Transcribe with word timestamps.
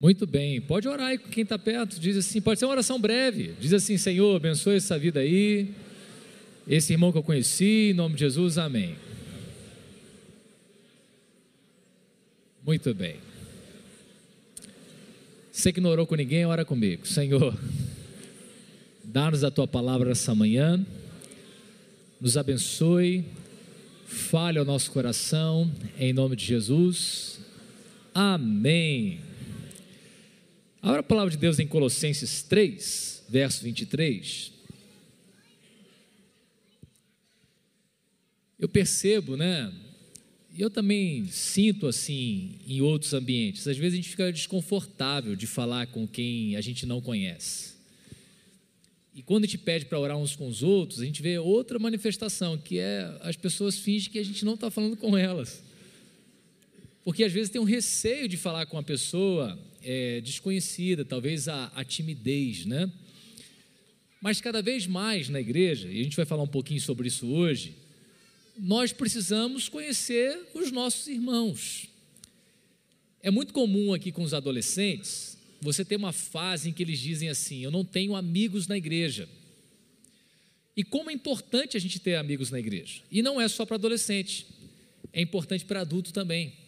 Muito 0.00 0.28
bem, 0.28 0.60
pode 0.60 0.86
orar 0.86 1.08
aí 1.08 1.18
com 1.18 1.28
quem 1.28 1.42
está 1.42 1.58
perto, 1.58 1.98
diz 1.98 2.16
assim, 2.16 2.40
pode 2.40 2.60
ser 2.60 2.66
uma 2.66 2.70
oração 2.72 3.00
breve, 3.00 3.54
diz 3.60 3.72
assim, 3.72 3.98
Senhor, 3.98 4.36
abençoe 4.36 4.76
essa 4.76 4.96
vida 4.96 5.18
aí, 5.18 5.74
esse 6.68 6.92
irmão 6.92 7.10
que 7.10 7.18
eu 7.18 7.22
conheci, 7.22 7.90
em 7.90 7.94
nome 7.94 8.14
de 8.14 8.20
Jesus, 8.20 8.58
amém. 8.58 8.94
Muito 12.64 12.94
bem. 12.94 13.16
Você 15.50 15.72
que 15.72 15.80
não 15.80 15.90
orou 15.90 16.06
com 16.06 16.14
ninguém, 16.14 16.46
ora 16.46 16.64
comigo. 16.64 17.04
Senhor, 17.04 17.58
dá-nos 19.02 19.42
a 19.42 19.50
tua 19.50 19.66
palavra 19.66 20.12
essa 20.12 20.32
manhã, 20.32 20.86
nos 22.20 22.36
abençoe, 22.36 23.24
fale 24.06 24.60
ao 24.60 24.64
nosso 24.64 24.92
coração, 24.92 25.68
em 25.98 26.12
nome 26.12 26.36
de 26.36 26.44
Jesus. 26.44 27.40
Amém. 28.14 29.27
Abra 30.88 31.00
a 31.00 31.02
palavra 31.02 31.30
de 31.30 31.36
Deus 31.36 31.58
em 31.58 31.66
Colossenses 31.66 32.42
3, 32.44 33.24
verso 33.28 33.62
23. 33.62 34.52
Eu 38.58 38.70
percebo, 38.70 39.36
né? 39.36 39.70
E 40.50 40.62
eu 40.62 40.70
também 40.70 41.26
sinto 41.26 41.86
assim 41.86 42.58
em 42.66 42.80
outros 42.80 43.12
ambientes. 43.12 43.68
Às 43.68 43.76
vezes 43.76 43.92
a 43.92 43.96
gente 43.96 44.08
fica 44.08 44.32
desconfortável 44.32 45.36
de 45.36 45.46
falar 45.46 45.88
com 45.88 46.08
quem 46.08 46.56
a 46.56 46.62
gente 46.62 46.86
não 46.86 47.02
conhece. 47.02 47.74
E 49.14 49.22
quando 49.22 49.44
a 49.44 49.46
gente 49.46 49.58
pede 49.58 49.84
para 49.84 50.00
orar 50.00 50.16
uns 50.16 50.34
com 50.34 50.48
os 50.48 50.62
outros, 50.62 51.02
a 51.02 51.04
gente 51.04 51.20
vê 51.20 51.38
outra 51.38 51.78
manifestação, 51.78 52.56
que 52.56 52.78
é 52.78 53.14
as 53.20 53.36
pessoas 53.36 53.78
fingem 53.78 54.10
que 54.10 54.18
a 54.18 54.24
gente 54.24 54.42
não 54.42 54.54
está 54.54 54.70
falando 54.70 54.96
com 54.96 55.18
elas. 55.18 55.67
Porque 57.08 57.24
às 57.24 57.32
vezes 57.32 57.48
tem 57.48 57.58
um 57.58 57.64
receio 57.64 58.28
de 58.28 58.36
falar 58.36 58.66
com 58.66 58.76
a 58.76 58.82
pessoa 58.82 59.58
é, 59.82 60.20
desconhecida, 60.20 61.06
talvez 61.06 61.48
a, 61.48 61.72
a 61.74 61.82
timidez, 61.82 62.66
né? 62.66 62.92
Mas 64.20 64.42
cada 64.42 64.60
vez 64.60 64.86
mais 64.86 65.30
na 65.30 65.40
igreja, 65.40 65.88
e 65.90 66.00
a 66.00 66.02
gente 66.04 66.16
vai 66.16 66.26
falar 66.26 66.42
um 66.42 66.48
pouquinho 66.48 66.82
sobre 66.82 67.08
isso 67.08 67.26
hoje, 67.26 67.76
nós 68.58 68.92
precisamos 68.92 69.70
conhecer 69.70 70.38
os 70.52 70.70
nossos 70.70 71.06
irmãos. 71.08 71.88
É 73.22 73.30
muito 73.30 73.54
comum 73.54 73.94
aqui 73.94 74.12
com 74.12 74.22
os 74.22 74.34
adolescentes, 74.34 75.38
você 75.62 75.86
ter 75.86 75.96
uma 75.96 76.12
fase 76.12 76.68
em 76.68 76.74
que 76.74 76.82
eles 76.82 76.98
dizem 76.98 77.30
assim: 77.30 77.64
Eu 77.64 77.70
não 77.70 77.86
tenho 77.86 78.16
amigos 78.16 78.66
na 78.66 78.76
igreja. 78.76 79.26
E 80.76 80.84
como 80.84 81.08
é 81.08 81.14
importante 81.14 81.74
a 81.74 81.80
gente 81.80 82.00
ter 82.00 82.16
amigos 82.16 82.50
na 82.50 82.58
igreja. 82.58 83.00
E 83.10 83.22
não 83.22 83.40
é 83.40 83.48
só 83.48 83.64
para 83.64 83.76
adolescente, 83.76 84.46
é 85.10 85.22
importante 85.22 85.64
para 85.64 85.80
adulto 85.80 86.12
também. 86.12 86.67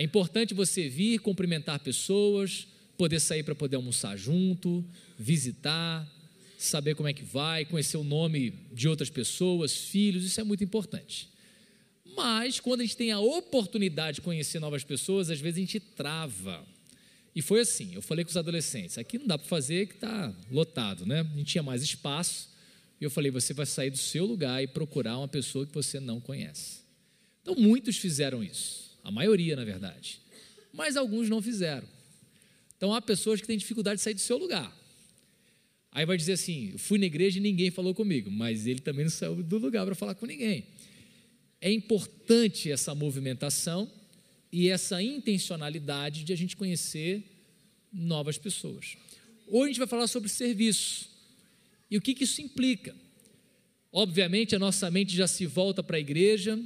É 0.00 0.02
importante 0.02 0.54
você 0.54 0.88
vir 0.88 1.18
cumprimentar 1.18 1.78
pessoas, 1.78 2.66
poder 2.96 3.20
sair 3.20 3.42
para 3.42 3.54
poder 3.54 3.76
almoçar 3.76 4.16
junto, 4.16 4.82
visitar, 5.18 6.10
saber 6.56 6.94
como 6.94 7.06
é 7.06 7.12
que 7.12 7.22
vai, 7.22 7.66
conhecer 7.66 7.98
o 7.98 8.02
nome 8.02 8.54
de 8.72 8.88
outras 8.88 9.10
pessoas, 9.10 9.76
filhos, 9.76 10.24
isso 10.24 10.40
é 10.40 10.42
muito 10.42 10.64
importante. 10.64 11.28
Mas 12.16 12.58
quando 12.58 12.80
a 12.80 12.84
gente 12.84 12.96
tem 12.96 13.12
a 13.12 13.20
oportunidade 13.20 14.14
de 14.14 14.20
conhecer 14.22 14.58
novas 14.58 14.82
pessoas, 14.82 15.28
às 15.28 15.38
vezes 15.38 15.58
a 15.58 15.60
gente 15.60 15.78
trava. 15.78 16.64
E 17.36 17.42
foi 17.42 17.60
assim, 17.60 17.92
eu 17.94 18.00
falei 18.00 18.24
com 18.24 18.30
os 18.30 18.38
adolescentes, 18.38 18.96
aqui 18.96 19.18
não 19.18 19.26
dá 19.26 19.36
para 19.36 19.48
fazer 19.48 19.86
que 19.86 19.96
está 19.96 20.34
lotado, 20.50 21.04
né? 21.04 21.22
Não 21.36 21.44
tinha 21.44 21.62
mais 21.62 21.82
espaço. 21.82 22.48
E 22.98 23.04
eu 23.04 23.10
falei, 23.10 23.30
você 23.30 23.52
vai 23.52 23.66
sair 23.66 23.90
do 23.90 23.98
seu 23.98 24.24
lugar 24.24 24.62
e 24.62 24.66
procurar 24.66 25.18
uma 25.18 25.28
pessoa 25.28 25.66
que 25.66 25.74
você 25.74 26.00
não 26.00 26.22
conhece. 26.22 26.78
Então 27.42 27.54
muitos 27.54 27.98
fizeram 27.98 28.42
isso 28.42 28.89
a 29.02 29.10
maioria, 29.10 29.56
na 29.56 29.64
verdade. 29.64 30.20
Mas 30.72 30.96
alguns 30.96 31.28
não 31.28 31.42
fizeram. 31.42 31.86
Então 32.76 32.94
há 32.94 33.02
pessoas 33.02 33.40
que 33.40 33.46
têm 33.46 33.58
dificuldade 33.58 33.96
de 33.96 34.02
sair 34.02 34.14
do 34.14 34.20
seu 34.20 34.38
lugar. 34.38 34.74
Aí 35.92 36.06
vai 36.06 36.16
dizer 36.16 36.34
assim: 36.34 36.76
fui 36.78 36.98
na 36.98 37.06
igreja 37.06 37.38
e 37.38 37.42
ninguém 37.42 37.70
falou 37.70 37.94
comigo, 37.94 38.30
mas 38.30 38.66
ele 38.66 38.80
também 38.80 39.04
não 39.04 39.10
saiu 39.10 39.42
do 39.42 39.58
lugar 39.58 39.84
para 39.84 39.94
falar 39.94 40.14
com 40.14 40.26
ninguém. 40.26 40.64
É 41.60 41.70
importante 41.70 42.70
essa 42.70 42.94
movimentação 42.94 43.90
e 44.52 44.68
essa 44.68 45.02
intencionalidade 45.02 46.24
de 46.24 46.32
a 46.32 46.36
gente 46.36 46.56
conhecer 46.56 47.22
novas 47.92 48.38
pessoas. 48.38 48.96
Hoje 49.46 49.64
a 49.64 49.66
gente 49.68 49.78
vai 49.78 49.88
falar 49.88 50.06
sobre 50.06 50.28
serviço 50.28 51.10
e 51.90 51.96
o 51.96 52.00
que, 52.00 52.14
que 52.14 52.24
isso 52.24 52.40
implica. 52.40 52.94
Obviamente, 53.92 54.54
a 54.54 54.58
nossa 54.58 54.90
mente 54.90 55.14
já 55.14 55.26
se 55.26 55.44
volta 55.44 55.82
para 55.82 55.96
a 55.96 56.00
igreja, 56.00 56.58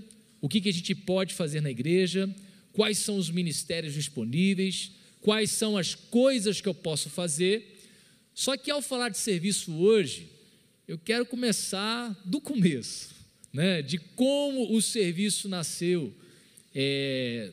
o 0.44 0.48
que, 0.48 0.60
que 0.60 0.68
a 0.68 0.72
gente 0.72 0.94
pode 0.94 1.32
fazer 1.32 1.62
na 1.62 1.70
igreja, 1.70 2.28
quais 2.70 2.98
são 2.98 3.16
os 3.16 3.30
ministérios 3.30 3.94
disponíveis, 3.94 4.90
quais 5.22 5.50
são 5.50 5.74
as 5.74 5.94
coisas 5.94 6.60
que 6.60 6.68
eu 6.68 6.74
posso 6.74 7.08
fazer. 7.08 7.80
Só 8.34 8.54
que 8.54 8.70
ao 8.70 8.82
falar 8.82 9.08
de 9.08 9.16
serviço 9.16 9.72
hoje, 9.74 10.28
eu 10.86 10.98
quero 10.98 11.24
começar 11.24 12.14
do 12.26 12.42
começo, 12.42 13.14
né, 13.54 13.80
de 13.80 13.96
como 13.96 14.76
o 14.76 14.82
serviço 14.82 15.48
nasceu 15.48 16.14
é, 16.74 17.50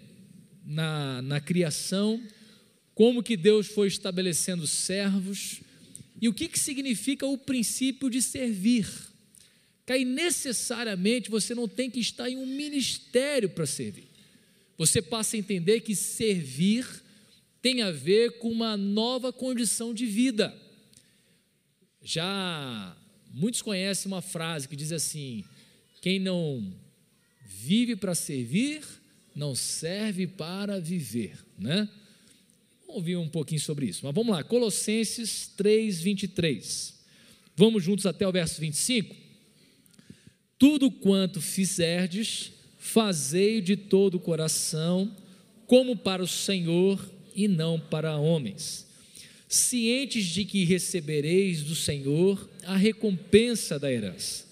na, 0.66 1.22
na 1.22 1.40
criação, 1.40 2.22
como 2.94 3.24
que 3.24 3.38
Deus 3.38 3.68
foi 3.68 3.88
estabelecendo 3.88 4.68
servos 4.68 5.62
e 6.22 6.28
o 6.28 6.34
que, 6.34 6.50
que 6.50 6.60
significa 6.60 7.26
o 7.26 7.38
princípio 7.38 8.10
de 8.10 8.22
servir 8.22 8.86
que 9.92 9.96
aí 9.96 10.06
necessariamente 10.06 11.30
você 11.30 11.54
não 11.54 11.68
tem 11.68 11.90
que 11.90 12.00
estar 12.00 12.30
em 12.30 12.38
um 12.38 12.46
ministério 12.46 13.50
para 13.50 13.66
servir. 13.66 14.08
Você 14.78 15.02
passa 15.02 15.36
a 15.36 15.40
entender 15.40 15.82
que 15.82 15.94
servir 15.98 16.88
tem 17.62 17.82
a 17.82 17.92
ver 17.92 18.40
com 18.40 18.50
uma 18.50 18.78
nova 18.78 19.34
condição 19.34 19.94
de 19.94 20.06
vida. 20.06 20.58
Já 22.02 22.96
muitos 23.34 23.62
conhecem 23.62 24.10
uma 24.10 24.22
frase 24.22 24.66
que 24.66 24.78
diz 24.78 24.94
assim: 24.94 25.44
quem 26.02 26.20
não 26.20 26.74
vive 27.46 27.98
para 27.98 28.16
servir, 28.16 28.82
não 29.36 29.54
serve 29.54 30.26
para 30.26 30.80
viver, 30.80 31.38
né? 31.60 31.90
Vamos 32.80 32.96
ouvir 32.96 33.18
um 33.18 33.28
pouquinho 33.28 33.60
sobre 33.60 33.88
isso. 33.88 34.06
Mas 34.06 34.16
vamos 34.16 34.34
lá, 34.34 34.42
Colossenses 34.42 35.52
3, 35.58 36.00
23. 36.02 36.94
Vamos 37.58 37.84
juntos 37.84 38.06
até 38.06 38.26
o 38.26 38.32
verso 38.32 38.62
25? 38.62 39.31
Tudo 40.62 40.92
quanto 40.92 41.42
fizerdes, 41.42 42.52
fazei 42.78 43.62
de 43.62 43.76
todo 43.76 44.18
o 44.18 44.20
coração, 44.20 45.12
como 45.66 45.98
para 45.98 46.22
o 46.22 46.28
Senhor 46.28 47.04
e 47.36 47.48
não 47.48 47.80
para 47.80 48.16
homens, 48.16 48.86
cientes 49.50 50.24
de 50.26 50.46
que 50.46 50.64
recebereis 50.64 51.64
do 51.64 51.74
Senhor 51.74 52.48
a 52.64 52.76
recompensa 52.76 53.80
da 53.80 53.92
herança. 53.92 54.46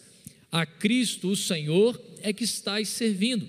A 0.51 0.65
Cristo, 0.65 1.27
o 1.27 1.35
Senhor, 1.35 2.01
é 2.23 2.33
que 2.33 2.43
estáis 2.43 2.89
servindo, 2.89 3.47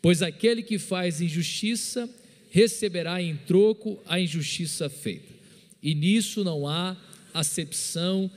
pois 0.00 0.22
aquele 0.22 0.62
que 0.62 0.78
faz 0.78 1.20
injustiça 1.20 2.08
receberá 2.48 3.20
em 3.20 3.34
troco 3.38 3.98
a 4.06 4.20
injustiça 4.20 4.88
feita. 4.88 5.34
E 5.82 5.96
nisso 5.96 6.44
não 6.44 6.64
há 6.64 6.96
acepção 7.34 8.30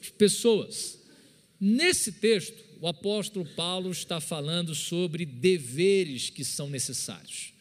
de 0.00 0.10
pessoas. 0.12 0.98
Nesse 1.60 2.10
texto, 2.10 2.63
o 2.84 2.88
apóstolo 2.88 3.46
Paulo 3.46 3.90
está 3.90 4.20
falando 4.20 4.74
sobre 4.74 5.24
deveres 5.24 6.28
que 6.28 6.44
são 6.44 6.68
necessários. 6.68 7.54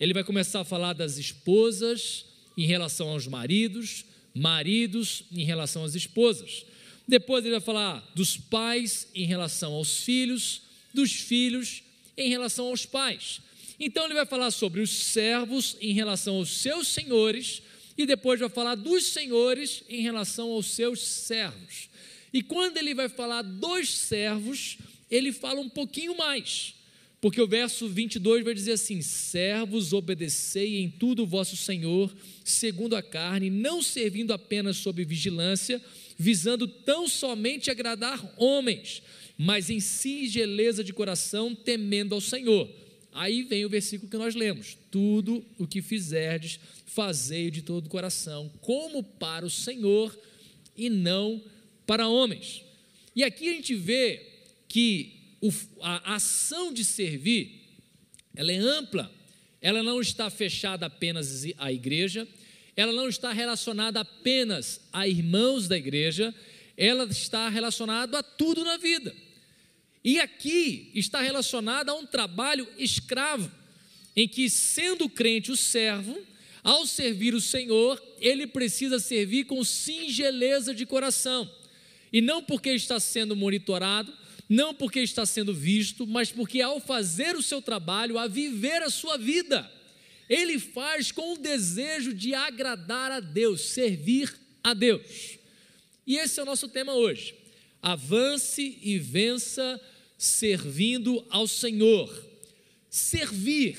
Ele 0.00 0.14
vai 0.14 0.24
começar 0.24 0.60
a 0.60 0.64
falar 0.64 0.94
das 0.94 1.18
esposas 1.18 2.24
em 2.56 2.64
relação 2.64 3.10
aos 3.10 3.26
maridos, 3.26 4.06
maridos 4.34 5.24
em 5.30 5.44
relação 5.44 5.84
às 5.84 5.94
esposas. 5.94 6.64
Depois 7.06 7.44
ele 7.44 7.52
vai 7.52 7.60
falar 7.60 8.10
dos 8.14 8.38
pais 8.38 9.06
em 9.14 9.26
relação 9.26 9.74
aos 9.74 9.98
filhos, 9.98 10.62
dos 10.94 11.12
filhos 11.12 11.82
em 12.16 12.30
relação 12.30 12.68
aos 12.68 12.86
pais. 12.86 13.42
Então 13.78 14.06
ele 14.06 14.14
vai 14.14 14.24
falar 14.24 14.50
sobre 14.50 14.80
os 14.80 14.88
servos 14.88 15.76
em 15.78 15.92
relação 15.92 16.36
aos 16.36 16.48
seus 16.48 16.88
senhores 16.88 17.60
e 17.98 18.06
depois 18.06 18.40
vai 18.40 18.48
falar 18.48 18.76
dos 18.76 19.08
senhores 19.08 19.84
em 19.90 20.00
relação 20.00 20.52
aos 20.52 20.68
seus 20.68 21.00
servos. 21.02 21.90
E 22.34 22.42
quando 22.42 22.78
ele 22.78 22.92
vai 22.94 23.08
falar 23.08 23.42
dos 23.42 23.88
servos, 23.88 24.76
ele 25.08 25.30
fala 25.30 25.60
um 25.60 25.68
pouquinho 25.68 26.18
mais. 26.18 26.74
Porque 27.20 27.40
o 27.40 27.46
verso 27.46 27.88
22 27.88 28.44
vai 28.44 28.52
dizer 28.52 28.72
assim: 28.72 29.00
Servos, 29.00 29.92
obedecei 29.92 30.80
em 30.80 30.90
tudo 30.90 31.22
o 31.22 31.26
vosso 31.26 31.56
Senhor, 31.56 32.12
segundo 32.44 32.96
a 32.96 33.02
carne, 33.02 33.48
não 33.50 33.80
servindo 33.80 34.32
apenas 34.32 34.78
sob 34.78 35.04
vigilância, 35.04 35.80
visando 36.18 36.66
tão 36.66 37.08
somente 37.08 37.70
agradar 37.70 38.20
homens, 38.36 39.00
mas 39.38 39.70
em 39.70 39.78
singeleza 39.78 40.82
de 40.82 40.92
coração, 40.92 41.54
temendo 41.54 42.16
ao 42.16 42.20
Senhor. 42.20 42.68
Aí 43.12 43.44
vem 43.44 43.64
o 43.64 43.70
versículo 43.70 44.10
que 44.10 44.16
nós 44.16 44.34
lemos: 44.34 44.76
Tudo 44.90 45.44
o 45.56 45.68
que 45.68 45.80
fizerdes, 45.80 46.58
fazei 46.84 47.48
de 47.48 47.62
todo 47.62 47.86
o 47.86 47.90
coração, 47.90 48.50
como 48.60 49.04
para 49.04 49.46
o 49.46 49.50
Senhor 49.50 50.18
e 50.76 50.90
não 50.90 51.40
para 51.86 52.08
homens. 52.08 52.62
E 53.14 53.22
aqui 53.22 53.48
a 53.48 53.52
gente 53.52 53.74
vê 53.74 54.20
que 54.68 55.38
a 55.80 56.14
ação 56.14 56.72
de 56.72 56.84
servir, 56.84 57.62
ela 58.34 58.50
é 58.50 58.56
ampla, 58.56 59.12
ela 59.60 59.82
não 59.82 60.00
está 60.00 60.28
fechada 60.30 60.86
apenas 60.86 61.44
à 61.58 61.72
igreja, 61.72 62.26
ela 62.76 62.92
não 62.92 63.08
está 63.08 63.32
relacionada 63.32 64.00
apenas 64.00 64.80
a 64.92 65.06
irmãos 65.06 65.68
da 65.68 65.76
igreja, 65.76 66.34
ela 66.76 67.04
está 67.04 67.48
relacionada 67.48 68.18
a 68.18 68.22
tudo 68.22 68.64
na 68.64 68.76
vida. 68.76 69.14
E 70.02 70.20
aqui 70.20 70.90
está 70.94 71.20
relacionada 71.20 71.92
a 71.92 71.94
um 71.94 72.04
trabalho 72.04 72.68
escravo, 72.76 73.50
em 74.16 74.28
que, 74.28 74.50
sendo 74.50 75.08
crente 75.08 75.50
o 75.50 75.56
servo, 75.56 76.16
ao 76.62 76.86
servir 76.86 77.34
o 77.34 77.40
Senhor, 77.40 78.02
ele 78.20 78.46
precisa 78.46 78.98
servir 78.98 79.44
com 79.44 79.62
singeleza 79.64 80.74
de 80.74 80.84
coração, 80.84 81.50
e 82.14 82.20
não 82.20 82.40
porque 82.40 82.70
está 82.70 83.00
sendo 83.00 83.34
monitorado, 83.34 84.16
não 84.48 84.72
porque 84.72 85.00
está 85.00 85.26
sendo 85.26 85.52
visto, 85.52 86.06
mas 86.06 86.30
porque 86.30 86.60
ao 86.60 86.78
fazer 86.78 87.34
o 87.34 87.42
seu 87.42 87.60
trabalho, 87.60 88.16
a 88.16 88.28
viver 88.28 88.84
a 88.84 88.88
sua 88.88 89.18
vida, 89.18 89.68
ele 90.30 90.60
faz 90.60 91.10
com 91.10 91.32
o 91.32 91.38
desejo 91.38 92.14
de 92.14 92.32
agradar 92.32 93.10
a 93.10 93.18
Deus, 93.18 93.62
servir 93.62 94.32
a 94.62 94.72
Deus. 94.72 95.38
E 96.06 96.16
esse 96.16 96.38
é 96.38 96.44
o 96.44 96.46
nosso 96.46 96.68
tema 96.68 96.94
hoje. 96.94 97.34
Avance 97.82 98.78
e 98.80 98.96
vença 98.96 99.80
servindo 100.16 101.26
ao 101.30 101.48
Senhor. 101.48 102.08
Servir, 102.88 103.76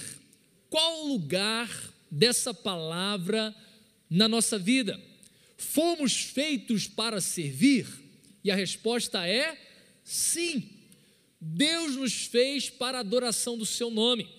qual 0.70 1.06
o 1.06 1.08
lugar 1.08 1.72
dessa 2.12 2.54
palavra 2.54 3.56
na 4.10 4.28
nossa 4.28 4.60
vida? 4.60 5.02
Fomos 5.56 6.18
feitos 6.18 6.86
para 6.86 7.22
servir? 7.22 8.04
E 8.46 8.52
a 8.52 8.56
resposta 8.56 9.28
é 9.28 9.58
sim. 10.04 10.70
Deus 11.42 11.96
nos 11.96 12.28
fez 12.28 12.70
para 12.70 13.00
a 13.00 13.02
adoração 13.02 13.58
do 13.58 13.66
seu 13.66 13.90
nome. 13.90 14.30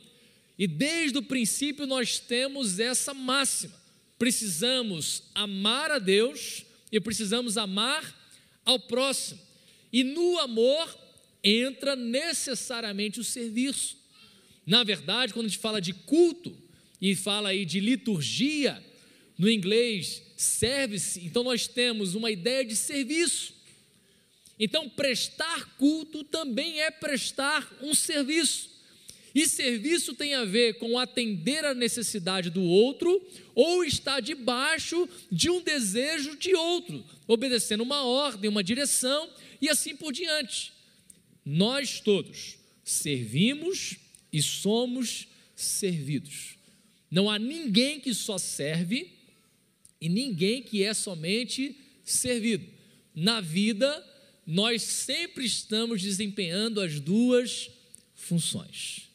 E 0.56 0.69
desde 0.69 1.19
o 1.19 1.23
princípio 1.23 1.88
nós 1.88 2.20
temos 2.20 2.79
essa 2.79 3.12
máxima: 3.12 3.75
precisamos 4.17 5.25
amar 5.35 5.91
a 5.91 5.99
Deus 5.99 6.64
e 6.93 7.00
precisamos 7.00 7.58
amar 7.58 8.17
ao 8.64 8.79
próximo. 8.79 9.41
E 9.93 10.05
no 10.05 10.38
amor 10.38 10.97
entra 11.43 11.97
necessariamente 11.97 13.19
o 13.19 13.25
serviço. 13.25 13.97
Na 14.64 14.85
verdade, 14.85 15.32
quando 15.32 15.47
a 15.47 15.49
gente 15.49 15.58
fala 15.58 15.81
de 15.81 15.93
culto 15.93 16.56
e 17.00 17.17
fala 17.17 17.49
aí 17.49 17.64
de 17.64 17.81
liturgia, 17.81 18.81
no 19.37 19.50
inglês 19.50 20.23
service, 20.37 21.20
então 21.25 21.43
nós 21.43 21.67
temos 21.67 22.14
uma 22.14 22.31
ideia 22.31 22.64
de 22.64 22.76
serviço. 22.76 23.56
Então, 24.58 24.88
prestar 24.88 25.76
culto 25.76 26.25
também 26.25 26.81
é 26.81 26.91
prestar 26.91 27.70
um 27.82 27.94
serviço. 27.94 28.76
E 29.35 29.47
serviço 29.47 30.14
tem 30.14 30.35
a 30.35 30.47
ver 30.47 30.79
com 30.79 30.99
atender 30.99 31.62
a 31.62 31.75
necessidade 31.75 32.49
do 32.49 32.62
outro 32.62 33.23
ou 33.55 33.85
estar 33.85 34.20
debaixo 34.20 35.06
de 35.31 35.50
um 35.50 35.61
desejo 35.61 36.38
de 36.38 36.55
outro, 36.55 37.05
obedecendo 37.26 37.82
uma 37.82 38.03
ordem, 38.03 38.49
uma 38.49 38.64
direção 38.64 39.29
e 39.61 39.69
assim 39.69 39.94
por 39.94 40.11
diante. 40.11 40.73
Nós 41.44 42.00
todos 42.00 42.56
servimos 42.82 43.97
e 44.32 44.41
somos 44.41 45.29
servidos. 45.55 46.56
Não 47.11 47.29
há 47.29 47.38
ninguém 47.38 48.00
que 48.00 48.14
só 48.14 48.38
serve 48.38 49.12
e 50.00 50.08
ninguém 50.08 50.62
que 50.62 50.82
é 50.82 50.94
somente 50.94 51.76
servido. 52.03 52.67
Na 53.14 53.43
vida, 53.43 54.03
nós 54.46 54.82
sempre 54.82 55.44
estamos 55.44 56.00
desempenhando 56.00 56.81
as 56.81 57.00
duas 57.00 57.69
funções. 58.14 59.10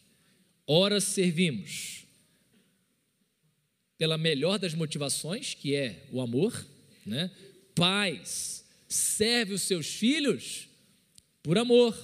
Ora, 0.67 0.99
servimos 0.99 2.03
pela 3.97 4.17
melhor 4.17 4.59
das 4.59 4.73
motivações, 4.73 5.53
que 5.53 5.73
é 5.73 6.05
o 6.11 6.19
amor, 6.19 6.65
né? 7.05 7.31
Pais, 7.73 8.65
serve 8.89 9.53
os 9.53 9.61
seus 9.61 9.87
filhos 9.87 10.67
por 11.41 11.57
amor. 11.57 11.95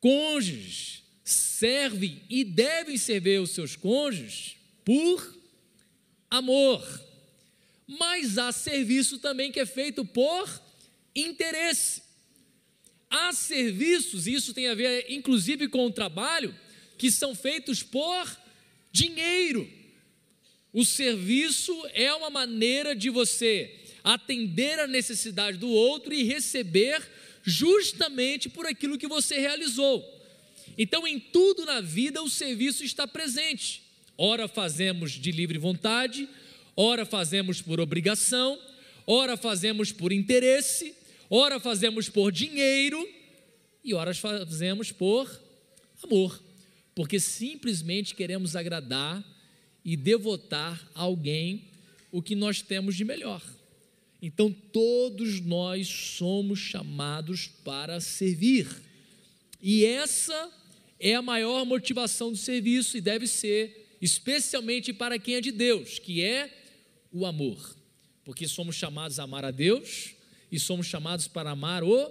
Cônjuges, 0.00 1.02
servem 1.24 2.22
e 2.28 2.44
devem 2.44 2.98
servir 2.98 3.40
os 3.40 3.50
seus 3.50 3.76
cônjuges 3.76 4.56
por 4.84 5.38
amor. 6.30 6.86
Mas 7.86 8.36
há 8.36 8.52
serviço 8.52 9.18
também 9.18 9.50
que 9.50 9.60
é 9.60 9.66
feito 9.66 10.04
por 10.04 10.67
interesse. 11.20 12.02
Há 13.10 13.32
serviços, 13.32 14.26
e 14.26 14.34
isso 14.34 14.52
tem 14.52 14.68
a 14.68 14.74
ver 14.74 15.06
inclusive 15.08 15.68
com 15.68 15.86
o 15.86 15.92
trabalho, 15.92 16.54
que 16.96 17.10
são 17.10 17.34
feitos 17.34 17.82
por 17.82 18.36
dinheiro. 18.92 19.68
O 20.72 20.84
serviço 20.84 21.74
é 21.94 22.12
uma 22.12 22.28
maneira 22.28 22.94
de 22.94 23.08
você 23.08 23.74
atender 24.04 24.78
a 24.78 24.86
necessidade 24.86 25.58
do 25.58 25.68
outro 25.68 26.12
e 26.12 26.22
receber 26.22 27.02
justamente 27.42 28.48
por 28.48 28.66
aquilo 28.66 28.98
que 28.98 29.08
você 29.08 29.38
realizou. 29.38 30.04
Então, 30.76 31.06
em 31.06 31.18
tudo 31.18 31.64
na 31.64 31.80
vida, 31.80 32.22
o 32.22 32.28
serviço 32.28 32.84
está 32.84 33.06
presente. 33.06 33.82
Ora 34.16 34.46
fazemos 34.46 35.12
de 35.12 35.30
livre 35.30 35.58
vontade, 35.58 36.28
ora 36.76 37.06
fazemos 37.06 37.62
por 37.62 37.80
obrigação, 37.80 38.60
ora 39.06 39.36
fazemos 39.36 39.92
por 39.92 40.12
interesse, 40.12 40.94
ora 41.30 41.60
fazemos 41.60 42.08
por 42.08 42.32
dinheiro 42.32 43.06
e 43.84 43.94
ora 43.94 44.14
fazemos 44.14 44.92
por 44.92 45.28
amor. 46.02 46.42
Porque 46.94 47.20
simplesmente 47.20 48.14
queremos 48.14 48.56
agradar 48.56 49.24
e 49.84 49.96
devotar 49.96 50.88
a 50.94 51.02
alguém 51.02 51.64
o 52.10 52.20
que 52.20 52.34
nós 52.34 52.60
temos 52.60 52.96
de 52.96 53.04
melhor. 53.04 53.42
Então, 54.20 54.52
todos 54.52 55.40
nós 55.40 55.86
somos 55.86 56.58
chamados 56.58 57.46
para 57.64 58.00
servir, 58.00 58.66
e 59.62 59.84
essa 59.84 60.52
é 60.98 61.14
a 61.14 61.22
maior 61.22 61.64
motivação 61.64 62.32
do 62.32 62.36
serviço 62.36 62.96
e 62.96 63.00
deve 63.00 63.26
ser, 63.26 63.96
especialmente 64.00 64.92
para 64.92 65.18
quem 65.18 65.36
é 65.36 65.40
de 65.40 65.52
Deus, 65.52 65.98
que 65.98 66.22
é 66.22 66.52
o 67.12 67.24
amor, 67.24 67.76
porque 68.24 68.48
somos 68.48 68.74
chamados 68.74 69.18
a 69.18 69.22
amar 69.22 69.44
a 69.44 69.50
Deus 69.50 70.14
e 70.50 70.58
somos 70.58 70.86
chamados 70.86 71.28
para 71.28 71.50
amar 71.50 71.82
o 71.84 72.10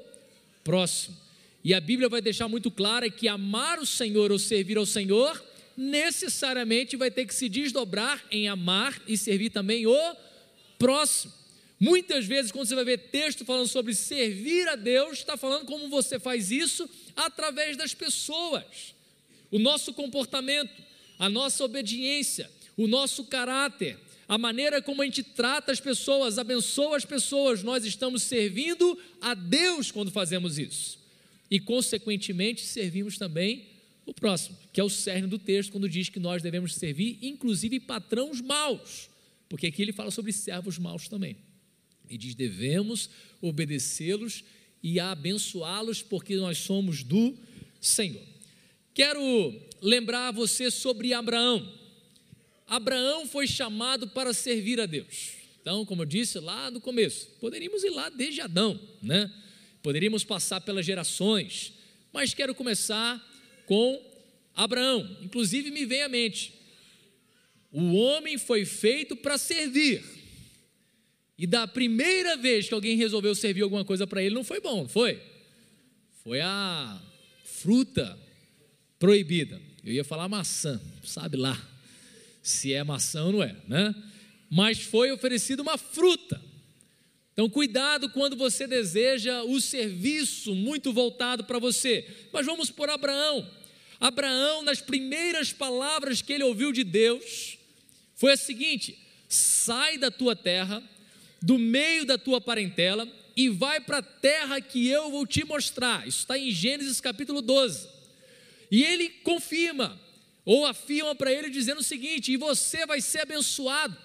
próximo. 0.64 1.16
E 1.64 1.74
a 1.74 1.80
Bíblia 1.80 2.08
vai 2.08 2.22
deixar 2.22 2.48
muito 2.48 2.72
clara 2.72 3.10
que 3.10 3.28
amar 3.28 3.80
o 3.80 3.86
Senhor 3.86 4.32
ou 4.32 4.40
servir 4.40 4.78
ao 4.78 4.86
Senhor 4.86 5.44
necessariamente 5.76 6.98
vai 6.98 7.12
ter 7.12 7.26
que 7.26 7.36
se 7.36 7.48
desdobrar 7.48 8.26
em 8.32 8.48
amar 8.48 9.00
e 9.08 9.16
servir 9.16 9.52
também 9.52 9.86
o 9.86 10.16
próximo. 10.80 11.34
Muitas 11.80 12.26
vezes, 12.26 12.52
quando 12.52 12.68
você 12.68 12.74
vai 12.74 12.84
ver 12.84 12.98
texto 13.12 13.46
falando 13.46 13.68
sobre 13.68 13.94
servir 13.94 14.68
a 14.68 14.76
Deus, 14.76 15.20
está 15.20 15.38
falando 15.38 15.66
como 15.66 15.88
você 15.90 16.20
faz 16.20 16.50
isso 16.50 16.90
através 17.16 17.78
das 17.78 17.94
pessoas. 17.94 18.96
O 19.52 19.60
nosso 19.60 19.94
comportamento, 19.94 20.72
a 21.20 21.30
nossa 21.30 21.64
obediência, 21.64 22.50
o 22.76 22.88
nosso 22.88 23.26
caráter, 23.26 24.00
a 24.28 24.38
maneira 24.38 24.82
como 24.82 25.02
a 25.02 25.06
gente 25.06 25.24
trata 25.24 25.72
as 25.72 25.80
pessoas, 25.80 26.38
abençoa 26.38 26.98
as 26.98 27.06
pessoas, 27.06 27.64
nós 27.64 27.86
estamos 27.86 28.24
servindo 28.24 28.98
a 29.22 29.34
Deus 29.34 29.92
quando 29.92 30.12
fazemos 30.12 30.58
isso 30.60 31.00
e, 31.50 31.60
consequentemente, 31.60 32.66
servimos 32.66 33.18
também 33.18 33.66
o 34.06 34.14
próximo, 34.14 34.58
que 34.72 34.80
é 34.80 34.84
o 34.84 34.90
cerne 34.90 35.28
do 35.28 35.40
texto, 35.40 35.72
quando 35.72 35.90
diz 35.90 36.10
que 36.10 36.20
nós 36.20 36.42
devemos 36.42 36.76
servir, 36.76 37.20
inclusive, 37.22 37.80
patrões 37.80 38.42
maus, 38.42 39.10
porque 39.50 39.68
aqui 39.68 39.82
ele 39.82 39.94
fala 39.94 40.12
sobre 40.12 40.32
servos 40.32 40.78
maus 40.78 41.08
também. 41.08 41.38
E 42.10 42.18
diz: 42.18 42.36
devemos 42.36 43.10
obedecê-los 43.42 44.44
e 44.82 45.00
abençoá-los, 45.00 46.02
porque 46.02 46.36
nós 46.36 46.58
somos 46.58 47.04
do 47.04 47.38
Senhor. 47.82 48.24
Quero 48.94 49.22
lembrar 49.82 50.32
você 50.32 50.72
sobre 50.72 51.14
Abraão. 51.14 51.87
Abraão 52.68 53.26
foi 53.26 53.48
chamado 53.48 54.10
para 54.10 54.34
servir 54.34 54.80
a 54.82 54.86
Deus. 54.86 55.32
Então, 55.62 55.86
como 55.86 56.02
eu 56.02 56.06
disse 56.06 56.40
lá 56.40 56.70
no 56.70 56.82
começo, 56.82 57.28
poderíamos 57.40 57.84
ir 57.84 57.90
lá 57.90 58.10
desde 58.10 58.42
Adão, 58.42 58.80
né? 59.02 59.32
Poderíamos 59.82 60.24
passar 60.24 60.60
pelas 60.62 60.86
gerações, 60.86 61.74
mas 62.12 62.34
quero 62.34 62.54
começar 62.54 63.26
com 63.66 64.02
Abraão. 64.54 65.18
Inclusive 65.22 65.72
me 65.72 65.86
vem 65.86 66.02
à 66.02 66.10
mente: 66.10 66.54
o 67.72 67.94
homem 67.94 68.38
foi 68.38 68.66
feito 68.66 69.16
para 69.16 69.38
servir. 69.38 70.04
E 71.38 71.46
da 71.46 71.68
primeira 71.68 72.36
vez 72.36 72.68
que 72.68 72.74
alguém 72.74 72.98
resolveu 72.98 73.34
servir 73.36 73.62
alguma 73.62 73.86
coisa 73.86 74.08
para 74.08 74.24
ele, 74.24 74.36
não 74.36 74.44
foi 74.44 74.60
bom, 74.60 74.88
foi? 74.88 75.22
Foi 76.24 76.42
a 76.42 77.00
fruta 77.46 78.18
proibida. 78.98 79.62
Eu 79.86 79.94
ia 79.94 80.04
falar 80.04 80.28
maçã, 80.28 80.82
sabe 81.04 81.38
lá 81.38 81.77
se 82.48 82.74
é 82.74 82.84
maçã 82.84 83.26
ou 83.26 83.34
não 83.34 83.44
é, 83.44 83.56
né? 83.68 83.94
Mas 84.50 84.80
foi 84.80 85.12
oferecida 85.12 85.62
uma 85.62 85.78
fruta. 85.78 86.42
Então, 87.34 87.50
cuidado 87.50 88.10
quando 88.10 88.36
você 88.36 88.66
deseja 88.66 89.44
o 89.44 89.60
serviço 89.60 90.56
muito 90.56 90.92
voltado 90.94 91.44
para 91.44 91.60
você. 91.60 92.08
Mas 92.32 92.46
vamos 92.46 92.72
por 92.72 92.90
Abraão. 92.90 93.48
Abraão, 94.00 94.64
nas 94.64 94.82
primeiras 94.82 95.52
palavras 95.52 96.22
que 96.22 96.34
ele 96.34 96.44
ouviu 96.44 96.72
de 96.72 96.84
Deus, 96.84 97.58
foi 98.16 98.32
a 98.32 98.38
seguinte: 98.38 98.98
sai 99.28 99.98
da 99.98 100.10
tua 100.10 100.36
terra, 100.36 100.82
do 101.42 101.60
meio 101.60 102.06
da 102.06 102.18
tua 102.18 102.40
parentela, 102.40 103.08
e 103.36 103.50
vai 103.50 103.80
para 103.82 103.98
a 103.98 104.02
terra 104.02 104.62
que 104.62 104.88
eu 104.88 105.12
vou 105.12 105.28
te 105.28 105.44
mostrar. 105.44 106.08
Isso 106.08 106.20
está 106.20 106.38
em 106.38 106.50
Gênesis 106.50 107.02
capítulo 107.02 107.42
12. 107.42 107.88
E 108.72 108.84
ele 108.84 109.10
confirma, 109.10 110.00
ou 110.48 110.66
afirma 110.66 111.14
para 111.14 111.30
ele, 111.30 111.50
dizendo 111.50 111.82
o 111.82 111.84
seguinte: 111.84 112.32
e 112.32 112.38
você 112.38 112.86
vai 112.86 113.02
ser 113.02 113.20
abençoado. 113.20 113.98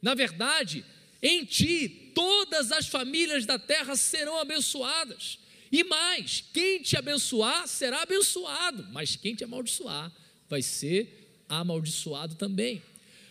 Na 0.00 0.14
verdade, 0.14 0.82
em 1.22 1.44
ti 1.44 2.10
todas 2.14 2.72
as 2.72 2.88
famílias 2.88 3.44
da 3.44 3.58
terra 3.58 3.94
serão 3.94 4.38
abençoadas. 4.38 5.38
E 5.70 5.84
mais, 5.84 6.42
quem 6.54 6.80
te 6.80 6.96
abençoar 6.96 7.68
será 7.68 8.00
abençoado, 8.02 8.88
mas 8.90 9.16
quem 9.16 9.34
te 9.34 9.44
amaldiçoar 9.44 10.10
vai 10.48 10.62
ser 10.62 11.44
amaldiçoado 11.46 12.36
também. 12.36 12.82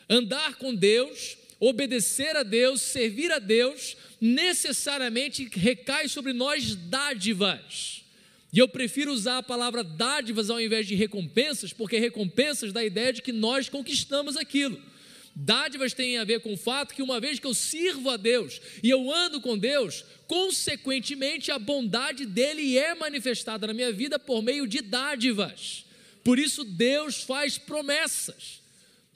Andar 0.08 0.56
com 0.56 0.76
Deus, 0.76 1.38
obedecer 1.60 2.36
a 2.36 2.44
Deus, 2.44 2.80
servir 2.80 3.32
a 3.32 3.40
Deus, 3.40 3.98
necessariamente 4.22 5.50
recai 5.52 6.08
sobre 6.08 6.32
nós 6.32 6.76
dádivas. 6.76 8.05
E 8.56 8.60
eu 8.60 8.70
prefiro 8.70 9.12
usar 9.12 9.40
a 9.40 9.44
palavra 9.44 9.84
dádivas 9.84 10.50
ao 10.50 10.62
invés 10.62 10.88
de 10.88 10.96
recompensas, 10.96 11.74
porque 11.74 12.00
recompensas 12.00 12.72
dá 12.72 12.80
a 12.80 12.86
ideia 12.86 13.12
de 13.12 13.22
que 13.22 13.34
nós 13.34 13.68
conquistamos 13.68 14.38
aquilo. 14.38 14.82
Dádivas 15.36 15.94
têm 15.94 16.18
a 16.18 16.24
ver 16.24 16.40
com 16.40 16.54
o 16.54 16.58
fato 16.58 16.96
que 16.96 17.02
uma 17.02 17.20
vez 17.20 17.38
que 17.38 17.46
eu 17.46 17.54
sirvo 17.54 18.10
a 18.10 18.16
Deus 18.16 18.62
e 18.82 18.90
eu 18.90 19.12
ando 19.12 19.42
com 19.42 19.58
Deus, 19.58 20.06
consequentemente 20.26 21.52
a 21.52 21.60
bondade 21.60 22.26
dele 22.26 22.78
é 22.78 22.96
manifestada 22.96 23.68
na 23.68 23.74
minha 23.74 23.92
vida 23.92 24.18
por 24.18 24.42
meio 24.42 24.66
de 24.66 24.80
dádivas. 24.80 25.84
Por 26.24 26.40
isso 26.40 26.64
Deus 26.64 27.24
faz 27.24 27.58
promessas. 27.58 28.62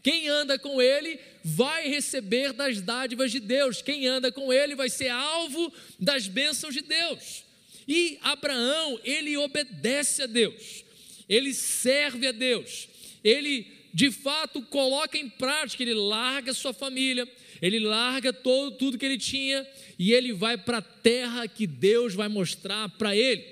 Quem 0.04 0.28
anda 0.28 0.60
com 0.60 0.82
ele 0.82 1.18
vai 1.46 1.88
receber 1.88 2.52
das 2.52 2.82
dádivas 2.82 3.32
de 3.32 3.40
Deus. 3.40 3.82
Quem 3.82 4.06
anda 4.06 4.34
com 4.34 4.52
ele 4.52 4.76
vai 4.76 4.90
ser 4.90 5.08
alvo 5.08 5.72
das 5.98 6.28
bênçãos 6.28 6.74
de 6.74 6.82
Deus. 6.82 7.48
E 7.90 8.20
Abraão, 8.22 9.00
ele 9.04 9.36
obedece 9.36 10.22
a 10.22 10.28
Deus. 10.28 10.86
Ele 11.28 11.52
serve 11.56 12.28
a 12.28 12.32
Deus. 12.32 12.88
Ele 13.24 13.80
de 13.92 14.12
fato 14.12 14.62
coloca 14.62 15.18
em 15.18 15.28
prática, 15.28 15.82
ele 15.82 15.96
larga 15.96 16.54
sua 16.54 16.72
família, 16.72 17.28
ele 17.60 17.80
larga 17.80 18.32
todo, 18.32 18.78
tudo 18.78 18.98
que 19.00 19.06
ele 19.06 19.18
tinha 19.18 19.68
e 19.98 20.14
ele 20.14 20.32
vai 20.32 20.56
para 20.56 20.78
a 20.78 20.82
terra 20.82 21.48
que 21.48 21.66
Deus 21.66 22.14
vai 22.14 22.28
mostrar 22.28 22.88
para 22.90 23.16
ele. 23.16 23.44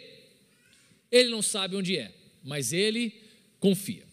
Ele 1.12 1.30
não 1.30 1.42
sabe 1.42 1.76
onde 1.76 1.98
é, 1.98 2.12
mas 2.44 2.72
ele 2.72 3.12
confia. 3.60 4.04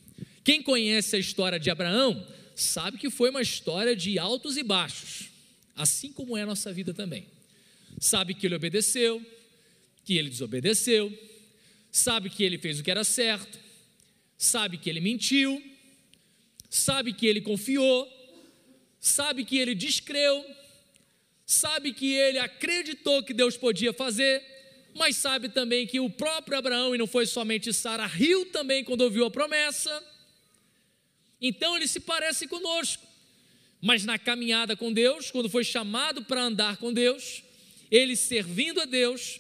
Quem 0.43 0.63
conhece 0.63 1.17
a 1.17 1.19
história 1.19 1.59
de 1.61 1.69
Abraão 1.69 2.27
sabe 2.55 2.97
que 2.97 3.11
foi 3.11 3.29
uma 3.29 3.43
história 3.43 3.95
de 3.95 4.19
altos 4.19 4.57
e 4.57 4.63
baixos, 4.63 5.29
assim 5.77 6.11
como 6.11 6.37
é 6.37 6.43
a 6.43 6.47
nossa 6.47 6.73
vida 6.73 6.95
também. 6.95 7.27
Sabe 7.99 8.33
que 8.33 8.47
ele 8.47 8.55
obedeceu, 8.55 9.25
que 10.05 10.17
ele 10.19 10.29
desobedeceu, 10.29 11.13
sabe 11.91 12.29
que 12.31 12.43
ele 12.45 12.59
fez 12.59 12.79
o 12.81 12.83
que 12.83 12.91
era 12.91 13.05
certo, 13.05 13.59
sabe 14.37 14.79
que 14.79 14.91
ele 14.91 15.01
mentiu 15.01 15.63
sabe 16.75 17.13
que 17.13 17.25
ele 17.25 17.41
confiou, 17.41 18.11
sabe 18.99 19.45
que 19.45 19.57
ele 19.57 19.77
descreu, 19.77 20.45
sabe 21.47 21.93
que 21.93 22.13
ele 22.13 22.37
acreditou 22.37 23.23
que 23.23 23.33
Deus 23.33 23.57
podia 23.57 23.93
fazer, 23.93 24.43
mas 24.93 25.17
sabe 25.17 25.49
também 25.49 25.87
que 25.87 26.01
o 26.01 26.11
próprio 26.11 26.59
Abraão, 26.59 26.93
e 26.93 26.99
não 26.99 27.07
foi 27.07 27.27
somente 27.27 27.73
Sara, 27.73 28.07
riu 28.07 28.47
também 28.47 28.83
quando 28.83 29.03
ouviu 29.03 29.25
a 29.25 29.31
promessa. 29.31 30.03
Então 31.41 31.77
ele 31.77 31.87
se 31.87 32.01
parece 32.01 32.49
conosco. 32.49 33.07
Mas 33.81 34.05
na 34.05 34.19
caminhada 34.19 34.75
com 34.75 34.93
Deus, 34.93 35.31
quando 35.31 35.49
foi 35.49 35.63
chamado 35.63 36.25
para 36.25 36.43
andar 36.43 36.79
com 36.79 36.93
Deus, 36.93 37.45
ele 37.89 38.17
servindo 38.17 38.81
a 38.81 38.85
Deus, 38.85 39.39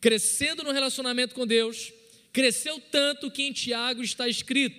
crescendo 0.00 0.62
no 0.62 0.72
relacionamento 0.72 1.34
com 1.34 1.46
Deus, 1.46 1.92
cresceu 2.32 2.80
tanto 2.90 3.30
que 3.30 3.42
em 3.42 3.52
Tiago 3.52 4.02
está 4.02 4.28
escrito: 4.28 4.76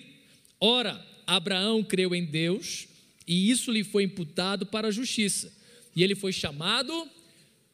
Ora, 0.60 1.06
Abraão 1.26 1.84
creu 1.84 2.16
em 2.16 2.26
Deus 2.26 2.88
e 3.28 3.52
isso 3.52 3.72
lhe 3.72 3.84
foi 3.84 4.04
imputado 4.04 4.66
para 4.66 4.88
a 4.88 4.92
justiça. 4.92 5.54
E 5.96 6.04
ele 6.04 6.16
foi 6.16 6.34
chamado 6.34 7.10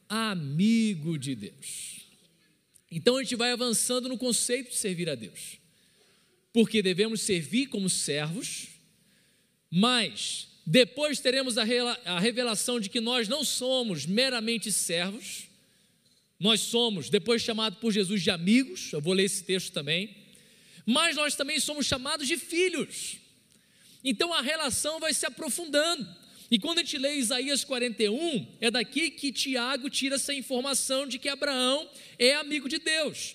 amigo 0.08 1.18
de 1.18 1.34
Deus. 1.34 2.00
Então 2.90 3.16
a 3.16 3.22
gente 3.22 3.36
vai 3.36 3.52
avançando 3.52 4.08
no 4.08 4.18
conceito 4.18 4.70
de 4.70 4.76
servir 4.76 5.08
a 5.08 5.14
Deus. 5.14 5.58
Porque 6.52 6.82
devemos 6.82 7.22
servir 7.22 7.66
como 7.66 7.88
servos, 7.88 8.68
mas 9.70 10.48
depois 10.66 11.20
teremos 11.20 11.56
a 11.58 12.18
revelação 12.18 12.80
de 12.80 12.88
que 12.88 13.00
nós 13.00 13.28
não 13.28 13.44
somos 13.44 14.04
meramente 14.04 14.72
servos, 14.72 15.48
nós 16.38 16.60
somos, 16.60 17.08
depois 17.08 17.42
chamado 17.42 17.76
por 17.76 17.92
Jesus 17.92 18.22
de 18.22 18.30
amigos, 18.30 18.92
eu 18.92 19.00
vou 19.00 19.14
ler 19.14 19.24
esse 19.24 19.42
texto 19.42 19.72
também, 19.72 20.14
mas 20.84 21.16
nós 21.16 21.34
também 21.34 21.58
somos 21.58 21.86
chamados 21.86 22.28
de 22.28 22.36
filhos. 22.36 23.16
Então 24.04 24.32
a 24.32 24.42
relação 24.42 25.00
vai 25.00 25.12
se 25.14 25.26
aprofundando. 25.26 26.06
E 26.50 26.58
quando 26.58 26.78
a 26.78 26.82
gente 26.82 26.98
lê 26.98 27.16
Isaías 27.16 27.64
41, 27.64 28.46
é 28.60 28.70
daqui 28.70 29.10
que 29.10 29.32
Tiago 29.32 29.90
tira 29.90 30.14
essa 30.14 30.32
informação 30.32 31.06
de 31.06 31.18
que 31.18 31.28
Abraão 31.28 31.88
é 32.18 32.34
amigo 32.34 32.68
de 32.68 32.78
Deus. 32.78 33.34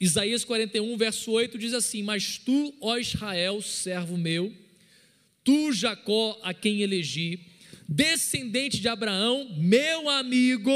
Isaías 0.00 0.44
41, 0.44 0.96
verso 0.96 1.30
8 1.30 1.56
diz 1.56 1.72
assim: 1.72 2.02
Mas 2.02 2.38
tu, 2.38 2.74
ó 2.80 2.98
Israel, 2.98 3.62
servo 3.62 4.16
meu, 4.16 4.52
tu, 5.44 5.72
Jacó, 5.72 6.38
a 6.42 6.52
quem 6.52 6.82
elegi, 6.82 7.40
descendente 7.88 8.80
de 8.80 8.88
Abraão, 8.88 9.54
meu 9.56 10.08
amigo, 10.08 10.72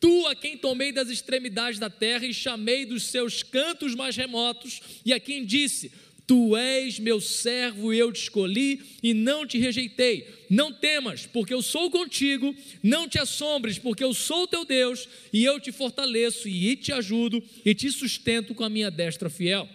tu 0.00 0.26
a 0.26 0.34
quem 0.34 0.56
tomei 0.56 0.92
das 0.92 1.08
extremidades 1.08 1.78
da 1.78 1.90
terra 1.90 2.26
e 2.26 2.34
chamei 2.34 2.84
dos 2.84 3.04
seus 3.04 3.42
cantos 3.42 3.94
mais 3.94 4.16
remotos, 4.16 4.80
e 5.04 5.12
a 5.12 5.20
quem 5.20 5.44
disse: 5.44 5.92
Tu 6.28 6.54
és 6.58 6.98
meu 6.98 7.22
servo 7.22 7.90
eu 7.90 8.12
te 8.12 8.24
escolhi 8.24 8.82
e 9.02 9.14
não 9.14 9.46
te 9.46 9.56
rejeitei. 9.56 10.44
Não 10.50 10.70
temas, 10.70 11.24
porque 11.24 11.54
eu 11.54 11.62
sou 11.62 11.90
contigo. 11.90 12.54
Não 12.82 13.08
te 13.08 13.18
assombres, 13.18 13.78
porque 13.78 14.04
eu 14.04 14.12
sou 14.12 14.46
teu 14.46 14.62
Deus 14.66 15.08
e 15.32 15.42
eu 15.42 15.58
te 15.58 15.72
fortaleço 15.72 16.46
e 16.46 16.76
te 16.76 16.92
ajudo 16.92 17.42
e 17.64 17.74
te 17.74 17.90
sustento 17.90 18.54
com 18.54 18.62
a 18.62 18.68
minha 18.68 18.90
destra 18.90 19.30
fiel. 19.30 19.66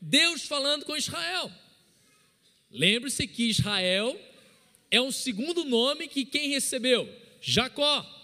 Deus 0.00 0.42
falando 0.42 0.84
com 0.84 0.96
Israel. 0.96 1.50
Lembre-se 2.70 3.26
que 3.26 3.50
Israel 3.50 4.16
é 4.88 5.00
um 5.00 5.10
segundo 5.10 5.64
nome 5.64 6.06
que 6.06 6.24
quem 6.24 6.50
recebeu? 6.50 7.08
Jacó. 7.40 8.19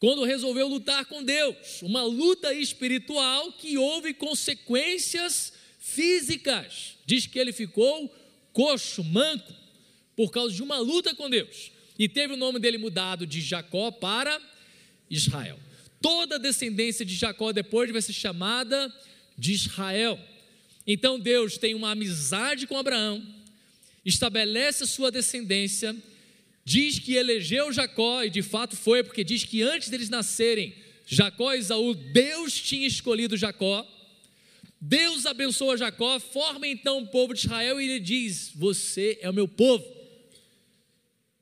Quando 0.00 0.24
resolveu 0.24 0.68
lutar 0.68 1.06
com 1.06 1.24
Deus, 1.24 1.82
uma 1.82 2.04
luta 2.04 2.54
espiritual 2.54 3.52
que 3.52 3.76
houve 3.76 4.14
consequências 4.14 5.52
físicas. 5.78 6.96
Diz 7.04 7.26
que 7.26 7.38
ele 7.38 7.52
ficou 7.52 8.14
coxo, 8.52 9.02
manco, 9.02 9.52
por 10.14 10.30
causa 10.30 10.54
de 10.54 10.62
uma 10.62 10.78
luta 10.78 11.14
com 11.14 11.28
Deus. 11.28 11.72
E 11.98 12.08
teve 12.08 12.34
o 12.34 12.36
nome 12.36 12.60
dele 12.60 12.78
mudado 12.78 13.26
de 13.26 13.40
Jacó 13.40 13.90
para 13.90 14.40
Israel. 15.10 15.58
Toda 16.00 16.36
a 16.36 16.38
descendência 16.38 17.04
de 17.04 17.14
Jacó 17.14 17.52
depois 17.52 17.90
vai 17.90 18.00
ser 18.00 18.12
chamada 18.12 18.92
de 19.36 19.52
Israel. 19.52 20.18
Então 20.86 21.18
Deus 21.18 21.58
tem 21.58 21.74
uma 21.74 21.90
amizade 21.90 22.66
com 22.66 22.78
Abraão, 22.78 23.24
estabelece 24.04 24.84
a 24.84 24.86
sua 24.86 25.10
descendência, 25.10 25.94
diz 26.68 26.98
que 26.98 27.14
elegeu 27.14 27.72
Jacó, 27.72 28.22
e 28.22 28.30
de 28.30 28.42
fato 28.42 28.76
foi, 28.76 29.02
porque 29.02 29.24
diz 29.24 29.44
que 29.44 29.62
antes 29.62 29.88
deles 29.88 30.08
nascerem, 30.08 30.74
Jacó 31.06 31.54
e 31.54 31.58
Isaú, 31.58 31.94
Deus 31.94 32.52
tinha 32.60 32.86
escolhido 32.86 33.36
Jacó 33.36 33.86
Deus 34.80 35.26
abençoa 35.26 35.76
Jacó, 35.76 36.20
forma 36.20 36.66
então 36.66 36.98
o 36.98 37.06
povo 37.08 37.34
de 37.34 37.40
Israel 37.40 37.80
e 37.80 37.84
ele 37.84 38.00
diz: 38.00 38.52
Você 38.54 39.18
é 39.20 39.28
o 39.28 39.34
meu 39.34 39.48
povo, 39.48 39.84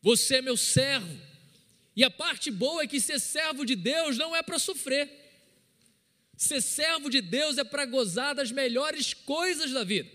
você 0.01 0.37
é 0.37 0.43
meu 0.43 0.57
servo. 0.57 1.27
E 1.95 2.05
a 2.05 2.11
parte 2.11 2.51
boa 2.51 2.83
é 2.83 2.87
que 2.87 3.01
ser 3.01 3.19
servo 3.19 3.65
de 3.65 3.75
Deus 3.75 4.17
não 4.17 4.35
é 4.35 4.43
para 4.43 4.59
sofrer, 4.59 5.11
ser 6.37 6.63
servo 6.63 7.11
de 7.11 7.21
Deus 7.21 7.59
é 7.59 7.65
para 7.65 7.85
gozar 7.85 8.35
das 8.35 8.51
melhores 8.51 9.13
coisas 9.13 9.71
da 9.71 9.85
vida. 9.85 10.11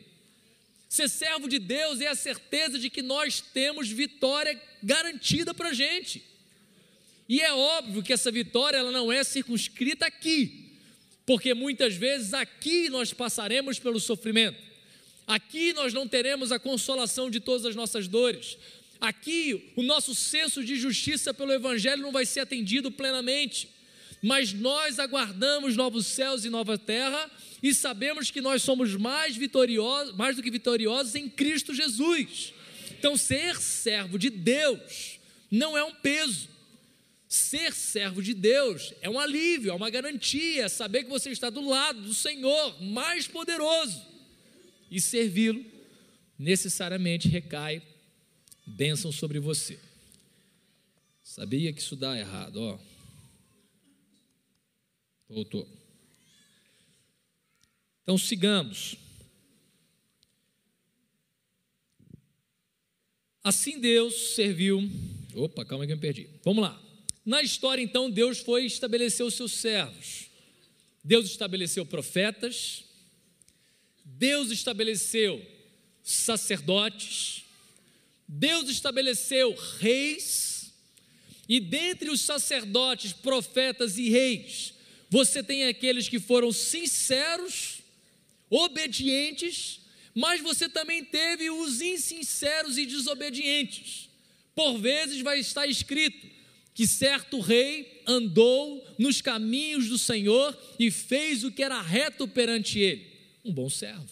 Ser 0.92 1.08
servo 1.08 1.48
de 1.48 1.58
Deus 1.58 2.02
é 2.02 2.08
a 2.08 2.16
certeza 2.16 2.78
de 2.78 2.90
que 2.90 3.02
nós 3.02 3.40
temos 3.40 3.90
vitória 3.90 4.62
garantida 4.84 5.54
para 5.54 5.70
a 5.70 5.74
gente. 5.74 6.22
E 7.30 7.40
é 7.40 7.54
óbvio 7.54 8.04
que 8.04 8.12
essa 8.12 8.30
vitória 8.30 8.76
ela 8.76 8.92
não 8.92 9.10
é 9.10 9.24
circunscrita 9.24 10.06
aqui 10.06 10.62
porque 11.32 11.54
muitas 11.54 11.96
vezes 11.96 12.34
aqui 12.34 12.90
nós 12.90 13.14
passaremos 13.14 13.80
pelo 13.80 14.02
sofrimento, 14.02 14.58
aqui 15.26 15.72
nós 15.72 15.94
não 15.94 16.06
teremos 16.06 16.52
a 16.52 16.60
consolação 16.60 17.30
de 17.30 17.40
todas 17.40 17.66
as 17.66 17.74
nossas 17.74 18.06
dores, 18.06 18.58
aqui 19.00 19.72
o 19.78 19.82
nosso 19.82 20.14
senso 20.14 20.62
de 20.62 20.76
justiça 20.76 21.34
pelo 21.34 21.54
Evangelho 21.54 22.02
não 22.02 22.12
vai 22.12 22.26
ser 22.26 22.42
atendido 22.42 22.92
plenamente, 22.92 23.70
mas 24.22 24.54
nós 24.54 25.00
aguardamos 25.00 25.76
novos 25.76 26.06
céus 26.06 26.46
e 26.46 26.50
nova 26.50 26.78
terra 26.78 27.30
e 27.62 27.74
sabemos 27.74 28.30
que 28.30 28.42
nós 28.42 28.62
somos 28.62 28.96
mais 28.96 29.36
vitoriosos, 29.36 30.16
mais 30.16 30.36
do 30.36 30.44
que 30.44 30.52
vitoriosos 30.52 31.16
em 31.16 31.28
Cristo 31.28 31.74
Jesus. 31.74 32.54
Então, 32.92 33.18
ser 33.18 33.60
servo 33.60 34.20
de 34.20 34.30
Deus 34.30 35.20
não 35.50 35.78
é 35.78 35.84
um 35.84 35.94
peso. 35.94 36.50
Ser 37.28 37.74
servo 37.74 38.22
de 38.22 38.34
Deus 38.34 38.94
é 39.02 39.10
um 39.10 39.20
alívio, 39.20 39.72
é 39.72 39.74
uma 39.74 39.90
garantia, 39.90 40.68
saber 40.70 41.04
que 41.06 41.10
você 41.10 41.30
está 41.30 41.50
do 41.50 41.68
lado 41.68 42.02
do 42.02 42.14
Senhor 42.14 42.84
mais 42.84 43.28
poderoso. 43.28 44.06
E 44.90 45.00
servi-lo 45.00 45.66
necessariamente 46.38 47.28
recai 47.28 47.82
bênção 48.66 49.12
sobre 49.12 49.40
você. 49.40 49.80
Sabia 51.24 51.72
que 51.72 51.80
isso 51.80 51.96
dá 51.96 52.18
errado, 52.18 52.58
ó. 52.58 52.91
Voltou. 55.32 55.66
Então 58.04 58.18
sigamos. 58.18 58.98
Assim 63.42 63.80
Deus 63.80 64.36
serviu. 64.36 64.82
Opa, 65.34 65.64
calma 65.64 65.86
que 65.86 65.94
eu 65.94 65.96
me 65.96 66.02
perdi. 66.02 66.30
Vamos 66.44 66.62
lá. 66.62 66.80
Na 67.26 67.42
história, 67.42 67.82
então, 67.82 68.10
Deus 68.10 68.40
foi 68.40 68.66
estabelecer 68.66 69.26
os 69.26 69.36
seus 69.36 69.54
servos. 69.54 70.28
Deus 71.04 71.26
estabeleceu 71.28 71.86
profetas. 71.86 72.84
Deus 74.04 74.52
estabeleceu 74.52 75.44
sacerdotes. 76.04 77.46
Deus 78.28 78.70
estabeleceu 78.70 79.56
reis. 79.80 80.74
E 81.48 81.60
dentre 81.60 82.10
os 82.10 82.20
sacerdotes, 82.22 83.14
profetas 83.14 83.98
e 83.98 84.10
reis, 84.10 84.74
você 85.12 85.44
tem 85.44 85.66
aqueles 85.66 86.10
que 86.10 86.20
foram 86.20 86.52
sinceros, 86.52 87.84
obedientes 88.50 89.82
mas 90.14 90.42
você 90.42 90.68
também 90.68 91.04
teve 91.04 91.50
os 91.50 91.82
insinceros 91.82 92.78
e 92.78 92.86
desobedientes. 92.86 94.10
Por 94.54 94.78
vezes 94.78 95.22
vai 95.22 95.40
estar 95.40 95.66
escrito 95.66 96.28
que 96.74 96.88
certo 96.88 97.40
rei 97.40 98.02
andou 98.06 98.86
nos 98.98 99.22
caminhos 99.22 99.88
do 99.88 99.98
Senhor 99.98 100.58
e 100.80 100.90
fez 100.92 101.44
o 101.44 101.52
que 101.52 101.64
era 101.64 101.82
reto 101.82 102.28
perante 102.28 102.80
ele, 102.80 103.08
um 103.44 103.54
bom 103.54 103.70
servo. 103.70 104.10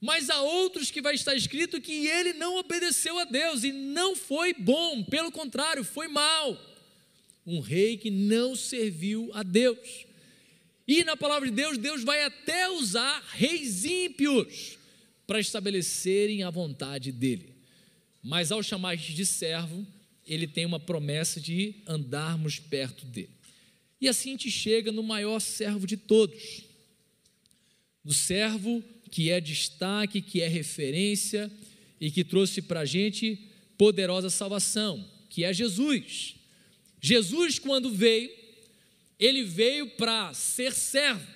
Mas 0.00 0.28
há 0.28 0.40
outros 0.40 0.90
que 0.90 1.00
vai 1.00 1.14
estar 1.14 1.34
escrito 1.34 1.80
que 1.80 2.06
ele 2.06 2.34
não 2.34 2.56
obedeceu 2.56 3.18
a 3.18 3.24
Deus 3.24 3.64
e 3.64 3.72
não 3.72 4.14
foi 4.14 4.52
bom, 4.52 5.02
pelo 5.02 5.32
contrário, 5.32 5.82
foi 5.82 6.06
mal. 6.06 6.60
Um 7.46 7.60
rei 7.60 7.96
que 7.96 8.10
não 8.10 8.54
serviu 8.54 9.30
a 9.32 9.42
Deus. 9.42 10.05
E 10.86 11.02
na 11.02 11.16
palavra 11.16 11.48
de 11.48 11.54
Deus, 11.54 11.76
Deus 11.78 12.04
vai 12.04 12.22
até 12.22 12.68
usar 12.70 13.20
reis 13.32 13.84
ímpios 13.84 14.78
para 15.26 15.40
estabelecerem 15.40 16.44
a 16.44 16.50
vontade 16.50 17.10
dele. 17.10 17.54
Mas 18.22 18.52
ao 18.52 18.62
chamar 18.62 18.96
de 18.96 19.26
servo, 19.26 19.86
ele 20.26 20.46
tem 20.46 20.64
uma 20.64 20.78
promessa 20.78 21.40
de 21.40 21.74
andarmos 21.86 22.58
perto 22.58 23.04
dele. 23.06 23.30
E 24.00 24.08
assim 24.08 24.30
a 24.30 24.32
gente 24.32 24.50
chega 24.50 24.92
no 24.92 25.02
maior 25.02 25.40
servo 25.40 25.86
de 25.86 25.96
todos, 25.96 26.62
no 28.04 28.12
servo 28.12 28.82
que 29.10 29.30
é 29.30 29.40
destaque, 29.40 30.20
que 30.20 30.40
é 30.40 30.48
referência 30.48 31.50
e 32.00 32.10
que 32.10 32.22
trouxe 32.22 32.60
para 32.60 32.80
a 32.80 32.84
gente 32.84 33.38
poderosa 33.78 34.28
salvação, 34.28 35.04
que 35.30 35.44
é 35.44 35.52
Jesus. 35.52 36.34
Jesus, 37.00 37.58
quando 37.58 37.90
veio, 37.90 38.30
ele 39.18 39.42
veio 39.42 39.88
para 39.90 40.32
ser 40.34 40.72
servo. 40.72 41.26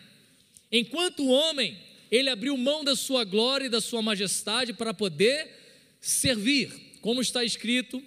Enquanto 0.71 1.27
homem, 1.27 1.77
ele 2.11 2.29
abriu 2.29 2.57
mão 2.57 2.85
da 2.85 2.95
sua 2.95 3.25
glória 3.25 3.67
e 3.67 3.71
da 3.71 3.81
sua 3.81 4.03
majestade 4.03 4.73
para 4.73 4.93
poder 4.93 5.49
servir, 6.01 6.71
como 7.01 7.21
está 7.21 7.45
escrito 7.45 8.03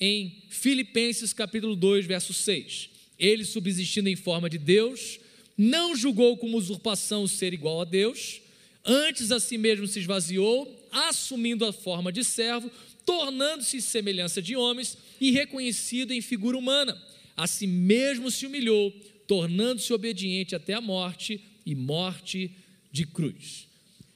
em 0.00 0.42
Filipenses 0.48 1.32
capítulo 1.32 1.76
2, 1.76 2.06
verso 2.06 2.32
6. 2.32 2.90
Ele, 3.18 3.44
subsistindo 3.44 4.08
em 4.08 4.16
forma 4.16 4.50
de 4.50 4.58
Deus, 4.58 5.20
não 5.56 5.96
julgou 5.96 6.36
como 6.36 6.58
usurpação 6.58 7.26
ser 7.26 7.52
igual 7.54 7.80
a 7.80 7.84
Deus, 7.84 8.40
antes 8.84 9.30
a 9.30 9.38
si 9.38 9.56
mesmo 9.56 9.86
se 9.86 10.00
esvaziou, 10.00 10.88
assumindo 10.90 11.64
a 11.64 11.72
forma 11.72 12.12
de 12.12 12.24
servo, 12.24 12.70
tornando-se 13.06 13.80
semelhança 13.80 14.42
de 14.42 14.56
homens 14.56 14.98
e 15.20 15.30
reconhecido 15.30 16.12
em 16.12 16.20
figura 16.20 16.58
humana. 16.58 17.00
A 17.36 17.46
si 17.46 17.66
mesmo 17.66 18.30
se 18.30 18.46
humilhou, 18.46 18.90
tornando-se 19.26 19.92
obediente 19.92 20.54
até 20.54 20.74
a 20.74 20.80
morte 20.80 21.40
e 21.66 21.74
morte 21.74 22.50
de 22.92 23.06
cruz. 23.06 23.66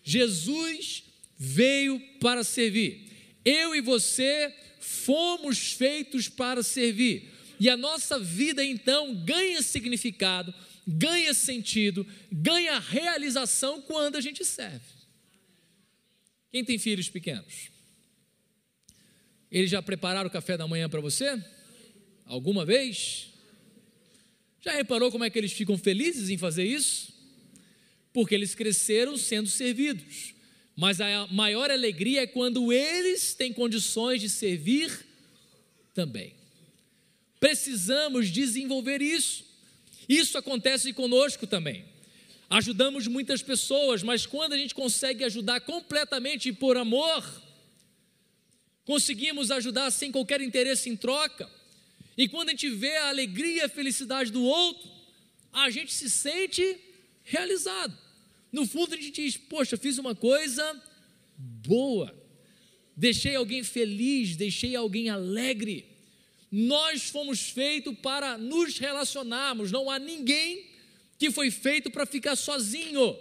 Jesus 0.02 1.04
veio 1.36 2.00
para 2.20 2.44
servir. 2.44 3.08
Eu 3.44 3.74
e 3.74 3.80
você 3.80 4.54
fomos 4.80 5.72
feitos 5.72 6.28
para 6.28 6.62
servir. 6.62 7.30
E 7.60 7.68
a 7.68 7.76
nossa 7.76 8.18
vida 8.18 8.64
então 8.64 9.14
ganha 9.24 9.60
significado, 9.62 10.54
ganha 10.86 11.34
sentido, 11.34 12.06
ganha 12.30 12.78
realização 12.78 13.82
quando 13.82 14.16
a 14.16 14.20
gente 14.20 14.44
serve. 14.44 14.98
Quem 16.50 16.64
tem 16.64 16.78
filhos 16.78 17.08
pequenos? 17.08 17.70
Eles 19.50 19.70
já 19.70 19.82
prepararam 19.82 20.28
o 20.28 20.32
café 20.32 20.56
da 20.56 20.68
manhã 20.68 20.88
para 20.88 21.00
você? 21.00 21.42
Alguma 22.28 22.64
vez? 22.64 23.30
Já 24.60 24.70
reparou 24.70 25.10
como 25.10 25.24
é 25.24 25.30
que 25.30 25.38
eles 25.38 25.52
ficam 25.52 25.76
felizes 25.76 26.30
em 26.30 26.38
fazer 26.38 26.64
isso? 26.64 27.18
porque 28.18 28.34
eles 28.34 28.52
cresceram 28.52 29.16
sendo 29.16 29.48
servidos. 29.48 30.34
Mas 30.74 31.00
a 31.00 31.28
maior 31.28 31.70
alegria 31.70 32.22
é 32.22 32.26
quando 32.26 32.72
eles 32.72 33.32
têm 33.32 33.52
condições 33.52 34.20
de 34.20 34.28
servir 34.28 35.06
também. 35.94 36.34
Precisamos 37.38 38.28
desenvolver 38.28 39.00
isso. 39.00 39.44
Isso 40.08 40.36
acontece 40.36 40.92
conosco 40.92 41.46
também. 41.46 41.84
Ajudamos 42.50 43.06
muitas 43.06 43.40
pessoas, 43.40 44.02
mas 44.02 44.26
quando 44.26 44.54
a 44.54 44.58
gente 44.58 44.74
consegue 44.74 45.22
ajudar 45.22 45.60
completamente 45.60 46.52
por 46.52 46.76
amor, 46.76 47.24
conseguimos 48.84 49.52
ajudar 49.52 49.92
sem 49.92 50.10
qualquer 50.10 50.40
interesse 50.40 50.88
em 50.88 50.96
troca, 50.96 51.48
e 52.18 52.28
quando 52.28 52.48
a 52.48 52.50
gente 52.50 52.68
vê 52.68 52.96
a 52.96 53.10
alegria 53.10 53.54
e 53.54 53.60
a 53.60 53.68
felicidade 53.68 54.32
do 54.32 54.42
outro, 54.42 54.90
a 55.52 55.70
gente 55.70 55.94
se 55.94 56.10
sente 56.10 56.76
realizado. 57.22 57.96
No 58.50 58.66
fundo, 58.66 58.94
a 58.94 58.96
gente 58.96 59.22
diz: 59.22 59.36
Poxa, 59.36 59.76
fiz 59.76 59.98
uma 59.98 60.16
coisa 60.16 60.82
boa, 61.38 62.12
deixei 62.96 63.36
alguém 63.36 63.62
feliz, 63.62 64.34
deixei 64.34 64.74
alguém 64.74 65.08
alegre. 65.08 65.86
Nós 66.50 67.04
fomos 67.04 67.50
feitos 67.50 67.96
para 68.00 68.36
nos 68.36 68.78
relacionarmos, 68.78 69.70
não 69.70 69.88
há 69.88 69.98
ninguém 70.00 70.66
que 71.18 71.30
foi 71.30 71.52
feito 71.52 71.88
para 71.88 72.04
ficar 72.04 72.34
sozinho. 72.34 73.16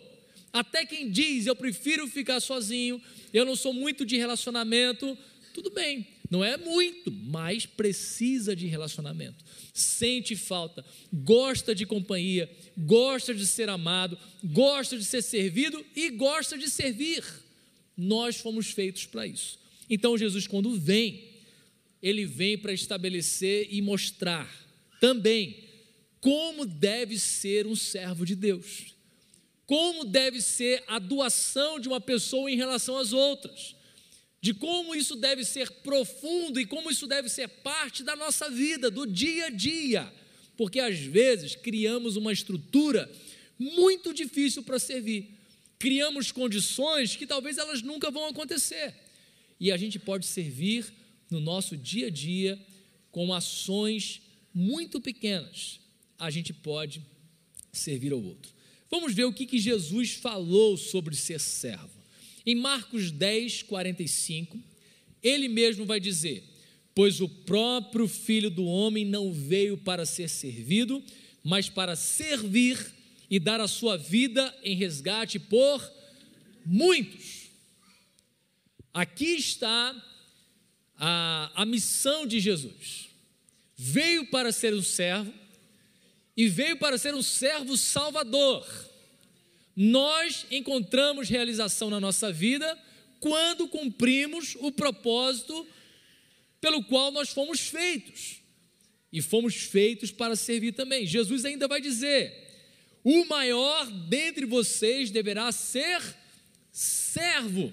Até 0.52 0.86
quem 0.88 1.12
diz 1.12 1.46
eu 1.46 1.56
prefiro 1.56 2.08
ficar 2.08 2.40
sozinho, 2.40 3.00
eu 3.32 3.46
não 3.46 3.56
sou 3.56 3.74
muito 3.74 4.04
de 4.04 4.18
relacionamento, 4.18 5.16
tudo 5.54 5.70
bem, 5.70 6.08
não 6.30 6.44
é 6.44 6.58
muito, 6.58 7.12
mas 7.12 7.66
precisa 7.66 8.56
de 8.56 8.68
relacionamento. 8.68 9.44
Sente 9.74 10.36
falta, 10.36 10.84
gosta 11.14 11.74
de 11.74 11.86
companhia, 11.86 12.50
gosta 12.78 13.34
de 13.34 13.46
ser 13.46 13.70
amado, 13.70 14.18
gosta 14.44 14.98
de 14.98 15.06
ser 15.06 15.22
servido 15.22 15.84
e 15.96 16.10
gosta 16.10 16.58
de 16.58 16.70
servir. 16.70 17.24
Nós 17.96 18.38
fomos 18.38 18.72
feitos 18.72 19.06
para 19.06 19.26
isso. 19.26 19.58
Então 19.90 20.18
Jesus, 20.18 20.46
quando 20.48 20.78
vem, 20.78 21.24
ele 22.02 22.26
vem 22.26 22.58
para 22.58 22.74
estabelecer 22.74 23.70
e 23.72 23.82
mostrar 23.82 24.50
também 25.00 25.64
como 26.20 26.66
deve 26.66 27.18
ser 27.18 27.66
um 27.66 27.76
servo 27.76 28.26
de 28.26 28.36
Deus, 28.36 28.96
como 29.66 30.04
deve 30.04 30.42
ser 30.42 30.84
a 30.88 31.00
doação 31.00 31.80
de 31.80 31.88
uma 31.88 32.02
pessoa 32.02 32.52
em 32.52 32.58
relação 32.58 32.98
às 32.98 33.14
outras 33.14 33.77
de 34.48 34.54
como 34.54 34.96
isso 34.96 35.18
deve 35.18 35.44
ser 35.44 35.70
profundo 35.70 36.58
e 36.58 36.66
como 36.66 36.90
isso 36.90 37.06
deve 37.06 37.28
ser 37.28 37.50
parte 37.50 38.02
da 38.02 38.16
nossa 38.16 38.50
vida, 38.50 38.90
do 38.90 39.06
dia 39.06 39.48
a 39.48 39.50
dia, 39.50 40.10
porque 40.56 40.80
às 40.80 40.98
vezes 40.98 41.54
criamos 41.54 42.16
uma 42.16 42.32
estrutura 42.32 43.12
muito 43.60 44.14
difícil 44.14 44.64
para 44.64 44.80
servir, 44.80 45.38
criamos 45.78 46.32
condições 46.32 47.14
que 47.14 47.28
talvez 47.28 47.58
elas 47.58 47.82
nunca 47.82 48.10
vão 48.10 48.26
acontecer, 48.28 48.96
e 49.60 49.70
a 49.70 49.76
gente 49.76 50.00
pode 50.00 50.26
servir 50.26 50.94
no 51.30 51.42
nosso 51.42 51.76
dia 51.76 52.08
a 52.08 52.10
dia 52.10 52.58
com 53.12 53.34
ações 53.34 54.22
muito 54.54 55.02
pequenas, 55.02 55.82
a 56.18 56.32
gente 56.32 56.54
pode 56.54 57.02
servir 57.74 58.14
ao 58.14 58.24
outro. 58.24 58.54
Vamos 58.90 59.14
ver 59.14 59.26
o 59.26 59.34
que, 59.34 59.46
que 59.46 59.60
Jesus 59.60 60.14
falou 60.14 60.78
sobre 60.78 61.18
ser 61.18 61.42
servo. 61.42 61.97
Em 62.48 62.56
Marcos 62.56 63.12
10, 63.12 63.64
45, 63.64 64.58
ele 65.22 65.50
mesmo 65.50 65.86
vai 65.86 66.00
dizer: 66.00 66.46
Pois 66.96 67.20
o 67.20 67.28
próprio 67.28 68.08
Filho 68.08 68.50
do 68.50 68.64
Homem 68.64 69.04
não 69.04 69.34
veio 69.34 69.78
para 69.78 70.06
ser 70.06 70.30
servido, 70.30 71.04
mas 71.44 71.68
para 71.68 71.94
servir 71.98 72.80
e 73.30 73.38
dar 73.38 73.60
a 73.60 73.68
sua 73.68 73.98
vida 73.98 74.58
em 74.64 74.78
resgate 74.78 75.38
por 75.38 75.92
muitos. 76.66 77.50
Aqui 78.94 79.36
está 79.36 79.94
a, 80.96 81.52
a 81.54 81.66
missão 81.66 82.26
de 82.26 82.40
Jesus. 82.40 83.10
Veio 83.76 84.26
para 84.28 84.54
ser 84.54 84.74
um 84.74 84.82
servo 84.82 85.34
e 86.36 86.48
veio 86.48 86.78
para 86.78 86.98
ser 86.98 87.14
um 87.14 87.22
servo 87.22 87.76
salvador. 87.76 88.66
Nós 89.80 90.48
encontramos 90.50 91.30
realização 91.30 91.92
na 91.92 92.00
nossa 92.00 92.32
vida 92.32 92.76
quando 93.20 93.68
cumprimos 93.68 94.58
o 94.60 94.72
propósito 94.72 95.68
pelo 96.60 96.84
qual 96.84 97.12
nós 97.12 97.30
fomos 97.30 97.60
feitos. 97.60 98.42
E 99.14 99.22
fomos 99.22 99.54
feitos 99.56 100.12
para 100.12 100.36
servir 100.36 100.72
também. 100.72 101.06
Jesus 101.06 101.46
ainda 101.46 101.68
vai 101.68 101.80
dizer: 101.80 102.34
o 103.04 103.24
maior 103.26 103.86
dentre 104.10 104.48
vocês 104.48 105.12
deverá 105.12 105.52
ser 105.52 106.02
servo. 106.72 107.72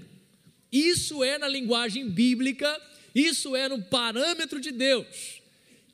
Isso 0.71 1.25
é 1.25 1.39
na 1.39 1.49
linguagem 1.49 2.07
bíblica, 2.11 2.81
isso 3.15 3.57
é 3.57 3.67
no 3.67 3.83
parâmetro 3.83 4.61
de 4.61 4.71
Deus. 4.71 5.41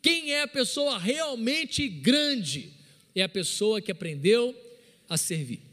Quem 0.03 0.33
é 0.33 0.42
a 0.42 0.49
pessoa 0.49 0.99
realmente 0.99 1.88
grande? 1.88 2.73
É 3.14 3.23
a 3.23 3.29
pessoa 3.29 3.81
que 3.81 3.92
aprendeu 3.92 4.57
a 5.09 5.16
servir. 5.16 5.70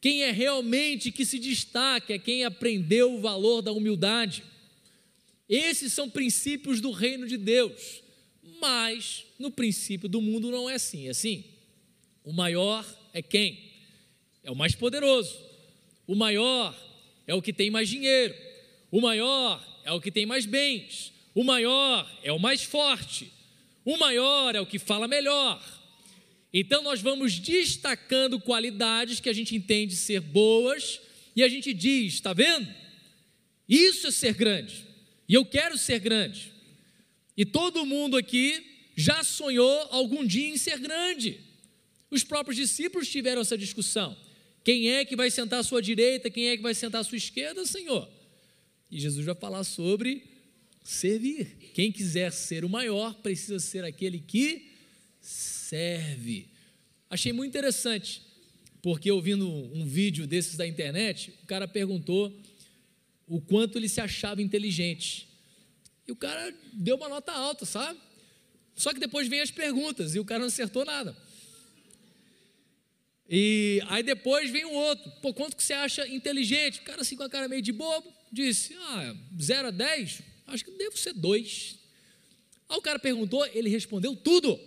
Quem 0.00 0.22
é 0.22 0.30
realmente 0.30 1.10
que 1.10 1.24
se 1.24 1.38
destaca 1.38 2.14
é 2.14 2.18
quem 2.18 2.44
aprendeu 2.44 3.14
o 3.14 3.20
valor 3.20 3.62
da 3.62 3.72
humildade. 3.72 4.44
Esses 5.48 5.92
são 5.92 6.08
princípios 6.08 6.80
do 6.80 6.90
reino 6.90 7.26
de 7.26 7.36
Deus. 7.36 8.02
Mas 8.60 9.24
no 9.38 9.50
princípio 9.50 10.08
do 10.08 10.20
mundo 10.20 10.50
não 10.50 10.68
é 10.68 10.74
assim. 10.74 11.06
É 11.06 11.10
assim. 11.10 11.44
O 12.24 12.32
maior 12.32 12.84
é 13.12 13.22
quem? 13.22 13.58
É 14.44 14.50
o 14.50 14.56
mais 14.56 14.74
poderoso. 14.74 15.36
O 16.06 16.14
maior 16.14 16.76
é 17.26 17.34
o 17.34 17.42
que 17.42 17.52
tem 17.52 17.70
mais 17.70 17.88
dinheiro. 17.88 18.34
O 18.90 19.00
maior 19.00 19.64
é 19.84 19.92
o 19.92 20.00
que 20.00 20.10
tem 20.10 20.26
mais 20.26 20.46
bens. 20.46 21.12
O 21.34 21.44
maior 21.44 22.10
é 22.22 22.32
o 22.32 22.38
mais 22.38 22.62
forte. 22.62 23.32
O 23.84 23.96
maior 23.96 24.54
é 24.54 24.60
o 24.60 24.66
que 24.66 24.78
fala 24.78 25.08
melhor. 25.08 25.77
Então 26.60 26.82
nós 26.82 27.00
vamos 27.00 27.38
destacando 27.38 28.40
qualidades 28.40 29.20
que 29.20 29.28
a 29.28 29.32
gente 29.32 29.54
entende 29.54 29.94
ser 29.94 30.20
boas 30.20 31.00
e 31.36 31.44
a 31.44 31.48
gente 31.48 31.72
diz, 31.72 32.14
está 32.14 32.32
vendo? 32.32 32.68
Isso 33.68 34.08
é 34.08 34.10
ser 34.10 34.34
grande. 34.34 34.84
E 35.28 35.34
eu 35.34 35.44
quero 35.44 35.78
ser 35.78 36.00
grande. 36.00 36.52
E 37.36 37.44
todo 37.44 37.86
mundo 37.86 38.16
aqui 38.16 38.90
já 38.96 39.22
sonhou 39.22 39.86
algum 39.92 40.26
dia 40.26 40.48
em 40.48 40.56
ser 40.56 40.80
grande. 40.80 41.38
Os 42.10 42.24
próprios 42.24 42.56
discípulos 42.56 43.08
tiveram 43.08 43.42
essa 43.42 43.56
discussão. 43.56 44.16
Quem 44.64 44.90
é 44.90 45.04
que 45.04 45.14
vai 45.14 45.30
sentar 45.30 45.60
à 45.60 45.62
sua 45.62 45.80
direita? 45.80 46.28
Quem 46.28 46.48
é 46.48 46.56
que 46.56 46.62
vai 46.64 46.74
sentar 46.74 47.02
à 47.02 47.04
sua 47.04 47.18
esquerda, 47.18 47.64
Senhor? 47.64 48.10
E 48.90 48.98
Jesus 48.98 49.24
vai 49.24 49.36
falar 49.36 49.62
sobre 49.62 50.24
servir. 50.82 51.70
Quem 51.72 51.92
quiser 51.92 52.32
ser 52.32 52.64
o 52.64 52.68
maior 52.68 53.14
precisa 53.14 53.60
ser 53.60 53.84
aquele 53.84 54.18
que. 54.18 54.66
Achei 57.10 57.32
muito 57.32 57.50
interessante, 57.50 58.22
porque 58.80 59.10
ouvindo 59.10 59.48
um 59.48 59.84
vídeo 59.86 60.26
desses 60.26 60.56
da 60.56 60.66
internet, 60.66 61.34
o 61.42 61.46
cara 61.46 61.68
perguntou 61.68 62.32
o 63.26 63.40
quanto 63.40 63.76
ele 63.76 63.88
se 63.88 64.00
achava 64.00 64.40
inteligente. 64.40 65.28
E 66.06 66.12
o 66.12 66.16
cara 66.16 66.54
deu 66.72 66.96
uma 66.96 67.08
nota 67.08 67.32
alta, 67.32 67.66
sabe? 67.66 67.98
Só 68.74 68.94
que 68.94 69.00
depois 69.00 69.28
vem 69.28 69.40
as 69.40 69.50
perguntas 69.50 70.14
e 70.14 70.18
o 70.18 70.24
cara 70.24 70.40
não 70.40 70.46
acertou 70.46 70.84
nada. 70.84 71.14
E 73.28 73.82
aí 73.88 74.02
depois 74.02 74.50
vem 74.50 74.64
o 74.64 74.72
outro. 74.72 75.10
Pô, 75.20 75.34
quanto 75.34 75.54
que 75.54 75.62
você 75.62 75.74
acha 75.74 76.08
inteligente? 76.08 76.80
O 76.80 76.84
cara 76.84 77.02
assim 77.02 77.14
com 77.14 77.24
a 77.24 77.28
cara 77.28 77.46
meio 77.46 77.60
de 77.60 77.72
bobo, 77.72 78.10
disse: 78.32 78.74
Ah, 78.74 79.14
0 79.38 79.68
a 79.68 79.70
10? 79.70 80.22
Acho 80.46 80.64
que 80.64 80.70
devo 80.70 80.96
ser 80.96 81.12
2. 81.12 81.78
Aí 82.70 82.76
o 82.78 82.80
cara 82.80 82.98
perguntou, 82.98 83.44
ele 83.46 83.68
respondeu 83.68 84.16
tudo. 84.16 84.58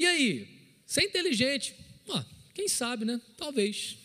E 0.00 0.06
aí? 0.06 0.48
Você 0.86 1.02
é 1.02 1.04
inteligente? 1.04 1.74
Quem 2.54 2.68
sabe, 2.68 3.04
né? 3.04 3.20
Talvez. 3.36 3.98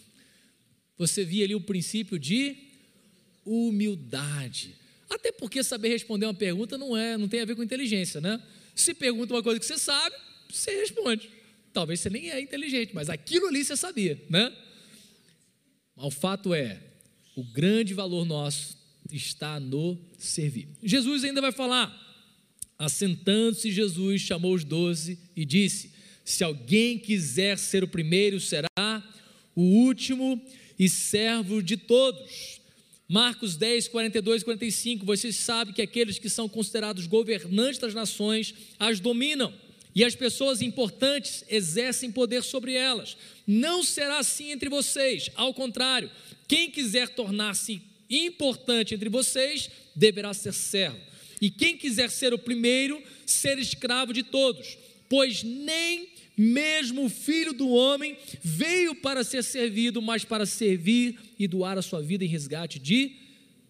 Você 0.98 1.24
via 1.24 1.46
ali 1.46 1.56
o 1.56 1.62
princípio 1.62 2.20
de 2.20 2.58
humildade. 3.46 4.76
Até 5.10 5.32
porque 5.32 5.64
saber 5.64 5.88
responder 5.88 6.26
uma 6.26 6.34
pergunta 6.34 6.78
não 6.78 6.98
é, 6.98 7.18
não 7.18 7.30
tem 7.30 7.40
a 7.40 7.46
ver 7.46 7.56
com 7.56 7.64
inteligência, 7.64 8.20
né? 8.20 8.44
Se 8.76 8.94
pergunta 8.94 9.34
uma 9.34 9.42
coisa 9.42 9.58
que 9.58 9.66
você 9.66 9.78
sabe, 9.78 10.14
você 10.50 10.72
responde. 10.82 11.30
Talvez 11.72 12.02
você 12.02 12.10
nem 12.10 12.30
é 12.30 12.42
inteligente, 12.42 12.94
mas 12.94 13.10
aquilo 13.10 13.48
ali 13.48 13.64
você 13.64 13.78
sabia, 13.78 14.22
né? 14.30 14.54
Mas 15.96 16.06
o 16.08 16.12
fato 16.12 16.54
é, 16.54 16.78
o 17.38 17.44
grande 17.44 17.94
valor 17.94 18.26
nosso 18.26 18.78
está 19.10 19.62
no 19.62 19.98
servir. 20.18 20.68
Jesus 20.84 21.24
ainda 21.24 21.40
vai 21.40 21.54
falar, 21.54 22.05
assentando-se 22.78 23.72
Jesus 23.72 24.22
chamou 24.22 24.54
os 24.54 24.64
doze 24.64 25.18
e 25.36 25.46
disse: 25.46 25.92
Se 26.24 26.44
alguém 26.44 26.98
quiser 26.98 27.58
ser 27.58 27.84
o 27.84 27.88
primeiro, 27.88 28.40
será 28.40 29.04
o 29.56 29.62
último 29.62 30.42
e 30.78 30.90
servo 30.90 31.62
de 31.62 31.78
todos. 31.78 32.60
Marcos 33.08 33.56
10, 33.56 33.88
42 33.90 34.42
e 34.42 34.46
45, 34.46 35.06
vocês 35.06 35.36
sabem 35.36 35.74
que 35.74 35.82
aqueles 35.82 36.18
que 36.18 36.30
são 36.30 36.50
considerados 36.50 37.06
governantes 37.06 37.80
das 37.80 37.94
nações 37.94 38.54
as 38.80 39.00
dominam, 39.00 39.54
e 39.94 40.04
as 40.04 40.14
pessoas 40.14 40.62
importantes 40.62 41.46
exercem 41.48 42.12
poder 42.12 42.44
sobre 42.44 42.74
elas. 42.74 43.16
Não 43.48 43.84
será 43.84 44.20
assim 44.20 44.52
entre 44.52 44.68
vocês, 44.68 45.30
ao 45.36 45.54
contrário, 45.54 46.12
quem 46.48 46.70
quiser 46.70 47.10
tornar-se 47.10 47.82
importante 48.10 48.94
entre 48.94 49.08
vocês 49.08 49.70
deverá 49.96 50.34
ser 50.34 50.54
servo, 50.54 51.00
e 51.41 51.50
quem 51.50 51.78
quiser 51.78 52.10
ser 52.10 52.34
o 52.34 52.39
primeiro, 52.39 53.02
ser 53.26 53.58
escravo 53.60 54.13
de 54.13 54.24
todos, 54.24 54.78
pois 55.10 55.43
nem 55.43 56.10
mesmo 56.38 57.06
o 57.06 57.10
filho 57.10 57.54
do 57.54 57.69
homem 57.69 58.17
veio 58.41 58.95
para 58.95 59.24
ser 59.24 59.43
servido, 59.43 60.02
mas 60.02 60.26
para 60.26 60.45
servir 60.45 61.17
e 61.39 61.48
doar 61.48 61.78
a 61.78 61.82
sua 61.82 62.02
vida 62.02 62.26
em 62.26 62.28
resgate 62.28 62.80
de 62.80 63.15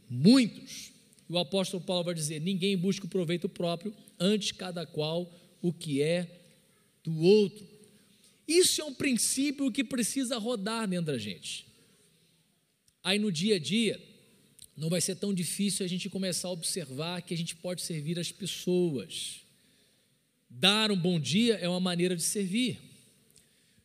muitos. 0.10 0.92
E 1.30 1.34
o 1.34 1.38
apóstolo 1.38 1.84
Paulo 1.84 2.06
vai 2.06 2.14
dizer: 2.14 2.40
ninguém 2.40 2.78
busca 2.78 3.06
o 3.06 3.10
proveito 3.10 3.48
próprio, 3.48 3.94
antes 4.20 4.52
cada 4.52 4.86
qual 4.86 5.32
o 5.62 5.72
que 5.72 6.02
é 6.02 6.28
do 7.04 7.20
outro. 7.22 7.68
Isso 8.48 8.82
é 8.82 8.84
um 8.84 8.94
princípio 8.94 9.72
que 9.72 9.84
precisa 9.84 10.38
rodar 10.38 10.88
dentro 10.88 11.08
da 11.08 11.18
gente. 11.18 11.66
Aí 13.04 13.20
no 13.20 13.32
dia 13.32 13.56
a 13.56 13.60
dia, 13.60 14.02
não 14.76 14.90
vai 14.90 15.00
ser 15.00 15.16
tão 15.16 15.34
difícil 15.34 15.86
a 15.86 15.90
gente 15.90 16.10
começar 16.10 16.50
a 16.50 16.52
observar 16.52 17.22
que 17.22 17.34
a 17.34 17.38
gente 17.38 17.56
pode 17.56 17.82
servir 17.82 18.20
as 18.20 18.32
pessoas. 18.32 19.42
Dar 20.50 20.92
um 20.92 20.98
bom 20.98 21.20
dia 21.20 21.56
é 21.56 21.68
uma 21.68 21.80
maneira 21.80 22.16
de 22.16 22.24
servir. 22.24 22.80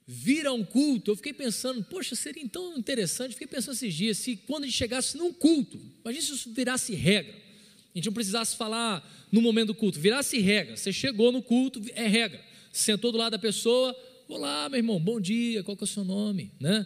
Vir 0.07 0.46
a 0.46 0.53
um 0.53 0.64
culto, 0.64 1.12
eu 1.12 1.16
fiquei 1.16 1.33
pensando, 1.33 1.85
poxa, 1.85 2.16
seria 2.16 2.48
tão 2.48 2.76
interessante, 2.76 3.33
fiquei 3.33 3.46
pensando 3.46 3.74
esses 3.74 3.94
dias, 3.94 4.18
se 4.18 4.35
quando 4.37 4.64
a 4.64 4.66
gente 4.66 4.76
chegasse 4.76 5.16
num 5.16 5.33
culto, 5.33 5.81
imagine 6.00 6.24
se 6.24 6.33
isso 6.33 6.53
virasse 6.53 6.92
regra, 6.96 7.33
a 7.33 7.98
gente 7.98 8.07
não 8.07 8.12
precisasse 8.12 8.57
falar 8.57 9.09
no 9.31 9.40
momento 9.40 9.68
do 9.68 9.74
culto, 9.74 10.00
virasse 10.00 10.40
regra, 10.40 10.76
você 10.76 10.92
chegou 10.92 11.31
no 11.31 11.40
culto, 11.40 11.81
é 11.94 12.09
regra, 12.09 12.44
sentou 12.72 13.12
do 13.12 13.18
lado 13.18 13.33
da 13.33 13.38
pessoa, 13.38 13.96
olá 14.26 14.68
meu 14.68 14.79
irmão, 14.79 14.98
bom 14.98 15.20
dia, 15.20 15.62
qual 15.62 15.76
que 15.76 15.85
é 15.85 15.87
o 15.87 15.88
seu 15.88 16.05
nome, 16.05 16.50
né? 16.59 16.85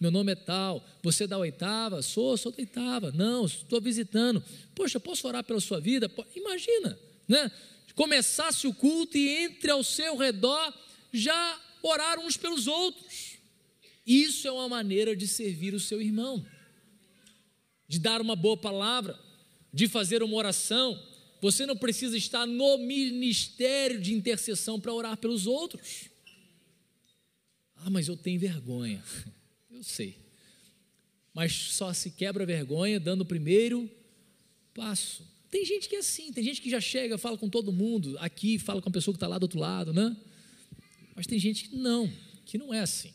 Meu 0.00 0.10
nome 0.10 0.32
é 0.32 0.34
tal, 0.34 0.86
você 1.02 1.24
é 1.24 1.26
da 1.26 1.38
oitava? 1.38 2.02
Sou, 2.02 2.36
sou 2.36 2.52
da 2.52 2.58
oitava, 2.58 3.12
não, 3.12 3.46
estou 3.46 3.80
visitando, 3.80 4.42
poxa, 4.74 5.00
posso 5.00 5.26
orar 5.26 5.42
pela 5.42 5.60
sua 5.60 5.80
vida? 5.80 6.10
Imagina, 6.34 6.98
né? 7.26 7.50
começasse 7.96 8.66
o 8.66 8.74
culto 8.74 9.16
e 9.16 9.28
entre 9.28 9.70
ao 9.70 9.82
seu 9.82 10.16
redor 10.16 10.72
já 11.12 11.60
oraram 11.82 12.26
uns 12.26 12.36
pelos 12.36 12.68
outros. 12.68 13.38
Isso 14.06 14.46
é 14.46 14.52
uma 14.52 14.68
maneira 14.68 15.16
de 15.16 15.26
servir 15.26 15.74
o 15.74 15.80
seu 15.80 16.00
irmão, 16.00 16.46
de 17.88 17.98
dar 17.98 18.20
uma 18.20 18.36
boa 18.36 18.56
palavra, 18.56 19.18
de 19.72 19.88
fazer 19.88 20.22
uma 20.22 20.36
oração. 20.36 21.02
Você 21.40 21.66
não 21.66 21.76
precisa 21.76 22.16
estar 22.16 22.46
no 22.46 22.78
ministério 22.78 24.00
de 24.00 24.12
intercessão 24.12 24.78
para 24.78 24.92
orar 24.92 25.16
pelos 25.16 25.46
outros. 25.46 26.10
Ah, 27.76 27.90
mas 27.90 28.08
eu 28.08 28.16
tenho 28.16 28.38
vergonha. 28.38 29.02
Eu 29.76 29.84
sei. 29.84 30.16
Mas 31.34 31.52
só 31.52 31.92
se 31.92 32.10
quebra 32.10 32.46
vergonha 32.46 32.98
dando 32.98 33.20
o 33.20 33.26
primeiro 33.26 33.90
passo. 34.72 35.22
Tem 35.50 35.64
gente 35.64 35.86
que 35.88 35.96
é 35.96 35.98
assim, 35.98 36.32
tem 36.32 36.42
gente 36.42 36.62
que 36.62 36.70
já 36.70 36.80
chega, 36.80 37.18
fala 37.18 37.36
com 37.36 37.48
todo 37.48 37.70
mundo, 37.70 38.16
aqui 38.18 38.58
fala 38.58 38.80
com 38.80 38.88
a 38.88 38.92
pessoa 38.92 39.12
que 39.12 39.16
está 39.16 39.28
lá 39.28 39.38
do 39.38 39.44
outro 39.44 39.58
lado, 39.58 39.92
né? 39.92 40.16
Mas 41.14 41.26
tem 41.26 41.38
gente 41.38 41.68
que 41.68 41.76
não, 41.76 42.10
que 42.46 42.56
não 42.56 42.72
é 42.72 42.80
assim. 42.80 43.12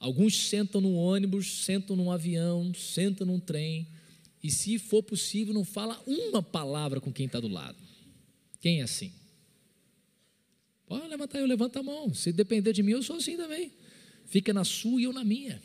Alguns 0.00 0.48
sentam 0.48 0.80
no 0.80 0.94
ônibus, 0.94 1.64
sentam 1.64 1.94
num 1.94 2.10
avião, 2.10 2.72
sentam 2.74 3.26
num 3.26 3.38
trem, 3.38 3.86
e 4.42 4.50
se 4.50 4.78
for 4.78 5.02
possível, 5.02 5.52
não 5.52 5.64
fala 5.64 6.02
uma 6.06 6.42
palavra 6.42 7.00
com 7.00 7.12
quem 7.12 7.26
está 7.26 7.40
do 7.40 7.48
lado. 7.48 7.76
Quem 8.60 8.80
é 8.80 8.84
assim? 8.84 9.12
Pode 10.86 11.06
levantar, 11.08 11.38
eu 11.38 11.46
levanto 11.46 11.78
a 11.78 11.82
mão. 11.82 12.14
Se 12.14 12.32
depender 12.32 12.72
de 12.72 12.82
mim, 12.82 12.92
eu 12.92 13.02
sou 13.02 13.16
assim 13.16 13.36
também. 13.36 13.70
Fica 14.28 14.52
na 14.52 14.64
sua 14.64 15.00
e 15.00 15.04
eu 15.04 15.12
na 15.12 15.24
minha. 15.24 15.60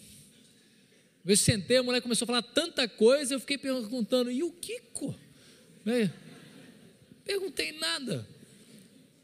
Eu 1.26 1.38
sentei, 1.38 1.78
a 1.78 1.84
mulher 1.84 2.02
começou 2.02 2.26
a 2.26 2.28
falar 2.28 2.42
tanta 2.42 2.88
coisa, 2.88 3.36
eu 3.36 3.40
fiquei 3.40 3.58
perguntando, 3.58 4.30
e 4.30 4.44
o 4.44 4.52
Kiko? 4.52 5.16
Né? 5.86 6.12
Perguntei 7.24 7.72
nada. 7.74 8.28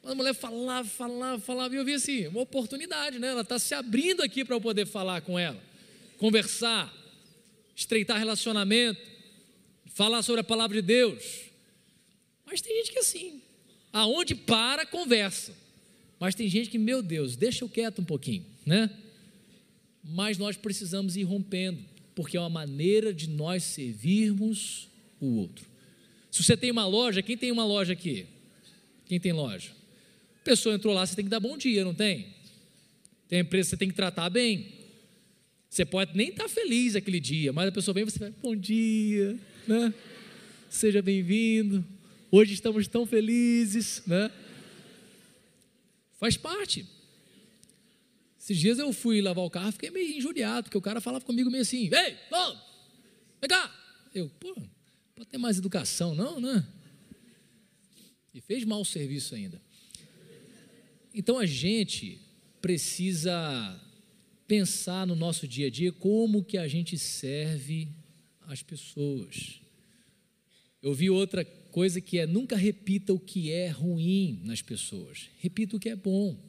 A 0.04 0.15
mulher 0.15 0.34
falava, 0.34 0.88
falava, 0.88 1.41
falava, 1.41 1.75
e 1.75 1.78
eu 1.78 1.84
vi 1.84 1.93
assim, 1.93 2.28
uma 2.28 2.41
oportunidade, 2.41 3.19
né? 3.19 3.28
Ela 3.28 3.41
está 3.41 3.60
se 3.60 3.73
abrindo 3.73 4.23
aqui 4.23 4.45
para 4.45 4.56
eu 4.56 4.62
poder 4.62 4.86
falar 4.86 5.21
com 5.21 5.38
ela, 5.38 5.62
conversar, 6.17 6.93
estreitar 7.75 8.17
relacionamento, 8.17 9.02
falar 9.88 10.21
sobre 10.21 10.41
a 10.41 10.43
palavra 10.43 10.82
de 10.82 10.88
Deus. 10.88 11.41
Mas 12.45 12.62
tem 12.62 12.75
gente 12.78 12.91
que 12.91 12.97
é 12.97 13.02
assim, 13.02 13.41
aonde 13.91 14.36
para, 14.36 14.86
conversa. 14.86 15.54
Mas 16.17 16.34
tem 16.34 16.47
gente 16.49 16.69
que, 16.69 16.78
meu 16.78 17.02
Deus, 17.02 17.36
deixa 17.36 17.63
eu 17.65 17.69
quieto 17.69 17.99
um 17.99 18.06
pouquinho, 18.06 18.45
né? 18.65 18.89
Mas 20.04 20.38
nós 20.38 20.56
precisamos 20.58 21.16
ir 21.16 21.24
rompendo, 21.24 21.84
porque 22.16 22.38
é 22.38 22.40
uma 22.40 22.50
maneira 22.50 23.14
de 23.14 23.30
nós 23.30 23.64
servirmos 23.64 24.88
o 25.20 25.38
outro. 25.38 25.66
Se 26.32 26.44
você 26.44 26.56
tem 26.56 26.72
uma 26.72 26.86
loja, 26.86 27.22
quem 27.22 27.38
tem 27.38 27.52
uma 27.52 27.66
loja 27.66 27.94
aqui? 27.94 28.26
Quem 29.06 29.20
tem 29.20 29.34
loja? 29.34 29.72
A 30.42 30.44
pessoa 30.44 30.76
entrou 30.76 30.94
lá, 30.94 31.06
você 31.06 31.16
tem 31.16 31.26
que 31.26 31.32
dar 31.32 31.40
bom 31.40 31.58
dia, 31.58 31.84
não 31.84 31.94
tem? 31.94 32.28
Tem 33.28 33.40
empresa, 33.40 33.72
você 33.72 33.78
tem 33.78 33.90
que 33.90 33.96
tratar 33.96 34.30
bem. 34.30 34.68
Você 35.70 35.86
pode 35.86 36.16
nem 36.16 36.30
estar 36.30 36.48
feliz 36.48 36.96
aquele 36.96 37.20
dia, 37.20 37.54
mas 37.54 37.68
a 37.68 37.72
pessoa 37.72 37.94
vem 37.94 38.04
e 38.04 38.10
você 38.10 38.20
vai, 38.20 38.32
bom 38.42 38.56
dia, 38.56 39.38
né? 39.68 39.94
Seja 40.70 41.02
bem-vindo. 41.02 41.86
Hoje 42.32 42.54
estamos 42.54 42.88
tão 42.88 43.06
felizes, 43.06 44.02
né? 44.06 44.32
Faz 46.20 46.38
parte. 46.38 46.86
Esses 48.50 48.60
dias 48.60 48.80
eu 48.80 48.92
fui 48.92 49.22
lavar 49.22 49.46
o 49.46 49.50
carro, 49.50 49.72
fiquei 49.72 49.92
meio 49.92 50.18
injuriado, 50.18 50.64
porque 50.64 50.78
o 50.78 50.82
cara 50.82 51.00
falava 51.00 51.24
comigo 51.24 51.52
meio 51.52 51.62
assim: 51.62 51.88
Ei, 51.94 52.18
ô, 52.32 52.54
vem 53.40 53.48
cá. 53.48 53.72
Eu, 54.12 54.28
pô, 54.40 54.56
pode 55.16 55.30
ter 55.30 55.38
mais 55.38 55.60
educação, 55.60 56.16
não, 56.16 56.42
né? 56.42 56.66
E 58.34 58.42
fez 58.42 58.66
mau 58.66 58.84
serviço 58.84 59.36
ainda. 59.36 59.62
Então 61.14 61.38
a 61.38 61.46
gente 61.46 62.20
precisa 62.60 63.80
pensar 64.48 65.06
no 65.06 65.16
nosso 65.16 65.48
dia 65.48 65.68
a 65.68 65.70
dia 65.70 65.92
como 65.92 66.44
que 66.44 66.58
a 66.58 66.68
gente 66.68 66.98
serve 66.98 67.88
as 68.48 68.64
pessoas. 68.64 69.62
Eu 70.82 70.96
vi 70.96 71.08
outra 71.08 71.46
coisa 71.46 72.02
que 72.02 72.18
é 72.18 72.26
nunca 72.26 72.58
repita 72.58 73.14
o 73.14 73.20
que 73.20 73.52
é 73.52 73.68
ruim 73.68 74.42
nas 74.44 74.64
pessoas. 74.64 75.30
Repita 75.38 75.78
o 75.78 75.80
que 75.80 75.90
é 75.90 75.96
bom. 75.96 76.49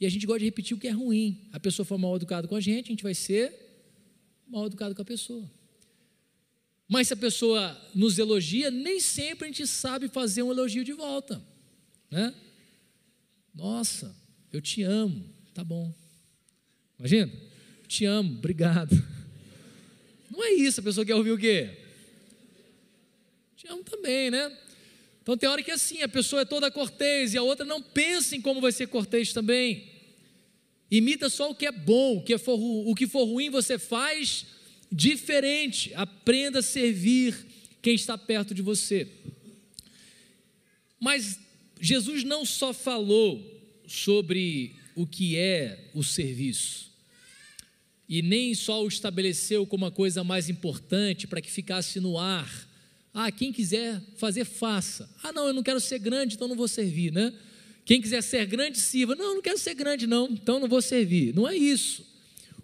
E 0.00 0.06
a 0.06 0.08
gente 0.08 0.26
gosta 0.26 0.40
de 0.40 0.44
repetir 0.44 0.76
o 0.76 0.80
que 0.80 0.88
é 0.88 0.92
ruim. 0.92 1.48
A 1.52 1.58
pessoa 1.58 1.84
for 1.84 1.98
mal 1.98 2.14
educada 2.16 2.46
com 2.46 2.54
a 2.54 2.60
gente, 2.60 2.86
a 2.86 2.90
gente 2.90 3.02
vai 3.02 3.14
ser 3.14 3.52
mal 4.46 4.66
educado 4.66 4.94
com 4.94 5.02
a 5.02 5.04
pessoa. 5.04 5.50
Mas 6.88 7.08
se 7.08 7.14
a 7.14 7.16
pessoa 7.16 7.78
nos 7.94 8.18
elogia, 8.18 8.70
nem 8.70 8.98
sempre 9.00 9.44
a 9.44 9.48
gente 9.48 9.66
sabe 9.66 10.08
fazer 10.08 10.42
um 10.42 10.50
elogio 10.50 10.84
de 10.84 10.92
volta, 10.92 11.42
né? 12.10 12.34
Nossa, 13.54 14.14
eu 14.52 14.62
te 14.62 14.82
amo, 14.82 15.24
tá 15.52 15.62
bom. 15.62 15.92
Imagina, 16.98 17.30
te 17.86 18.04
amo, 18.06 18.38
obrigado. 18.38 18.94
Não 20.30 20.42
é 20.44 20.52
isso, 20.52 20.80
a 20.80 20.82
pessoa 20.82 21.04
quer 21.04 21.14
ouvir 21.14 21.32
o 21.32 21.38
quê? 21.38 21.76
Te 23.56 23.66
amo 23.66 23.84
também, 23.84 24.30
né? 24.30 24.56
Então 25.28 25.36
tem 25.36 25.46
hora 25.46 25.62
que 25.62 25.70
é 25.70 25.74
assim, 25.74 26.00
a 26.00 26.08
pessoa 26.08 26.40
é 26.40 26.44
toda 26.46 26.70
cortês 26.70 27.34
e 27.34 27.36
a 27.36 27.42
outra 27.42 27.66
não 27.66 27.82
pensa 27.82 28.34
em 28.34 28.40
como 28.40 28.62
vai 28.62 28.72
ser 28.72 28.86
cortês 28.86 29.30
também. 29.30 29.86
Imita 30.90 31.28
só 31.28 31.50
o 31.50 31.54
que 31.54 31.66
é 31.66 31.70
bom, 31.70 32.16
o 32.16 32.22
que 32.22 32.38
for, 32.38 32.58
o 32.58 32.94
que 32.94 33.06
for 33.06 33.26
ruim 33.26 33.50
você 33.50 33.78
faz 33.78 34.46
diferente. 34.90 35.92
Aprenda 35.92 36.60
a 36.60 36.62
servir 36.62 37.46
quem 37.82 37.94
está 37.94 38.16
perto 38.16 38.54
de 38.54 38.62
você. 38.62 39.06
Mas 40.98 41.38
Jesus 41.78 42.24
não 42.24 42.46
só 42.46 42.72
falou 42.72 43.38
sobre 43.86 44.76
o 44.94 45.06
que 45.06 45.36
é 45.36 45.90
o 45.92 46.02
serviço, 46.02 46.90
e 48.08 48.22
nem 48.22 48.54
só 48.54 48.82
o 48.82 48.88
estabeleceu 48.88 49.66
como 49.66 49.84
a 49.84 49.92
coisa 49.92 50.24
mais 50.24 50.48
importante 50.48 51.26
para 51.26 51.42
que 51.42 51.50
ficasse 51.50 52.00
no 52.00 52.16
ar 52.16 52.67
ah, 53.20 53.32
quem 53.32 53.52
quiser 53.52 54.00
fazer, 54.16 54.44
faça. 54.44 55.10
Ah, 55.24 55.32
não, 55.32 55.48
eu 55.48 55.52
não 55.52 55.60
quero 55.60 55.80
ser 55.80 55.98
grande, 55.98 56.36
então 56.36 56.46
não 56.46 56.54
vou 56.54 56.68
servir, 56.68 57.12
né? 57.12 57.34
Quem 57.84 58.00
quiser 58.00 58.22
ser 58.22 58.46
grande, 58.46 58.78
sirva. 58.78 59.16
Não, 59.16 59.30
eu 59.30 59.34
não 59.34 59.42
quero 59.42 59.58
ser 59.58 59.74
grande, 59.74 60.06
não, 60.06 60.28
então 60.30 60.60
não 60.60 60.68
vou 60.68 60.80
servir. 60.80 61.34
Não 61.34 61.48
é 61.48 61.56
isso. 61.56 62.06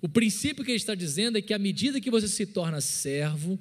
O 0.01 0.09
princípio 0.09 0.65
que 0.65 0.71
ele 0.71 0.77
está 0.77 0.95
dizendo 0.95 1.37
é 1.37 1.43
que 1.43 1.53
à 1.53 1.59
medida 1.59 2.01
que 2.01 2.09
você 2.09 2.29
se 2.29 2.47
torna 2.47 2.81
servo, 2.81 3.59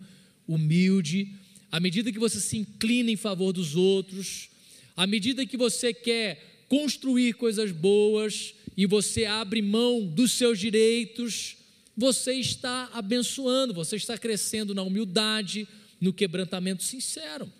humilde, 0.47 1.29
à 1.71 1.79
medida 1.79 2.11
que 2.11 2.19
você 2.19 2.39
se 2.39 2.57
inclina 2.57 3.09
em 3.09 3.15
favor 3.15 3.51
dos 3.51 3.75
outros, 3.75 4.49
à 4.95 5.07
medida 5.07 5.47
que 5.47 5.57
você 5.57 5.95
quer 5.95 6.63
construir 6.69 7.33
coisas 7.33 7.71
boas 7.71 8.53
e 8.77 8.85
você 8.85 9.25
abre 9.25 9.63
mão 9.63 10.05
dos 10.05 10.33
seus 10.33 10.59
direitos, 10.59 11.57
você 11.97 12.33
está 12.35 12.91
abençoando, 12.93 13.73
você 13.73 13.95
está 13.95 14.15
crescendo 14.15 14.75
na 14.75 14.83
humildade, 14.83 15.67
no 16.03 16.11
quebrantamento 16.11 16.83
sincero. 16.83 17.51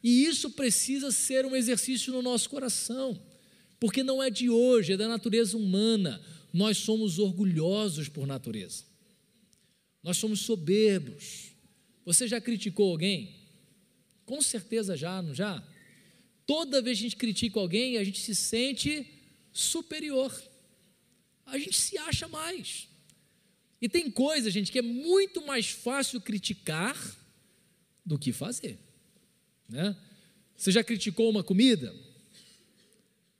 E 0.00 0.24
isso 0.24 0.50
precisa 0.50 1.10
ser 1.10 1.44
um 1.44 1.56
exercício 1.56 2.12
no 2.12 2.22
nosso 2.22 2.48
coração, 2.48 3.20
porque 3.80 4.04
não 4.04 4.22
é 4.22 4.30
de 4.30 4.48
hoje, 4.48 4.92
é 4.92 4.96
da 4.96 5.08
natureza 5.08 5.56
humana. 5.56 6.22
Nós 6.52 6.78
somos 6.78 7.18
orgulhosos 7.18 8.08
por 8.08 8.28
natureza, 8.28 8.84
nós 10.04 10.16
somos 10.16 10.40
soberbos. 10.40 11.50
Você 12.04 12.28
já 12.28 12.40
criticou 12.40 12.92
alguém? 12.92 13.34
Com 14.24 14.40
certeza 14.40 14.96
já, 14.96 15.20
não 15.20 15.34
já? 15.34 15.62
Toda 16.46 16.80
vez 16.80 16.98
que 16.98 17.04
a 17.04 17.08
gente 17.08 17.16
critica 17.16 17.58
alguém, 17.58 17.98
a 17.98 18.04
gente 18.04 18.20
se 18.20 18.34
sente 18.34 19.04
superior, 19.52 20.32
a 21.44 21.58
gente 21.58 21.76
se 21.76 21.98
acha 21.98 22.28
mais. 22.28 22.88
E 23.82 23.88
tem 23.88 24.10
coisa, 24.10 24.48
gente, 24.48 24.70
que 24.70 24.78
é 24.78 24.82
muito 24.82 25.44
mais 25.44 25.70
fácil 25.70 26.20
criticar 26.20 26.96
do 28.10 28.18
que 28.18 28.32
fazer. 28.32 28.76
Né? 29.68 29.96
Você 30.56 30.72
já 30.72 30.82
criticou 30.82 31.30
uma 31.30 31.44
comida? 31.44 31.94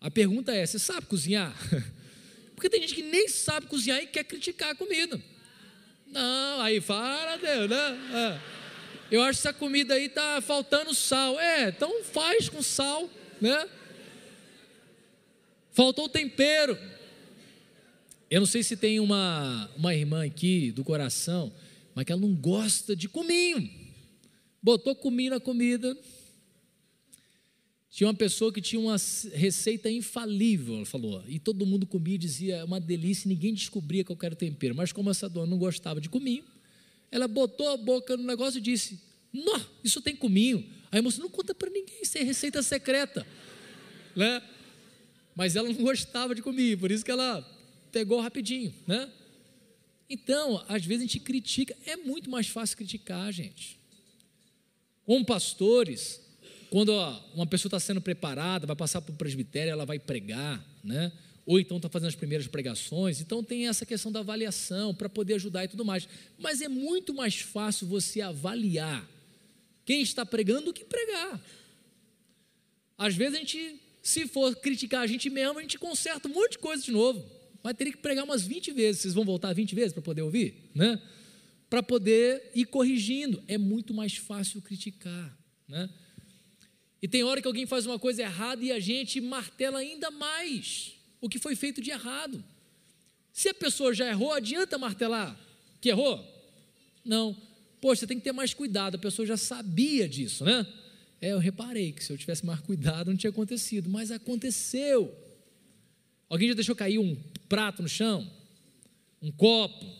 A 0.01 0.09
pergunta 0.11 0.55
é: 0.55 0.65
você 0.65 0.79
sabe 0.79 1.07
cozinhar? 1.07 1.53
Porque 2.55 2.71
tem 2.71 2.81
gente 2.83 2.95
que 2.95 3.03
nem 3.03 3.27
sabe 3.29 3.67
cozinhar 3.67 4.01
e 4.01 4.07
quer 4.07 4.23
criticar 4.23 4.71
a 4.71 4.75
comida. 4.77 5.21
Não, 6.07 6.61
aí 6.61 6.81
fala, 6.81 7.37
Deus, 7.37 7.69
né? 7.69 7.99
É. 8.15 8.41
Eu 9.11 9.23
acho 9.23 9.43
que 9.43 9.49
essa 9.49 9.53
comida 9.53 9.95
aí 9.95 10.07
está 10.07 10.41
faltando 10.41 10.95
sal. 10.95 11.39
É, 11.41 11.71
então 11.71 12.05
faz 12.05 12.49
com 12.49 12.63
sal, 12.63 13.11
né? 13.41 13.69
Faltou 15.73 16.09
tempero. 16.09 16.79
Eu 18.31 18.41
não 18.41 18.47
sei 18.47 18.63
se 18.63 18.77
tem 18.77 19.01
uma, 19.01 19.69
uma 19.77 19.93
irmã 19.93 20.25
aqui 20.25 20.71
do 20.71 20.85
coração, 20.85 21.53
mas 21.93 22.05
que 22.05 22.13
ela 22.13 22.21
não 22.21 22.35
gosta 22.35 22.95
de 22.95 23.09
cominho 23.09 23.80
botou 24.63 24.95
cominho 24.95 25.31
na 25.31 25.41
comida. 25.41 25.97
Tinha 27.91 28.07
uma 28.07 28.15
pessoa 28.15 28.53
que 28.53 28.61
tinha 28.61 28.81
uma 28.81 28.97
receita 29.33 29.91
infalível, 29.91 30.77
ela 30.77 30.87
falou, 30.87 31.25
e 31.27 31.41
todo 31.41 31.67
mundo 31.67 31.87
comia 31.87 32.15
e 32.15 32.19
dizia, 32.19 32.57
é 32.59 32.65
uma 32.65 32.81
delícia, 32.81 33.29
ninguém 33.29 33.53
descobria 33.53 34.05
qual 34.05 34.17
era 34.23 34.33
o 34.33 34.37
tempero. 34.37 34.77
Mas 34.77 34.93
como 34.93 35.11
essa 35.11 35.29
dona 35.29 35.47
não 35.47 35.59
gostava 35.59 36.01
de 36.01 36.09
cominho, 36.09 36.45
ela 37.11 37.27
botou 37.27 37.69
a 37.69 37.77
boca 37.77 38.17
no 38.17 38.23
negócio 38.23 38.59
e 38.59 38.61
disse, 38.61 39.01
não, 39.33 39.61
isso 39.83 40.01
tem 40.01 40.15
cominho. 40.15 40.65
Aí 40.93 41.01
a 41.01 41.03
moça, 41.03 41.21
não 41.21 41.29
conta 41.29 41.53
para 41.53 41.69
ninguém, 41.69 42.03
isso 42.03 42.17
é 42.17 42.23
receita 42.23 42.63
secreta. 42.63 43.27
né? 44.15 44.41
Mas 45.35 45.57
ela 45.57 45.69
não 45.69 45.83
gostava 45.83 46.33
de 46.33 46.43
cominho, 46.43 46.79
por 46.79 46.93
isso 46.93 47.05
que 47.05 47.11
ela 47.11 47.45
pegou 47.91 48.21
rapidinho, 48.21 48.73
né? 48.87 49.11
Então, 50.09 50.65
às 50.69 50.85
vezes 50.85 51.03
a 51.03 51.07
gente 51.07 51.21
critica, 51.21 51.77
é 51.87 51.97
muito 51.97 52.31
mais 52.31 52.47
fácil 52.47 52.77
criticar, 52.77 53.33
gente. 53.33 53.80
Como 55.05 55.25
pastores, 55.25 56.21
quando 56.71 56.93
uma 57.35 57.47
pessoa 57.47 57.69
está 57.69 57.81
sendo 57.81 58.01
preparada, 58.01 58.67
vai 58.67 58.77
passar 58.77 59.01
para 59.01 59.13
o 59.13 59.17
presbitério, 59.17 59.71
ela 59.71 59.85
vai 59.85 59.99
pregar, 59.99 60.65
né? 60.85 61.13
ou 61.51 61.59
então 61.59 61.79
está 61.79 61.89
fazendo 61.89 62.11
as 62.11 62.15
primeiras 62.15 62.47
pregações, 62.47 63.21
então 63.21 63.43
tem 63.43 63.67
essa 63.67 63.85
questão 63.85 64.13
da 64.13 64.21
avaliação 64.21 64.95
para 64.95 65.09
poder 65.09 65.35
ajudar 65.35 65.65
e 65.65 65.69
tudo 65.69 65.85
mais. 65.85 66.09
Mas 66.39 66.61
é 66.61 66.69
muito 66.69 67.13
mais 67.13 67.41
fácil 67.41 67.89
você 67.89 68.21
avaliar 68.21 69.05
quem 69.85 70.01
está 70.01 70.25
pregando 70.25 70.67
do 70.67 70.73
que 70.73 70.85
pregar. 70.85 71.41
Às 72.97 73.17
vezes 73.17 73.35
a 73.35 73.39
gente, 73.39 73.81
se 74.01 74.29
for 74.29 74.55
criticar 74.55 75.03
a 75.03 75.07
gente 75.09 75.29
mesmo, 75.29 75.59
a 75.59 75.63
gente 75.63 75.77
conserta 75.77 76.29
um 76.29 76.33
monte 76.33 76.53
de 76.53 76.59
coisa 76.59 76.85
de 76.85 76.93
novo. 76.93 77.25
Vai 77.65 77.75
ter 77.75 77.91
que 77.91 77.97
pregar 77.97 78.25
umas 78.25 78.43
20 78.43 78.71
vezes. 78.71 79.03
Vocês 79.03 79.15
vão 79.15 79.25
voltar 79.25 79.53
20 79.53 79.75
vezes 79.75 79.93
para 79.93 80.03
poder 80.03 80.23
ouvir? 80.23 80.71
Né? 80.73 81.03
Para 81.71 81.83
poder 81.83 82.51
ir 82.55 82.67
corrigindo. 82.67 83.43
É 83.47 83.57
muito 83.57 83.95
mais 83.95 84.17
fácil 84.17 84.61
criticar, 84.61 85.39
né? 85.69 85.89
E 87.01 87.09
tem 87.09 87.23
hora 87.25 87.41
que 87.41 87.47
alguém 87.47 87.65
faz 87.65 87.87
uma 87.87 87.99
coisa 87.99 88.21
errada 88.21 88.63
e 88.63 88.71
a 88.71 88.79
gente 88.79 89.21
martela 89.21 89.79
ainda 89.79 90.11
mais 90.11 90.93
o 91.21 91.29
que 91.29 91.39
foi 91.39 91.57
feito 91.57 91.81
de 91.81 91.91
errado. 91.91 92.45
Se 93.33 93.49
a 93.49 93.55
pessoa 93.55 93.95
já 93.95 94.07
errou, 94.07 94.33
adianta 94.33 94.77
martelar 94.77 95.39
que 95.81 95.89
errou? 95.89 96.23
Não. 97.05 97.35
Poxa, 97.81 98.07
tem 98.07 98.19
que 98.19 98.25
ter 98.25 98.33
mais 98.33 98.53
cuidado, 98.53 98.97
a 98.97 98.99
pessoa 98.99 99.25
já 99.25 99.37
sabia 99.37 100.07
disso, 100.07 100.45
né? 100.45 100.67
É, 101.23 101.33
eu 101.33 101.39
reparei 101.39 101.93
que 101.93 102.05
se 102.05 102.13
eu 102.13 102.19
tivesse 102.19 102.45
mais 102.45 102.61
cuidado 102.61 103.11
não 103.11 103.17
tinha 103.17 103.31
acontecido, 103.31 103.89
mas 103.89 104.11
aconteceu. 104.11 105.15
Alguém 106.29 106.49
já 106.49 106.55
deixou 106.55 106.77
cair 106.77 106.99
um 106.99 107.17
prato 107.49 107.83
no 107.83 107.89
chão? 107.89 108.31
Um 109.23 109.33
copo? 109.33 110.00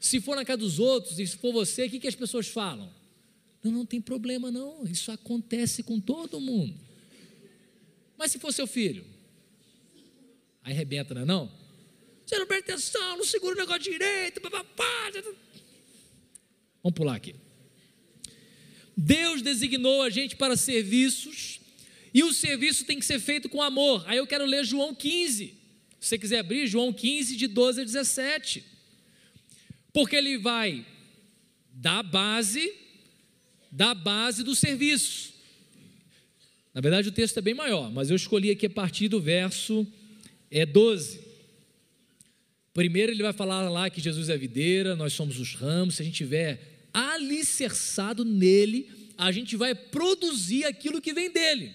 Se 0.00 0.18
for 0.18 0.34
na 0.34 0.44
casa 0.46 0.56
dos 0.56 0.78
outros 0.78 1.18
e 1.18 1.26
se 1.26 1.36
for 1.36 1.52
você, 1.52 1.84
o 1.84 1.90
que, 1.90 2.00
que 2.00 2.08
as 2.08 2.14
pessoas 2.14 2.48
falam? 2.48 2.90
Não, 3.62 3.70
não 3.70 3.86
tem 3.86 4.00
problema 4.00 4.50
não, 4.50 4.84
isso 4.84 5.12
acontece 5.12 5.82
com 5.82 6.00
todo 6.00 6.40
mundo. 6.40 6.74
Mas 8.16 8.32
se 8.32 8.38
for 8.38 8.52
seu 8.52 8.66
filho? 8.66 9.04
Aí 10.64 10.72
arrebenta, 10.72 11.14
não 11.14 11.22
é 11.22 11.24
não? 11.26 11.52
Você 12.24 12.38
não 12.38 12.46
presta 12.46 12.72
atenção, 12.72 13.16
não 13.18 13.24
segura 13.24 13.54
o 13.54 13.58
negócio 13.58 13.82
direito, 13.82 14.40
papapá. 14.40 15.10
Vamos 16.82 16.96
pular 16.96 17.16
aqui. 17.16 17.34
Deus 18.96 19.42
designou 19.42 20.02
a 20.02 20.10
gente 20.10 20.36
para 20.36 20.56
serviços 20.56 21.60
e 22.12 22.22
o 22.22 22.32
serviço 22.32 22.84
tem 22.84 22.98
que 22.98 23.04
ser 23.04 23.20
feito 23.20 23.48
com 23.48 23.60
amor. 23.60 24.04
Aí 24.06 24.18
eu 24.18 24.26
quero 24.26 24.46
ler 24.46 24.64
João 24.64 24.94
15. 24.94 25.54
Se 26.00 26.08
você 26.08 26.18
quiser 26.18 26.38
abrir, 26.38 26.66
João 26.66 26.92
15, 26.92 27.36
de 27.36 27.46
12 27.46 27.82
a 27.82 27.84
17. 27.84 28.64
Porque 29.92 30.16
ele 30.16 30.38
vai 30.38 30.84
da 31.72 32.02
base, 32.02 32.72
da 33.70 33.94
base 33.94 34.42
do 34.42 34.54
serviço. 34.54 35.32
Na 36.72 36.80
verdade, 36.80 37.08
o 37.08 37.12
texto 37.12 37.38
é 37.38 37.42
bem 37.42 37.54
maior, 37.54 37.90
mas 37.90 38.10
eu 38.10 38.16
escolhi 38.16 38.50
aqui 38.50 38.66
a 38.66 38.70
partir 38.70 39.08
do 39.08 39.20
verso 39.20 39.86
é, 40.50 40.64
12. 40.64 41.20
Primeiro, 42.72 43.10
ele 43.10 43.22
vai 43.22 43.32
falar 43.32 43.68
lá 43.68 43.90
que 43.90 44.00
Jesus 44.00 44.28
é 44.28 44.34
a 44.34 44.36
videira, 44.36 44.94
nós 44.94 45.12
somos 45.12 45.38
os 45.40 45.54
ramos. 45.54 45.96
Se 45.96 46.02
a 46.02 46.04
gente 46.04 46.14
tiver 46.14 46.86
alicerçado 46.92 48.24
nele, 48.24 48.88
a 49.18 49.32
gente 49.32 49.56
vai 49.56 49.74
produzir 49.74 50.64
aquilo 50.64 51.00
que 51.00 51.12
vem 51.12 51.30
dele. 51.30 51.72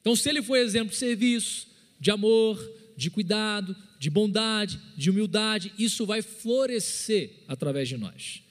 Então, 0.00 0.16
se 0.16 0.28
ele 0.28 0.42
for 0.42 0.56
exemplo 0.56 0.90
de 0.90 0.96
serviço, 0.96 1.68
de 2.00 2.10
amor, 2.10 2.58
de 2.96 3.10
cuidado, 3.10 3.76
de 4.00 4.10
bondade, 4.10 4.80
de 4.96 5.10
humildade, 5.10 5.72
isso 5.78 6.04
vai 6.04 6.22
florescer 6.22 7.44
através 7.46 7.88
de 7.88 7.96
nós. 7.96 8.42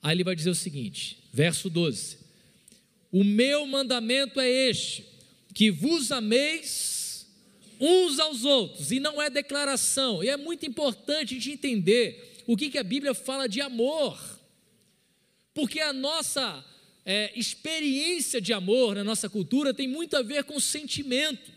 Aí 0.00 0.14
ele 0.14 0.22
vai 0.22 0.36
dizer 0.36 0.50
o 0.50 0.54
seguinte, 0.54 1.18
verso 1.32 1.68
12: 1.68 2.18
O 3.10 3.24
meu 3.24 3.66
mandamento 3.66 4.38
é 4.38 4.48
este, 4.48 5.04
que 5.52 5.72
vos 5.72 6.12
ameis 6.12 7.26
uns 7.80 8.20
aos 8.20 8.44
outros, 8.44 8.92
e 8.92 9.00
não 9.00 9.20
é 9.20 9.28
declaração, 9.28 10.22
e 10.22 10.28
é 10.28 10.36
muito 10.36 10.64
importante 10.64 11.34
a 11.34 11.38
gente 11.38 11.50
entender 11.50 12.42
o 12.46 12.56
que, 12.56 12.70
que 12.70 12.78
a 12.78 12.84
Bíblia 12.84 13.14
fala 13.14 13.48
de 13.48 13.60
amor 13.60 14.36
porque 15.56 15.80
a 15.80 15.90
nossa 15.90 16.62
é, 17.02 17.32
experiência 17.34 18.42
de 18.42 18.52
amor 18.52 18.94
na 18.94 19.02
nossa 19.02 19.26
cultura 19.26 19.72
tem 19.72 19.88
muito 19.88 20.14
a 20.14 20.20
ver 20.20 20.44
com 20.44 20.60
sentimento. 20.60 21.50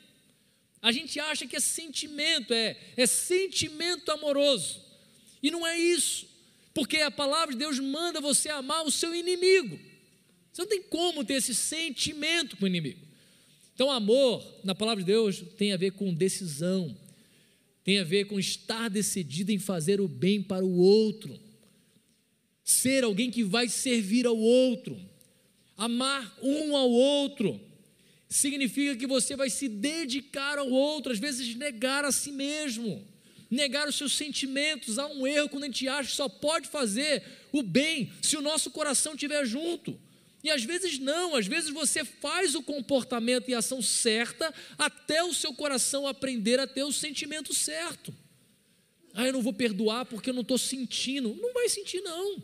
A 0.81 0.91
gente 0.91 1.19
acha 1.19 1.45
que 1.45 1.55
é 1.55 1.59
sentimento, 1.59 2.53
é, 2.53 2.77
é 2.95 3.05
sentimento 3.05 4.11
amoroso. 4.11 4.81
E 5.41 5.51
não 5.51 5.65
é 5.65 5.77
isso, 5.77 6.27
porque 6.73 6.97
a 6.97 7.11
palavra 7.11 7.53
de 7.53 7.59
Deus 7.59 7.79
manda 7.79 8.21
você 8.21 8.49
amar 8.49 8.85
o 8.85 8.91
seu 8.91 9.13
inimigo. 9.15 9.79
Você 10.51 10.61
não 10.61 10.69
tem 10.69 10.81
como 10.81 11.23
ter 11.23 11.35
esse 11.35 11.55
sentimento 11.55 12.57
com 12.57 12.65
o 12.65 12.67
inimigo. 12.67 12.99
Então, 13.73 13.89
amor, 13.89 14.43
na 14.63 14.75
palavra 14.75 15.03
de 15.03 15.07
Deus, 15.07 15.41
tem 15.57 15.71
a 15.71 15.77
ver 15.77 15.91
com 15.91 16.13
decisão, 16.13 16.97
tem 17.83 17.99
a 17.99 18.03
ver 18.03 18.25
com 18.25 18.39
estar 18.39 18.89
decidido 18.89 19.51
em 19.51 19.59
fazer 19.59 20.01
o 20.01 20.07
bem 20.07 20.41
para 20.41 20.65
o 20.65 20.77
outro 20.77 21.39
ser 22.69 23.03
alguém 23.03 23.31
que 23.31 23.43
vai 23.43 23.67
servir 23.67 24.27
ao 24.27 24.37
outro, 24.37 24.95
amar 25.75 26.37
um 26.41 26.77
ao 26.77 26.89
outro, 26.89 27.59
significa 28.29 28.95
que 28.95 29.07
você 29.07 29.35
vai 29.35 29.49
se 29.49 29.67
dedicar 29.67 30.59
ao 30.59 30.69
outro, 30.69 31.11
às 31.11 31.17
vezes 31.17 31.55
negar 31.55 32.05
a 32.05 32.11
si 32.11 32.31
mesmo, 32.31 33.03
negar 33.49 33.87
os 33.87 33.95
seus 33.95 34.13
sentimentos. 34.13 34.99
Há 34.99 35.07
um 35.07 35.25
erro 35.25 35.49
quando 35.49 35.63
a 35.63 35.65
gente 35.65 35.87
acha 35.87 36.11
que 36.11 36.15
só 36.15 36.29
pode 36.29 36.67
fazer 36.67 37.23
o 37.51 37.63
bem 37.63 38.13
se 38.21 38.37
o 38.37 38.41
nosso 38.41 38.69
coração 38.69 39.13
estiver 39.13 39.43
junto. 39.45 39.99
E 40.43 40.49
às 40.49 40.63
vezes 40.63 40.99
não, 40.99 41.35
às 41.35 41.47
vezes 41.47 41.71
você 41.71 42.05
faz 42.05 42.55
o 42.55 42.61
comportamento 42.61 43.49
e 43.49 43.53
a 43.53 43.57
ação 43.57 43.81
certa 43.81 44.53
até 44.77 45.23
o 45.23 45.33
seu 45.33 45.53
coração 45.53 46.07
aprender 46.07 46.59
a 46.59 46.67
ter 46.67 46.83
o 46.83 46.93
sentimento 46.93 47.53
certo. 47.53 48.13
Ah, 49.13 49.25
eu 49.25 49.33
não 49.33 49.41
vou 49.41 49.51
perdoar 49.51 50.05
porque 50.05 50.29
eu 50.29 50.33
não 50.33 50.43
estou 50.43 50.57
sentindo. 50.57 51.35
Não 51.41 51.51
vai 51.51 51.67
sentir, 51.67 51.99
não. 52.01 52.41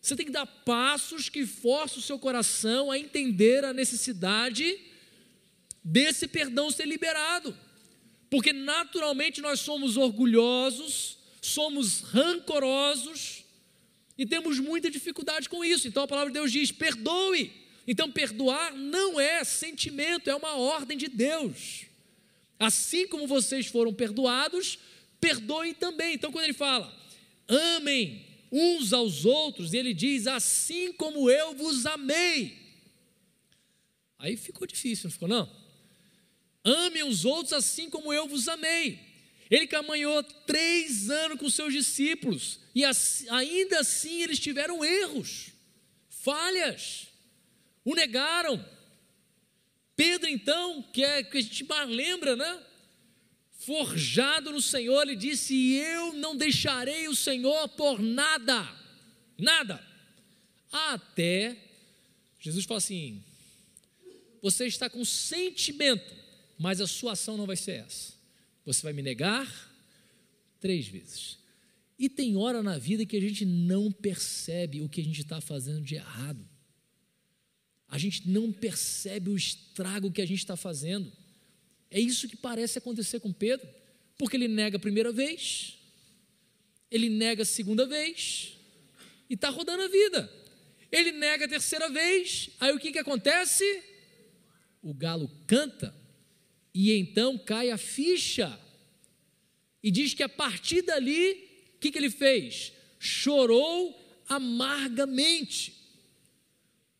Você 0.00 0.16
tem 0.16 0.26
que 0.26 0.32
dar 0.32 0.44
passos 0.44 1.28
que 1.28 1.46
forçam 1.46 2.00
o 2.00 2.02
seu 2.02 2.18
coração 2.18 2.90
a 2.90 2.98
entender 2.98 3.64
a 3.64 3.72
necessidade 3.72 4.78
desse 5.82 6.28
perdão 6.28 6.70
ser 6.70 6.86
liberado. 6.86 7.56
Porque 8.30 8.52
naturalmente 8.52 9.40
nós 9.40 9.60
somos 9.60 9.96
orgulhosos, 9.96 11.18
somos 11.40 12.00
rancorosos 12.00 13.44
e 14.16 14.24
temos 14.24 14.58
muita 14.58 14.90
dificuldade 14.90 15.48
com 15.48 15.64
isso. 15.64 15.86
Então 15.86 16.04
a 16.04 16.08
palavra 16.08 16.30
de 16.30 16.38
Deus 16.38 16.50
diz: 16.50 16.72
perdoe. 16.72 17.52
Então 17.86 18.10
perdoar 18.10 18.74
não 18.74 19.20
é 19.20 19.42
sentimento, 19.44 20.30
é 20.30 20.34
uma 20.34 20.56
ordem 20.56 20.96
de 20.96 21.08
Deus. 21.08 21.86
Assim 22.58 23.08
como 23.08 23.26
vocês 23.26 23.66
foram 23.66 23.92
perdoados, 23.92 24.78
perdoem 25.20 25.74
também. 25.74 26.14
Então 26.14 26.30
quando 26.30 26.44
ele 26.44 26.52
fala: 26.52 26.90
amem 27.48 28.24
uns 28.50 28.92
aos 28.92 29.24
outros, 29.24 29.74
ele 29.74 29.92
diz: 29.92 30.26
Assim 30.26 30.92
como 30.92 31.28
eu 31.28 31.54
vos 31.54 31.84
amei. 31.84 32.56
Aí 34.18 34.36
ficou 34.36 34.66
difícil, 34.66 35.04
não 35.04 35.10
ficou? 35.10 35.28
Não. 35.28 35.61
Ame 36.64 37.02
os 37.02 37.24
outros 37.24 37.52
assim 37.52 37.90
como 37.90 38.12
eu 38.12 38.26
vos 38.26 38.48
amei. 38.48 38.98
Ele 39.50 39.66
caminhou 39.66 40.22
três 40.22 41.10
anos 41.10 41.38
com 41.38 41.50
seus 41.50 41.72
discípulos, 41.72 42.60
e 42.74 42.82
ainda 43.28 43.80
assim 43.80 44.22
eles 44.22 44.38
tiveram 44.38 44.82
erros, 44.82 45.50
falhas, 46.08 47.08
o 47.84 47.94
negaram. 47.94 48.64
Pedro, 49.94 50.28
então, 50.28 50.82
que 50.90 51.04
é 51.04 51.22
que 51.22 51.36
a 51.36 51.40
gente 51.40 51.64
mais 51.64 51.88
lembra, 51.88 52.34
né? 52.34 52.62
forjado 53.64 54.50
no 54.50 54.60
Senhor, 54.60 55.02
ele 55.02 55.16
disse: 55.16 55.74
Eu 55.74 56.12
não 56.14 56.36
deixarei 56.36 57.08
o 57.08 57.14
Senhor 57.14 57.68
por 57.70 58.00
nada, 58.00 58.68
nada. 59.38 59.84
Até 60.70 61.56
Jesus 62.40 62.64
fala 62.64 62.78
assim: 62.78 63.22
Você 64.42 64.66
está 64.66 64.90
com 64.90 65.04
sentimento, 65.04 66.14
mas 66.62 66.80
a 66.80 66.86
sua 66.86 67.12
ação 67.12 67.36
não 67.36 67.44
vai 67.44 67.56
ser 67.56 67.84
essa. 67.84 68.12
Você 68.64 68.82
vai 68.82 68.92
me 68.92 69.02
negar 69.02 69.48
três 70.60 70.86
vezes. 70.86 71.36
E 71.98 72.08
tem 72.08 72.36
hora 72.36 72.62
na 72.62 72.78
vida 72.78 73.04
que 73.04 73.16
a 73.16 73.20
gente 73.20 73.44
não 73.44 73.90
percebe 73.90 74.80
o 74.80 74.88
que 74.88 75.00
a 75.00 75.04
gente 75.04 75.22
está 75.22 75.40
fazendo 75.40 75.80
de 75.80 75.96
errado. 75.96 76.48
A 77.88 77.98
gente 77.98 78.28
não 78.28 78.52
percebe 78.52 79.28
o 79.28 79.36
estrago 79.36 80.12
que 80.12 80.22
a 80.22 80.26
gente 80.26 80.38
está 80.38 80.56
fazendo. 80.56 81.12
É 81.90 81.98
isso 81.98 82.28
que 82.28 82.36
parece 82.36 82.78
acontecer 82.78 83.18
com 83.18 83.32
Pedro, 83.32 83.68
porque 84.16 84.36
ele 84.36 84.46
nega 84.46 84.76
a 84.76 84.80
primeira 84.80 85.10
vez, 85.10 85.76
ele 86.92 87.08
nega 87.08 87.42
a 87.42 87.44
segunda 87.44 87.86
vez, 87.86 88.56
e 89.28 89.34
está 89.34 89.48
rodando 89.48 89.82
a 89.82 89.88
vida. 89.88 90.32
Ele 90.92 91.10
nega 91.10 91.44
a 91.44 91.48
terceira 91.48 91.88
vez, 91.88 92.50
aí 92.60 92.72
o 92.72 92.78
que, 92.78 92.92
que 92.92 93.00
acontece? 93.00 93.64
O 94.80 94.94
galo 94.94 95.28
canta, 95.48 96.01
e 96.74 96.92
então 96.92 97.38
cai 97.38 97.70
a 97.70 97.78
ficha, 97.78 98.58
e 99.82 99.90
diz 99.90 100.14
que 100.14 100.22
a 100.22 100.28
partir 100.28 100.82
dali, 100.82 101.32
o 101.74 101.78
que, 101.78 101.90
que 101.90 101.98
ele 101.98 102.10
fez? 102.10 102.72
Chorou 102.98 103.98
amargamente. 104.28 105.74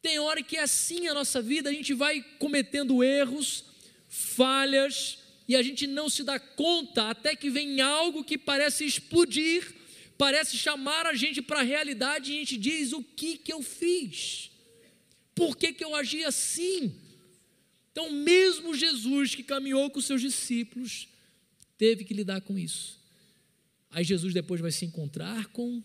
Tem 0.02 0.18
hora 0.18 0.42
que 0.42 0.56
é 0.56 0.62
assim 0.62 1.06
a 1.06 1.14
nossa 1.14 1.40
vida, 1.40 1.70
a 1.70 1.72
gente 1.72 1.94
vai 1.94 2.22
cometendo 2.38 3.04
erros, 3.04 3.64
falhas, 4.08 5.18
e 5.46 5.54
a 5.54 5.62
gente 5.62 5.86
não 5.86 6.08
se 6.08 6.24
dá 6.24 6.40
conta 6.40 7.10
até 7.10 7.36
que 7.36 7.48
vem 7.48 7.80
algo 7.80 8.24
que 8.24 8.36
parece 8.36 8.84
explodir, 8.84 9.74
parece 10.18 10.56
chamar 10.56 11.06
a 11.06 11.14
gente 11.14 11.40
para 11.40 11.60
a 11.60 11.64
realidade 11.64 12.32
e 12.32 12.36
a 12.36 12.38
gente 12.40 12.56
diz: 12.56 12.92
o 12.92 13.02
que, 13.02 13.36
que 13.36 13.52
eu 13.52 13.62
fiz? 13.62 14.50
Por 15.34 15.56
que, 15.56 15.72
que 15.72 15.84
eu 15.84 15.94
agi 15.94 16.24
assim? 16.24 16.94
Então, 17.92 18.10
mesmo 18.10 18.74
Jesus 18.74 19.34
que 19.34 19.42
caminhou 19.42 19.90
com 19.90 20.00
seus 20.00 20.20
discípulos, 20.20 21.06
teve 21.76 22.04
que 22.04 22.14
lidar 22.14 22.40
com 22.40 22.58
isso. 22.58 22.98
Aí 23.90 24.02
Jesus 24.02 24.32
depois 24.32 24.60
vai 24.60 24.72
se 24.72 24.86
encontrar 24.86 25.48
com, 25.48 25.82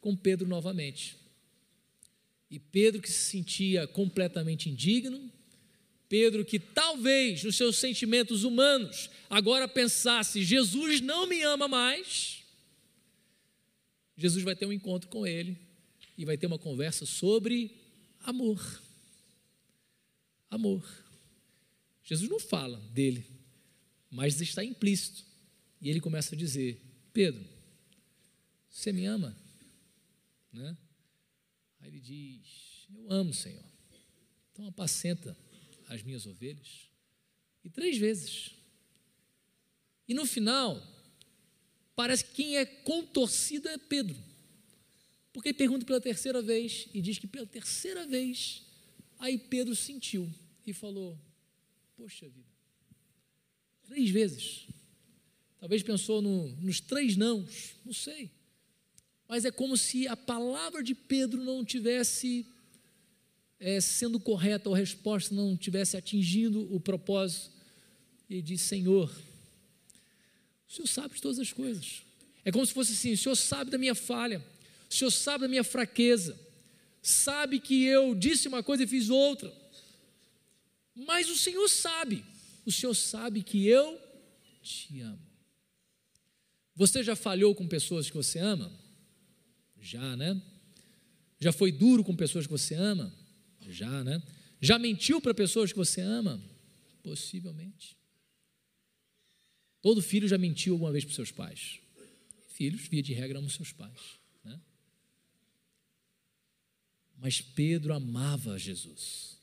com 0.00 0.16
Pedro 0.16 0.48
novamente. 0.48 1.16
E 2.50 2.58
Pedro, 2.58 3.00
que 3.00 3.10
se 3.10 3.30
sentia 3.30 3.86
completamente 3.86 4.68
indigno, 4.68 5.30
Pedro, 6.08 6.44
que 6.44 6.58
talvez 6.58 7.42
nos 7.42 7.56
seus 7.56 7.76
sentimentos 7.76 8.44
humanos 8.44 9.10
agora 9.30 9.68
pensasse: 9.68 10.42
Jesus 10.42 11.00
não 11.00 11.26
me 11.26 11.42
ama 11.42 11.68
mais. 11.68 12.44
Jesus 14.16 14.42
vai 14.42 14.56
ter 14.56 14.66
um 14.66 14.72
encontro 14.72 15.08
com 15.08 15.26
ele 15.26 15.56
e 16.16 16.24
vai 16.24 16.36
ter 16.36 16.46
uma 16.46 16.58
conversa 16.58 17.04
sobre 17.04 17.76
amor. 18.24 18.82
amor. 20.50 21.05
Jesus 22.06 22.30
não 22.30 22.38
fala 22.38 22.78
dele, 22.92 23.26
mas 24.08 24.40
está 24.40 24.64
implícito. 24.64 25.24
E 25.80 25.90
ele 25.90 26.00
começa 26.00 26.36
a 26.36 26.38
dizer: 26.38 26.80
Pedro, 27.12 27.44
você 28.70 28.92
me 28.92 29.04
ama? 29.06 29.36
Né? 30.52 30.78
Aí 31.80 31.88
ele 31.88 32.00
diz: 32.00 32.86
Eu 32.94 33.10
amo, 33.10 33.34
Senhor. 33.34 33.64
Então 34.52 34.66
apacenta 34.68 35.36
as 35.88 36.02
minhas 36.04 36.26
ovelhas. 36.26 36.88
E 37.64 37.68
três 37.68 37.98
vezes. 37.98 38.52
E 40.06 40.14
no 40.14 40.24
final, 40.24 40.80
parece 41.96 42.24
que 42.24 42.34
quem 42.34 42.56
é 42.56 42.64
contorcido 42.64 43.68
é 43.68 43.76
Pedro. 43.76 44.16
Porque 45.32 45.48
ele 45.48 45.58
pergunta 45.58 45.84
pela 45.84 46.00
terceira 46.00 46.40
vez 46.40 46.86
e 46.94 47.02
diz 47.02 47.18
que 47.18 47.26
pela 47.26 47.46
terceira 47.46 48.06
vez, 48.06 48.62
aí 49.18 49.36
Pedro 49.36 49.74
sentiu 49.74 50.32
e 50.64 50.72
falou: 50.72 51.18
Poxa 51.96 52.28
vida, 52.28 52.46
três 53.86 54.10
vezes. 54.10 54.66
Talvez 55.58 55.82
pensou 55.82 56.20
no, 56.20 56.48
nos 56.56 56.78
três 56.78 57.16
nãos, 57.16 57.74
não 57.84 57.92
sei. 57.92 58.30
Mas 59.26 59.44
é 59.44 59.50
como 59.50 59.76
se 59.76 60.06
a 60.06 60.16
palavra 60.16 60.82
de 60.82 60.94
Pedro 60.94 61.42
não 61.42 61.64
tivesse 61.64 62.46
é, 63.58 63.80
sendo 63.80 64.20
correta, 64.20 64.68
ou 64.68 64.74
a 64.74 64.78
resposta 64.78 65.34
não 65.34 65.56
tivesse 65.56 65.96
atingindo 65.96 66.72
o 66.74 66.78
propósito. 66.78 67.50
E 68.28 68.42
diz: 68.42 68.60
Senhor, 68.60 69.10
o 70.68 70.72
Senhor 70.72 70.86
sabe 70.86 71.14
de 71.14 71.22
todas 71.22 71.38
as 71.38 71.52
coisas. 71.52 72.02
É 72.44 72.52
como 72.52 72.66
se 72.66 72.74
fosse 72.74 72.92
assim: 72.92 73.12
o 73.12 73.18
Senhor 73.18 73.36
sabe 73.36 73.70
da 73.70 73.78
minha 73.78 73.94
falha, 73.94 74.44
o 74.90 74.94
Senhor 74.94 75.10
sabe 75.10 75.42
da 75.42 75.48
minha 75.48 75.64
fraqueza, 75.64 76.38
sabe 77.00 77.58
que 77.58 77.84
eu 77.84 78.14
disse 78.14 78.48
uma 78.48 78.62
coisa 78.62 78.84
e 78.84 78.86
fiz 78.86 79.08
outra. 79.08 79.52
Mas 80.96 81.28
o 81.28 81.36
Senhor 81.36 81.68
sabe, 81.68 82.24
o 82.64 82.72
Senhor 82.72 82.94
sabe 82.94 83.42
que 83.42 83.66
eu 83.68 84.00
te 84.62 85.00
amo. 85.00 85.20
Você 86.74 87.02
já 87.02 87.14
falhou 87.14 87.54
com 87.54 87.68
pessoas 87.68 88.08
que 88.08 88.16
você 88.16 88.38
ama? 88.38 88.72
Já, 89.78 90.16
né? 90.16 90.40
Já 91.38 91.52
foi 91.52 91.70
duro 91.70 92.02
com 92.02 92.16
pessoas 92.16 92.46
que 92.46 92.52
você 92.52 92.74
ama? 92.74 93.12
Já, 93.68 94.02
né? 94.02 94.22
Já 94.60 94.78
mentiu 94.78 95.20
para 95.20 95.34
pessoas 95.34 95.70
que 95.70 95.78
você 95.78 96.00
ama? 96.00 96.42
Possivelmente. 97.02 97.96
Todo 99.82 100.02
filho 100.02 100.26
já 100.26 100.38
mentiu 100.38 100.74
alguma 100.74 100.92
vez 100.92 101.04
para 101.04 101.14
seus 101.14 101.30
pais. 101.30 101.78
Filhos, 102.48 102.88
via 102.88 103.02
de 103.02 103.12
regra, 103.12 103.38
amam 103.38 103.50
seus 103.50 103.70
pais. 103.70 104.18
Né? 104.42 104.60
Mas 107.18 107.40
Pedro 107.40 107.94
amava 107.94 108.58
Jesus. 108.58 109.35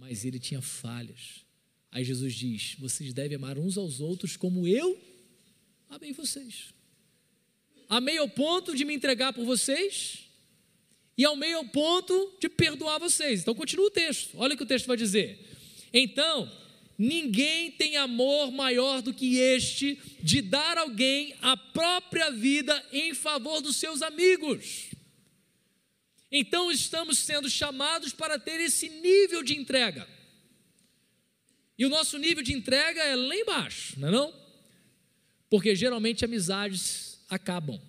Mas 0.00 0.24
ele 0.24 0.38
tinha 0.40 0.62
falhas. 0.62 1.44
Aí 1.92 2.02
Jesus 2.02 2.34
diz: 2.34 2.74
Vocês 2.78 3.12
devem 3.12 3.36
amar 3.36 3.58
uns 3.58 3.76
aos 3.76 4.00
outros 4.00 4.36
como 4.36 4.66
eu 4.66 4.98
amei 5.90 6.12
vocês. 6.12 6.72
Amei 7.88 8.16
ao 8.16 8.28
ponto 8.28 8.74
de 8.74 8.84
me 8.84 8.94
entregar 8.94 9.32
por 9.32 9.44
vocês 9.44 10.20
e 11.18 11.24
amei 11.26 11.52
ao 11.52 11.66
ponto 11.66 12.38
de 12.40 12.48
perdoar 12.48 12.98
vocês. 12.98 13.42
Então 13.42 13.54
continua 13.54 13.86
o 13.86 13.90
texto. 13.90 14.30
Olha 14.36 14.54
o 14.54 14.56
que 14.56 14.62
o 14.62 14.66
texto 14.66 14.86
vai 14.86 14.96
dizer. 14.96 15.38
Então, 15.92 16.50
Ninguém 17.02 17.70
tem 17.70 17.96
amor 17.96 18.52
maior 18.52 19.00
do 19.00 19.14
que 19.14 19.38
este 19.38 19.98
de 20.22 20.42
dar 20.42 20.76
alguém 20.76 21.34
a 21.40 21.56
própria 21.56 22.30
vida 22.30 22.84
em 22.92 23.14
favor 23.14 23.62
dos 23.62 23.76
seus 23.76 24.02
amigos. 24.02 24.89
Então 26.30 26.70
estamos 26.70 27.18
sendo 27.18 27.50
chamados 27.50 28.12
para 28.12 28.38
ter 28.38 28.60
esse 28.60 28.88
nível 28.88 29.42
de 29.42 29.56
entrega. 29.56 30.06
E 31.76 31.84
o 31.84 31.88
nosso 31.88 32.18
nível 32.18 32.42
de 32.42 32.52
entrega 32.52 33.02
é 33.02 33.16
lá 33.16 33.34
embaixo, 33.34 33.98
não 33.98 34.08
é 34.08 34.10
não? 34.10 34.40
Porque 35.48 35.74
geralmente 35.74 36.24
amizades 36.24 37.18
acabam. 37.28 37.80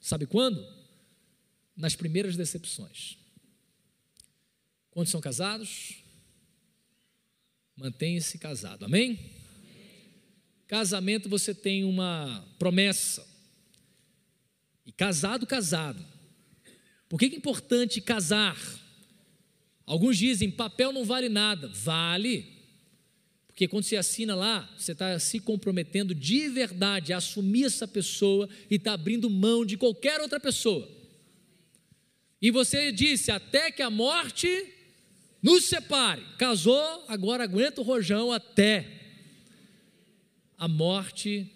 Sabe 0.00 0.24
quando? 0.24 0.66
Nas 1.76 1.94
primeiras 1.94 2.36
decepções. 2.36 3.18
Quando 4.90 5.08
são 5.08 5.20
casados, 5.20 5.96
mantenha-se 7.76 8.38
casado. 8.38 8.84
Amém? 8.84 9.10
Amém? 9.10 9.40
Casamento 10.66 11.28
você 11.28 11.52
tem 11.52 11.84
uma 11.84 12.46
promessa. 12.58 13.26
E 14.86 14.92
casado, 14.92 15.46
casado. 15.46 16.19
Por 17.10 17.18
que 17.18 17.26
é 17.26 17.28
importante 17.36 18.00
casar? 18.00 18.56
Alguns 19.84 20.16
dizem 20.16 20.48
papel 20.48 20.92
não 20.92 21.04
vale 21.04 21.28
nada. 21.28 21.66
Vale. 21.66 22.46
Porque 23.48 23.66
quando 23.66 23.82
você 23.82 23.96
assina 23.96 24.36
lá, 24.36 24.72
você 24.78 24.92
está 24.92 25.18
se 25.18 25.40
comprometendo 25.40 26.14
de 26.14 26.48
verdade 26.48 27.12
a 27.12 27.16
assumir 27.16 27.64
essa 27.64 27.88
pessoa 27.88 28.48
e 28.70 28.76
está 28.76 28.92
abrindo 28.92 29.28
mão 29.28 29.66
de 29.66 29.76
qualquer 29.76 30.20
outra 30.20 30.38
pessoa. 30.38 30.88
E 32.40 32.52
você 32.52 32.92
disse: 32.92 33.32
até 33.32 33.72
que 33.72 33.82
a 33.82 33.90
morte 33.90 34.72
nos 35.42 35.64
separe. 35.64 36.24
Casou, 36.38 37.04
agora 37.08 37.42
aguenta 37.42 37.80
o 37.80 37.84
rojão 37.84 38.30
até 38.30 38.86
a 40.56 40.68
morte 40.68 41.50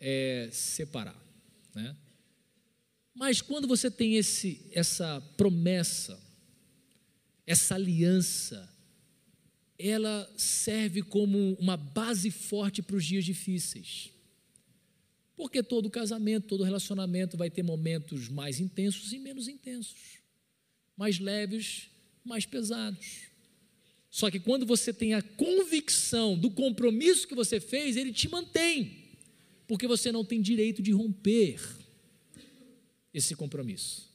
é, 0.00 0.48
separar. 0.50 1.16
Né? 1.72 1.94
Mas 3.14 3.40
quando 3.40 3.68
você 3.68 3.90
tem 3.90 4.16
esse, 4.16 4.66
essa 4.72 5.20
promessa, 5.36 6.20
essa 7.46 7.74
aliança, 7.74 8.68
ela 9.78 10.32
serve 10.36 11.02
como 11.02 11.54
uma 11.54 11.76
base 11.76 12.30
forte 12.30 12.82
para 12.82 12.96
os 12.96 13.04
dias 13.04 13.24
difíceis. 13.24 14.10
Porque 15.36 15.62
todo 15.62 15.90
casamento, 15.90 16.46
todo 16.46 16.64
relacionamento 16.64 17.36
vai 17.36 17.50
ter 17.50 17.62
momentos 17.62 18.28
mais 18.28 18.60
intensos 18.60 19.12
e 19.12 19.18
menos 19.18 19.48
intensos, 19.48 20.20
mais 20.96 21.18
leves 21.18 21.90
mais 22.24 22.46
pesados. 22.46 23.32
Só 24.10 24.30
que 24.30 24.38
quando 24.38 24.66
você 24.66 24.92
tem 24.92 25.14
a 25.14 25.22
convicção 25.22 26.36
do 26.36 26.50
compromisso 26.50 27.26
que 27.26 27.34
você 27.34 27.58
fez, 27.58 27.96
ele 27.96 28.12
te 28.12 28.28
mantém, 28.28 29.16
porque 29.66 29.86
você 29.86 30.12
não 30.12 30.24
tem 30.24 30.40
direito 30.40 30.82
de 30.82 30.92
romper 30.92 31.60
esse 33.12 33.34
compromisso. 33.34 34.10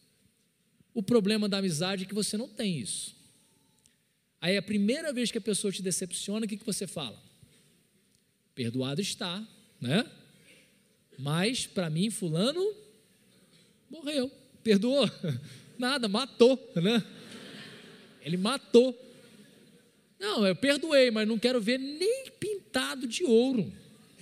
O 0.93 1.03
problema 1.03 1.47
da 1.47 1.59
amizade 1.59 2.03
é 2.03 2.07
que 2.07 2.13
você 2.13 2.37
não 2.37 2.47
tem 2.47 2.79
isso. 2.79 3.15
Aí 4.41 4.57
a 4.57 4.61
primeira 4.61 5.11
vez 5.13 5.31
que 5.31 5.37
a 5.37 5.41
pessoa 5.41 5.71
te 5.71 5.81
decepciona, 5.81 6.45
o 6.45 6.49
que, 6.49 6.57
que 6.57 6.65
você 6.65 6.87
fala? 6.87 7.21
Perdoado 8.55 9.01
está, 9.01 9.45
né? 9.79 10.09
Mas 11.17 11.65
para 11.65 11.89
mim, 11.89 12.09
fulano 12.09 12.75
morreu, 13.89 14.31
perdoou, 14.63 15.09
nada, 15.77 16.07
matou, 16.07 16.57
né? 16.75 17.03
Ele 18.21 18.37
matou. 18.37 18.95
Não, 20.19 20.45
eu 20.45 20.55
perdoei, 20.55 21.11
mas 21.11 21.27
não 21.27 21.37
quero 21.37 21.61
ver 21.61 21.77
nem 21.77 22.31
pintado 22.39 23.07
de 23.07 23.23
ouro, 23.23 23.71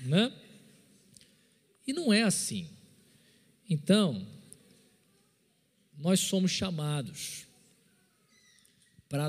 né? 0.06 0.32
E 1.88 1.94
não 1.94 2.12
é 2.12 2.24
assim. 2.24 2.70
Então, 3.70 4.26
nós 6.06 6.20
somos 6.20 6.52
chamados 6.52 7.48
para, 9.10 9.28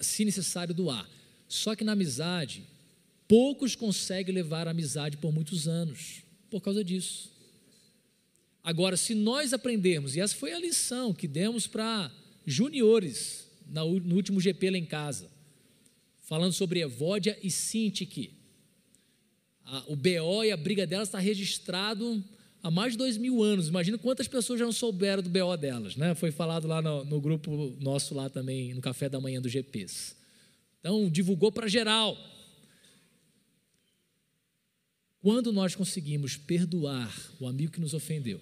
se 0.00 0.24
necessário, 0.24 0.74
doar. 0.74 1.06
Só 1.46 1.76
que 1.76 1.84
na 1.84 1.92
amizade, 1.92 2.64
poucos 3.28 3.74
conseguem 3.74 4.34
levar 4.34 4.66
a 4.66 4.70
amizade 4.70 5.18
por 5.18 5.30
muitos 5.30 5.68
anos, 5.68 6.22
por 6.50 6.62
causa 6.62 6.82
disso. 6.82 7.30
Agora, 8.64 8.96
se 8.96 9.14
nós 9.14 9.52
aprendermos, 9.52 10.16
e 10.16 10.20
essa 10.20 10.34
foi 10.34 10.54
a 10.54 10.58
lição 10.58 11.12
que 11.12 11.28
demos 11.28 11.66
para 11.66 12.10
juniores, 12.46 13.46
no 13.66 14.14
último 14.14 14.40
GP 14.40 14.70
lá 14.70 14.78
em 14.78 14.86
casa, 14.86 15.30
falando 16.22 16.54
sobre 16.54 16.80
Evódia 16.80 17.38
e 17.42 17.50
Sintique. 17.50 18.32
O 19.86 19.94
BO 19.94 20.44
e 20.44 20.50
a 20.50 20.56
briga 20.56 20.86
delas 20.86 21.08
está 21.08 21.18
registrado 21.18 22.24
há 22.66 22.70
mais 22.70 22.92
de 22.92 22.98
dois 22.98 23.16
mil 23.16 23.42
anos. 23.42 23.68
Imagina 23.68 23.96
quantas 23.96 24.26
pessoas 24.26 24.58
já 24.58 24.64
não 24.64 24.72
souberam 24.72 25.22
do 25.22 25.30
BO 25.30 25.56
delas, 25.56 25.94
né? 25.94 26.14
Foi 26.16 26.32
falado 26.32 26.66
lá 26.66 26.82
no, 26.82 27.04
no 27.04 27.20
grupo 27.20 27.76
nosso 27.80 28.12
lá 28.12 28.28
também, 28.28 28.74
no 28.74 28.80
café 28.80 29.08
da 29.08 29.20
manhã 29.20 29.40
do 29.40 29.48
GPs. 29.48 30.16
Então, 30.80 31.08
divulgou 31.08 31.52
para 31.52 31.68
geral. 31.68 32.18
Quando 35.22 35.52
nós 35.52 35.74
conseguimos 35.74 36.36
perdoar 36.36 37.14
o 37.40 37.46
amigo 37.46 37.72
que 37.72 37.80
nos 37.80 37.94
ofendeu, 37.94 38.40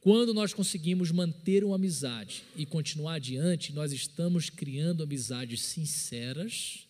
quando 0.00 0.34
nós 0.34 0.52
conseguimos 0.52 1.10
manter 1.10 1.64
uma 1.64 1.76
amizade 1.76 2.42
e 2.56 2.64
continuar 2.64 3.14
adiante, 3.14 3.72
nós 3.72 3.92
estamos 3.92 4.48
criando 4.50 5.02
amizades 5.02 5.62
sinceras 5.62 6.88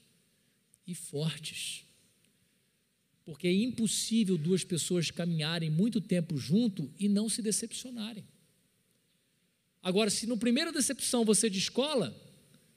e 0.87 0.95
fortes. 0.95 1.85
Porque 3.25 3.47
é 3.47 3.53
impossível 3.53 4.37
duas 4.37 4.65
pessoas 4.65 5.11
caminharem 5.11 5.71
muito 5.71 6.01
tempo 6.01 6.37
junto 6.37 6.91
e 6.99 7.09
não 7.09 7.29
se 7.29 7.41
decepcionarem. 7.41 8.25
Agora, 9.83 10.11
se 10.11 10.27
no 10.27 10.37
primeira 10.37 10.73
decepção 10.73 11.25
você 11.25 11.51
descola, 11.51 12.17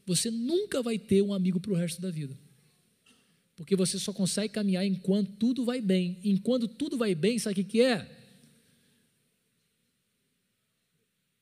você 0.05 0.29
nunca 0.29 0.81
vai 0.81 0.97
ter 0.97 1.21
um 1.21 1.33
amigo 1.33 1.59
para 1.59 1.71
o 1.71 1.75
resto 1.75 2.01
da 2.01 2.11
vida. 2.11 2.37
Porque 3.55 3.75
você 3.75 3.97
só 3.97 4.11
consegue 4.11 4.53
caminhar 4.53 4.85
enquanto 4.85 5.31
tudo 5.33 5.63
vai 5.63 5.81
bem. 5.81 6.19
Enquanto 6.23 6.67
tudo 6.67 6.97
vai 6.97 7.15
bem, 7.15 7.39
sabe 7.39 7.61
o 7.61 7.65
que 7.65 7.81
é? 7.81 8.11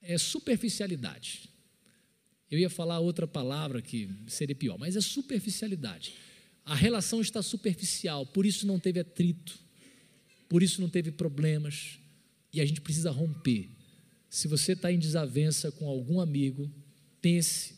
É 0.02 0.18
superficialidade. 0.18 1.50
Eu 2.52 2.60
ia 2.60 2.70
falar 2.70 3.00
outra 3.00 3.26
palavra 3.26 3.82
que 3.82 4.10
seria 4.28 4.56
pior, 4.56 4.78
mas 4.78 4.96
é 4.96 5.02
superficialidade. 5.02 6.14
A 6.66 6.76
relação 6.76 7.20
está 7.22 7.42
superficial, 7.42 8.26
por 8.26 8.46
isso 8.46 8.66
não 8.66 8.80
teve 8.80 9.00
atrito, 9.00 9.60
por 10.48 10.64
isso 10.64 10.80
não 10.80 10.90
teve 10.90 11.12
problemas, 11.12 12.00
e 12.54 12.62
a 12.62 12.66
gente 12.66 12.80
precisa 12.80 13.12
romper. 13.12 13.70
Se 14.30 14.48
você 14.48 14.72
está 14.74 14.92
em 14.92 14.98
desavença 14.98 15.72
com 15.72 15.88
algum 15.88 16.20
amigo, 16.20 16.72
pense 17.22 17.76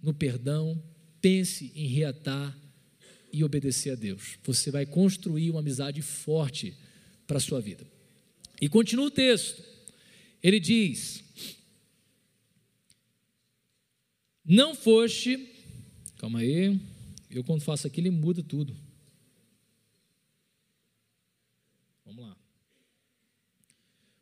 no 0.00 0.14
perdão, 0.14 0.80
pense 1.20 1.72
em 1.74 1.86
reatar 1.86 2.56
e 3.32 3.42
obedecer 3.42 3.90
a 3.90 3.94
Deus. 3.94 4.38
Você 4.44 4.70
vai 4.70 4.86
construir 4.86 5.50
uma 5.50 5.60
amizade 5.60 6.00
forte 6.00 6.74
para 7.26 7.38
a 7.38 7.40
sua 7.40 7.60
vida. 7.60 7.86
E 8.60 8.68
continua 8.68 9.06
o 9.06 9.10
texto. 9.10 9.62
Ele 10.42 10.58
diz: 10.58 11.22
Não 14.44 14.74
foste. 14.74 15.48
Calma 16.16 16.40
aí. 16.40 16.80
Eu, 17.30 17.44
quando 17.44 17.60
faço 17.60 17.86
aquilo, 17.86 18.08
ele 18.08 18.16
muda 18.16 18.42
tudo. 18.42 18.76
Vamos 22.04 22.24
lá. 22.24 22.36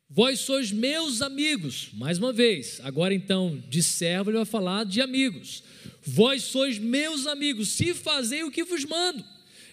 Vós 0.09 0.39
sois 0.39 0.71
meus 0.71 1.21
amigos, 1.21 1.89
mais 1.93 2.17
uma 2.17 2.33
vez, 2.33 2.79
agora 2.81 3.13
então 3.13 3.61
de 3.69 3.83
servo 3.83 4.29
ele 4.29 4.37
vai 4.37 4.45
falar 4.45 4.85
de 4.85 5.01
amigos. 5.01 5.63
Vós 6.01 6.43
sois 6.43 6.79
meus 6.79 7.27
amigos, 7.27 7.69
se 7.69 7.93
fazei 7.93 8.43
o 8.43 8.51
que 8.51 8.63
vos 8.63 8.83
mando. 8.83 9.23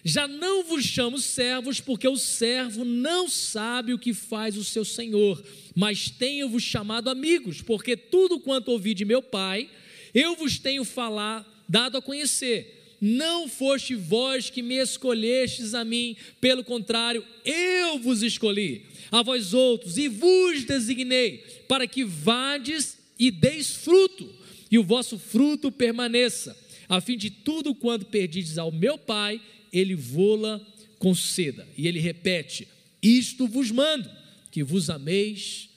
Já 0.03 0.27
não 0.27 0.63
vos 0.63 0.83
chamo 0.85 1.17
servos, 1.17 1.79
porque 1.79 2.07
o 2.07 2.15
servo 2.15 2.85
não 2.85 3.27
sabe 3.27 3.91
o 3.91 3.97
que 3.97 4.13
faz 4.13 4.55
o 4.55 4.63
seu 4.63 4.85
senhor, 4.85 5.43
mas 5.73 6.11
tenho-vos 6.11 6.61
chamado 6.61 7.09
amigos, 7.09 7.61
porque 7.61 7.97
tudo 7.97 8.39
quanto 8.39 8.69
ouvi 8.69 8.93
de 8.93 9.03
meu 9.03 9.23
pai, 9.23 9.67
eu 10.13 10.35
vos 10.35 10.59
tenho 10.59 10.85
falar, 10.85 11.43
dado 11.67 11.97
a 11.97 12.01
conhecer. 12.01 12.84
Não 13.07 13.47
foste 13.47 13.93
vós 13.93 14.49
que 14.49 14.63
me 14.63 14.77
escolhestes 14.77 15.75
a 15.75 15.85
mim, 15.85 16.17
pelo 16.41 16.63
contrário, 16.63 17.23
eu 17.45 17.99
vos 17.99 18.23
escolhi 18.23 18.81
a 19.11 19.21
vós 19.21 19.53
outros 19.53 19.95
e 19.99 20.07
vos 20.07 20.63
designei 20.63 21.37
para 21.67 21.85
que 21.85 22.03
vades 22.03 22.97
e 23.19 23.29
deis 23.29 23.75
fruto, 23.75 24.27
e 24.71 24.79
o 24.79 24.83
vosso 24.83 25.19
fruto 25.19 25.71
permaneça, 25.71 26.57
a 26.89 26.99
fim 26.99 27.15
de 27.15 27.29
tudo 27.29 27.75
quanto 27.75 28.07
perdides 28.07 28.57
ao 28.57 28.71
meu 28.71 28.97
Pai, 28.97 29.39
ele 29.71 29.93
vô-la 29.93 30.59
conceda. 30.97 31.67
E 31.77 31.87
ele 31.87 31.99
repete: 31.99 32.67
Isto 33.03 33.47
vos 33.47 33.69
mando, 33.69 34.09
que 34.49 34.63
vos 34.63 34.89
ameis 34.89 35.69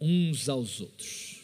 uns 0.00 0.48
aos 0.48 0.80
outros. 0.80 1.36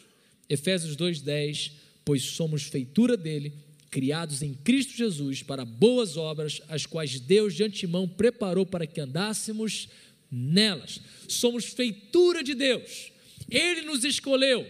Efésios 0.48 0.96
2:10, 0.96 1.70
pois 2.04 2.22
somos 2.22 2.64
feitura 2.64 3.16
dele, 3.16 3.52
criados 3.90 4.42
em 4.42 4.54
Cristo 4.54 4.96
Jesus 4.96 5.42
para 5.42 5.64
boas 5.64 6.16
obras, 6.16 6.62
as 6.68 6.86
quais 6.86 7.18
Deus 7.18 7.54
de 7.54 7.64
antemão 7.64 8.06
preparou 8.06 8.64
para 8.64 8.86
que 8.86 9.00
andássemos 9.00 9.88
nelas. 10.30 11.00
Somos 11.28 11.64
feitura 11.64 12.42
de 12.42 12.54
Deus. 12.54 13.10
Ele 13.50 13.82
nos 13.82 14.04
escolheu, 14.04 14.64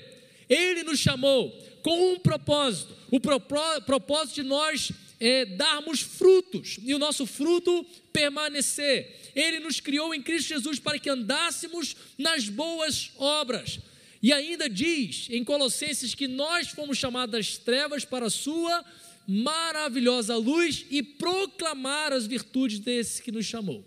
ele 0.48 0.82
nos 0.82 0.98
chamou 0.98 1.50
com 1.82 2.12
um 2.12 2.18
propósito. 2.18 2.96
O 3.10 3.20
propósito 3.20 4.36
de 4.36 4.42
nós 4.42 4.90
é 5.18 5.44
darmos 5.44 6.00
frutos 6.00 6.78
e 6.82 6.94
o 6.94 6.98
nosso 6.98 7.26
fruto 7.26 7.84
permanecer. 8.12 9.30
Ele 9.34 9.60
nos 9.60 9.80
criou 9.80 10.14
em 10.14 10.22
Cristo 10.22 10.48
Jesus 10.48 10.78
para 10.78 10.98
que 10.98 11.10
andássemos 11.10 11.94
nas 12.16 12.48
boas 12.48 13.10
obras. 13.18 13.78
E 14.22 14.32
ainda 14.32 14.68
diz 14.68 15.28
em 15.30 15.44
Colossenses 15.44 16.14
que 16.14 16.28
nós 16.28 16.68
fomos 16.68 16.98
chamados 16.98 17.32
das 17.32 17.58
trevas 17.58 18.04
para 18.04 18.26
a 18.26 18.30
sua 18.30 18.84
maravilhosa 19.26 20.36
luz 20.36 20.86
e 20.90 21.02
proclamar 21.02 22.12
as 22.12 22.26
virtudes 22.26 22.78
desse 22.78 23.22
que 23.22 23.32
nos 23.32 23.46
chamou. 23.46 23.84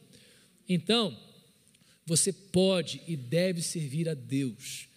Então, 0.68 1.18
você 2.06 2.32
pode 2.32 3.02
e 3.08 3.16
deve 3.16 3.62
servir 3.62 4.10
a 4.10 4.14
Deus 4.14 4.88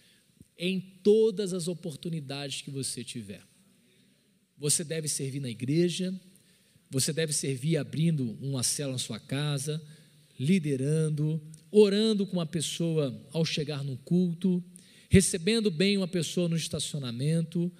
em 0.57 0.79
todas 1.03 1.53
as 1.53 1.67
oportunidades 1.67 2.61
que 2.61 2.71
você 2.71 3.03
tiver. 3.03 3.41
Você 4.57 4.83
deve 4.83 5.07
servir 5.07 5.39
na 5.39 5.49
igreja, 5.49 6.13
você 6.89 7.13
deve 7.13 7.31
servir 7.33 7.77
abrindo 7.77 8.37
uma 8.41 8.63
cela 8.63 8.93
na 8.93 8.97
sua 8.97 9.19
casa, 9.19 9.81
liderando, 10.39 11.41
orando 11.69 12.25
com 12.25 12.33
uma 12.33 12.45
pessoa 12.45 13.23
ao 13.31 13.45
chegar 13.45 13.83
no 13.83 13.97
culto, 13.97 14.63
recebendo 15.09 15.69
bem 15.69 15.97
uma 15.97 16.07
pessoa 16.07 16.49
no 16.49 16.55
estacionamento, 16.55 17.71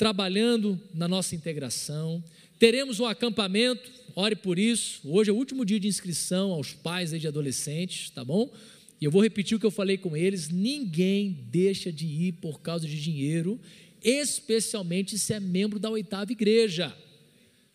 trabalhando 0.00 0.80
na 0.94 1.06
nossa 1.06 1.34
integração. 1.34 2.24
Teremos 2.58 2.98
um 3.00 3.04
acampamento 3.04 3.90
ore 4.16 4.34
por 4.34 4.58
isso. 4.58 5.02
Hoje 5.04 5.28
é 5.28 5.32
o 5.32 5.36
último 5.36 5.62
dia 5.62 5.78
de 5.78 5.88
inscrição 5.88 6.52
aos 6.52 6.72
pais 6.72 7.10
de 7.10 7.28
adolescentes, 7.28 8.08
tá 8.08 8.24
bom? 8.24 8.50
E 8.98 9.04
eu 9.04 9.10
vou 9.10 9.22
repetir 9.22 9.58
o 9.58 9.60
que 9.60 9.66
eu 9.66 9.70
falei 9.70 9.98
com 9.98 10.16
eles: 10.16 10.48
ninguém 10.48 11.46
deixa 11.50 11.92
de 11.92 12.06
ir 12.06 12.32
por 12.40 12.62
causa 12.62 12.88
de 12.88 12.98
dinheiro, 12.98 13.60
especialmente 14.02 15.18
se 15.18 15.34
é 15.34 15.38
membro 15.38 15.78
da 15.78 15.90
oitava 15.90 16.32
igreja. 16.32 16.96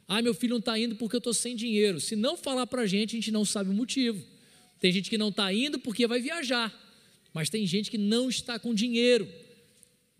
Ah, 0.07 0.19
meu 0.19 0.33
filho 0.33 0.53
não 0.53 0.59
está 0.59 0.79
indo 0.79 0.95
porque 0.95 1.15
eu 1.15 1.19
estou 1.19 1.33
sem 1.33 1.55
dinheiro. 1.55 2.01
Se 2.01 2.15
não 2.15 2.35
falar 2.35 2.65
para 2.65 2.81
a 2.81 2.87
gente, 2.87 3.15
a 3.15 3.19
gente 3.19 3.29
não 3.29 3.45
sabe 3.45 3.69
o 3.69 3.73
motivo. 3.73 4.19
Tem 4.79 4.91
gente 4.91 5.11
que 5.11 5.17
não 5.19 5.29
está 5.29 5.53
indo 5.53 5.77
porque 5.77 6.07
vai 6.07 6.19
viajar, 6.19 6.73
mas 7.31 7.51
tem 7.51 7.67
gente 7.67 7.91
que 7.91 7.99
não 7.99 8.29
está 8.29 8.57
com 8.57 8.73
dinheiro. 8.73 9.27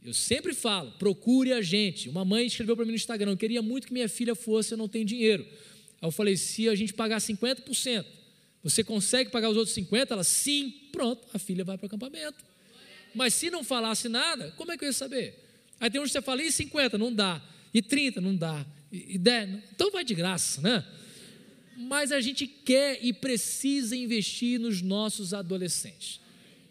Eu 0.05 0.13
sempre 0.13 0.53
falo, 0.53 0.91
procure 0.99 1.51
a 1.51 1.63
gente. 1.63 2.09
Uma 2.09 2.23
mãe 2.23 2.45
escreveu 2.45 2.75
para 2.75 2.85
mim 2.85 2.91
no 2.91 2.95
Instagram: 2.95 3.31
eu 3.31 3.37
queria 3.37 3.61
muito 3.63 3.87
que 3.87 3.93
minha 3.93 4.07
filha 4.07 4.35
fosse, 4.35 4.75
eu 4.75 4.77
não 4.77 4.87
tenho 4.87 5.03
dinheiro. 5.03 5.43
Aí 5.99 6.07
eu 6.07 6.11
falei: 6.11 6.37
se 6.37 6.69
a 6.69 6.75
gente 6.75 6.93
pagar 6.93 7.17
50%, 7.17 8.05
você 8.61 8.83
consegue 8.83 9.31
pagar 9.31 9.49
os 9.49 9.57
outros 9.57 9.75
50%? 9.75 10.11
Ela, 10.11 10.23
sim, 10.23 10.71
pronto, 10.91 11.27
a 11.33 11.39
filha 11.39 11.63
vai 11.63 11.75
para 11.75 11.85
o 11.85 11.87
acampamento. 11.87 12.45
Mas 13.15 13.33
se 13.33 13.49
não 13.49 13.63
falasse 13.63 14.07
nada, 14.07 14.53
como 14.57 14.71
é 14.71 14.77
que 14.77 14.83
eu 14.83 14.89
ia 14.89 14.93
saber? 14.93 15.43
Aí 15.79 15.89
tem 15.89 15.99
uns 15.99 16.05
que 16.05 16.13
você 16.13 16.21
fala, 16.21 16.43
e 16.43 16.51
50? 16.51 16.99
Não 16.99 17.11
dá. 17.11 17.41
E 17.73 17.81
30? 17.81 18.21
Não 18.21 18.35
dá. 18.35 18.63
E 18.91 19.17
10? 19.17 19.49
Então 19.73 19.89
vai 19.89 20.03
de 20.03 20.13
graça, 20.13 20.61
né? 20.61 20.85
Mas 21.75 22.11
a 22.11 22.21
gente 22.21 22.45
quer 22.45 22.99
e 23.01 23.11
precisa 23.11 23.95
investir 23.95 24.59
nos 24.59 24.81
nossos 24.81 25.33
adolescentes. 25.33 26.19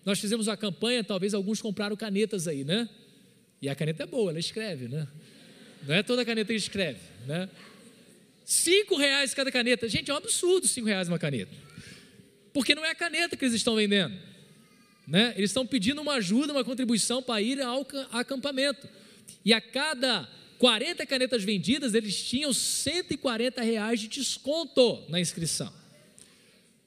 Nós 0.05 0.20
fizemos 0.20 0.47
uma 0.47 0.57
campanha, 0.57 1.03
talvez 1.03 1.35
alguns 1.35 1.61
compraram 1.61 1.97
canetas 1.97 2.47
aí, 2.47 2.62
né? 2.62 2.89
E 3.61 3.69
a 3.69 3.75
caneta 3.75 4.03
é 4.03 4.07
boa, 4.07 4.31
ela 4.31 4.39
escreve, 4.39 4.89
né? 4.89 5.09
Não 5.87 5.95
é 5.95 6.03
toda 6.03 6.25
caneta 6.25 6.53
que 6.53 6.59
escreve, 6.59 7.01
né? 7.27 7.49
Cinco 8.45 8.97
reais 8.97 9.33
cada 9.33 9.51
caneta. 9.51 9.89
Gente, 9.89 10.11
é 10.11 10.15
um 10.15 10.19
absurdo 10.19 10.69
cinco 10.69 10.87
reais 10.87 11.09
uma 11.09 11.19
caneta. 11.19 11.55
Porque 12.53 12.75
não 12.75 12.85
é 12.85 12.91
a 12.91 12.95
caneta 12.95 13.37
que 13.37 13.45
eles 13.45 13.55
estão 13.55 13.75
vendendo. 13.75 14.15
Né? 15.07 15.35
Eles 15.37 15.51
estão 15.51 15.67
pedindo 15.67 16.01
uma 16.01 16.15
ajuda, 16.15 16.53
uma 16.53 16.65
contribuição 16.65 17.23
para 17.23 17.41
ir 17.41 17.61
ao 17.61 17.87
acampamento. 18.13 18.89
E 19.45 19.53
a 19.53 19.61
cada 19.61 20.29
40 20.59 21.05
canetas 21.07 21.43
vendidas, 21.43 21.95
eles 21.95 22.23
tinham 22.23 22.53
140 22.53 23.63
reais 23.63 24.01
de 24.01 24.09
desconto 24.09 25.05
na 25.09 25.21
inscrição. 25.21 25.73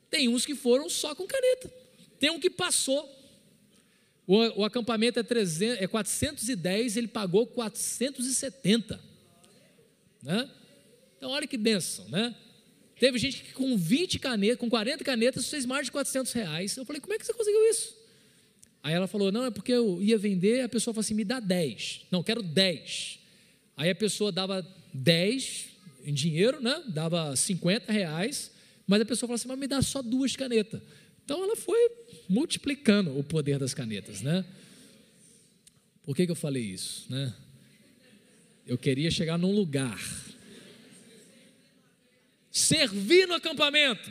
Tem 0.09 0.29
uns 0.29 0.45
que 0.45 0.55
foram 0.55 0.89
só 0.89 1.13
com 1.13 1.27
caneta. 1.27 1.71
Tem 2.19 2.31
um 2.31 2.39
que 2.39 2.49
passou. 2.49 3.16
O, 4.27 4.61
o 4.61 4.65
acampamento 4.65 5.17
é, 5.19 5.23
300, 5.23 5.81
é 5.81 5.87
410, 5.87 6.97
ele 6.97 7.07
pagou 7.07 7.47
470. 7.47 8.99
Né? 10.21 10.51
Então, 11.17 11.31
olha 11.31 11.47
que 11.47 11.57
benção, 11.57 12.07
né? 12.09 12.35
Teve 12.99 13.17
gente 13.17 13.43
que 13.43 13.53
com 13.53 13.77
20 13.77 14.19
canetas, 14.19 14.57
com 14.57 14.69
40 14.69 15.03
canetas, 15.03 15.49
fez 15.49 15.65
mais 15.65 15.85
de 15.85 15.91
400 15.91 16.33
reais. 16.33 16.75
Eu 16.75 16.83
falei, 16.83 16.99
como 16.99 17.13
é 17.13 17.17
que 17.17 17.25
você 17.25 17.33
conseguiu 17.33 17.69
isso? 17.69 17.95
Aí 18.83 18.93
ela 18.93 19.07
falou, 19.07 19.31
não, 19.31 19.45
é 19.45 19.51
porque 19.51 19.71
eu 19.71 20.01
ia 20.01 20.17
vender, 20.17 20.61
a 20.61 20.69
pessoa 20.69 20.93
falou 20.93 21.01
assim, 21.01 21.13
me 21.13 21.23
dá 21.23 21.39
10. 21.39 22.07
Não, 22.11 22.23
quero 22.23 22.41
10. 22.41 23.19
Aí 23.77 23.89
a 23.89 23.95
pessoa 23.95 24.31
dava 24.31 24.65
10 24.93 25.65
em 26.03 26.13
dinheiro, 26.13 26.59
né? 26.61 26.83
Dava 26.87 27.35
50 27.35 27.91
reais, 27.91 28.51
mas 28.87 29.01
a 29.01 29.05
pessoa 29.05 29.27
falou 29.27 29.35
assim, 29.35 29.47
mas 29.47 29.59
me 29.59 29.67
dá 29.67 29.81
só 29.81 30.01
duas 30.01 30.35
canetas. 30.35 30.81
Então 31.27 31.43
ela 31.43 31.57
foi 31.57 31.91
multiplicando 32.29 33.19
o 33.19 33.21
poder 33.21 33.59
das 33.59 33.73
canetas, 33.73 34.21
né? 34.21 34.45
Por 36.05 36.15
que, 36.15 36.25
que 36.25 36.31
eu 36.31 36.37
falei 36.37 36.63
isso, 36.63 37.05
né? 37.09 37.35
Eu 38.65 38.77
queria 38.77 39.11
chegar 39.11 39.37
num 39.37 39.51
lugar 39.51 39.99
servir 42.49 43.27
no 43.27 43.33
acampamento. 43.33 44.09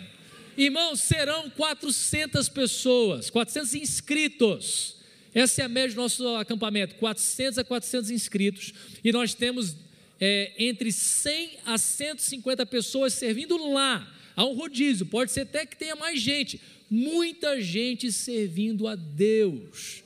Irmãos, 0.58 1.00
serão 1.00 1.48
400 1.48 2.50
pessoas, 2.50 3.30
400 3.30 3.74
inscritos. 3.76 4.96
Essa 5.32 5.62
é 5.62 5.64
a 5.64 5.70
média 5.70 5.94
do 5.94 6.02
nosso 6.02 6.36
acampamento, 6.36 6.96
400 6.96 7.56
a 7.56 7.64
400 7.64 8.10
inscritos. 8.10 8.74
E 9.02 9.10
nós 9.10 9.32
temos 9.32 9.74
é, 10.20 10.52
entre 10.58 10.92
100 10.92 11.60
a 11.64 11.78
150 11.78 12.66
pessoas 12.66 13.14
servindo 13.14 13.72
lá. 13.72 14.12
Há 14.36 14.44
um 14.44 14.54
rodízio, 14.54 15.06
pode 15.06 15.32
ser 15.32 15.40
até 15.40 15.64
que 15.64 15.78
tenha 15.78 15.96
mais 15.96 16.20
gente. 16.20 16.60
Muita 16.90 17.60
gente 17.60 18.12
servindo 18.12 18.86
a 18.86 18.94
Deus. 18.94 20.02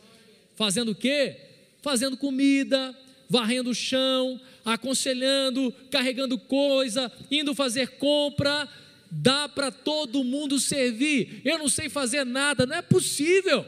Fazendo 0.56 0.92
o 0.92 0.94
quê? 0.94 1.36
Fazendo 1.82 2.16
comida, 2.16 2.96
varrendo 3.28 3.70
o 3.70 3.74
chão, 3.74 4.40
aconselhando, 4.64 5.72
carregando 5.90 6.38
coisa, 6.38 7.12
indo 7.30 7.54
fazer 7.54 7.98
compra. 7.98 8.68
Dá 9.10 9.48
para 9.48 9.70
todo 9.70 10.24
mundo 10.24 10.60
servir. 10.60 11.42
Eu 11.44 11.58
não 11.58 11.68
sei 11.68 11.88
fazer 11.88 12.24
nada, 12.24 12.64
não 12.64 12.76
é 12.76 12.82
possível. 12.82 13.66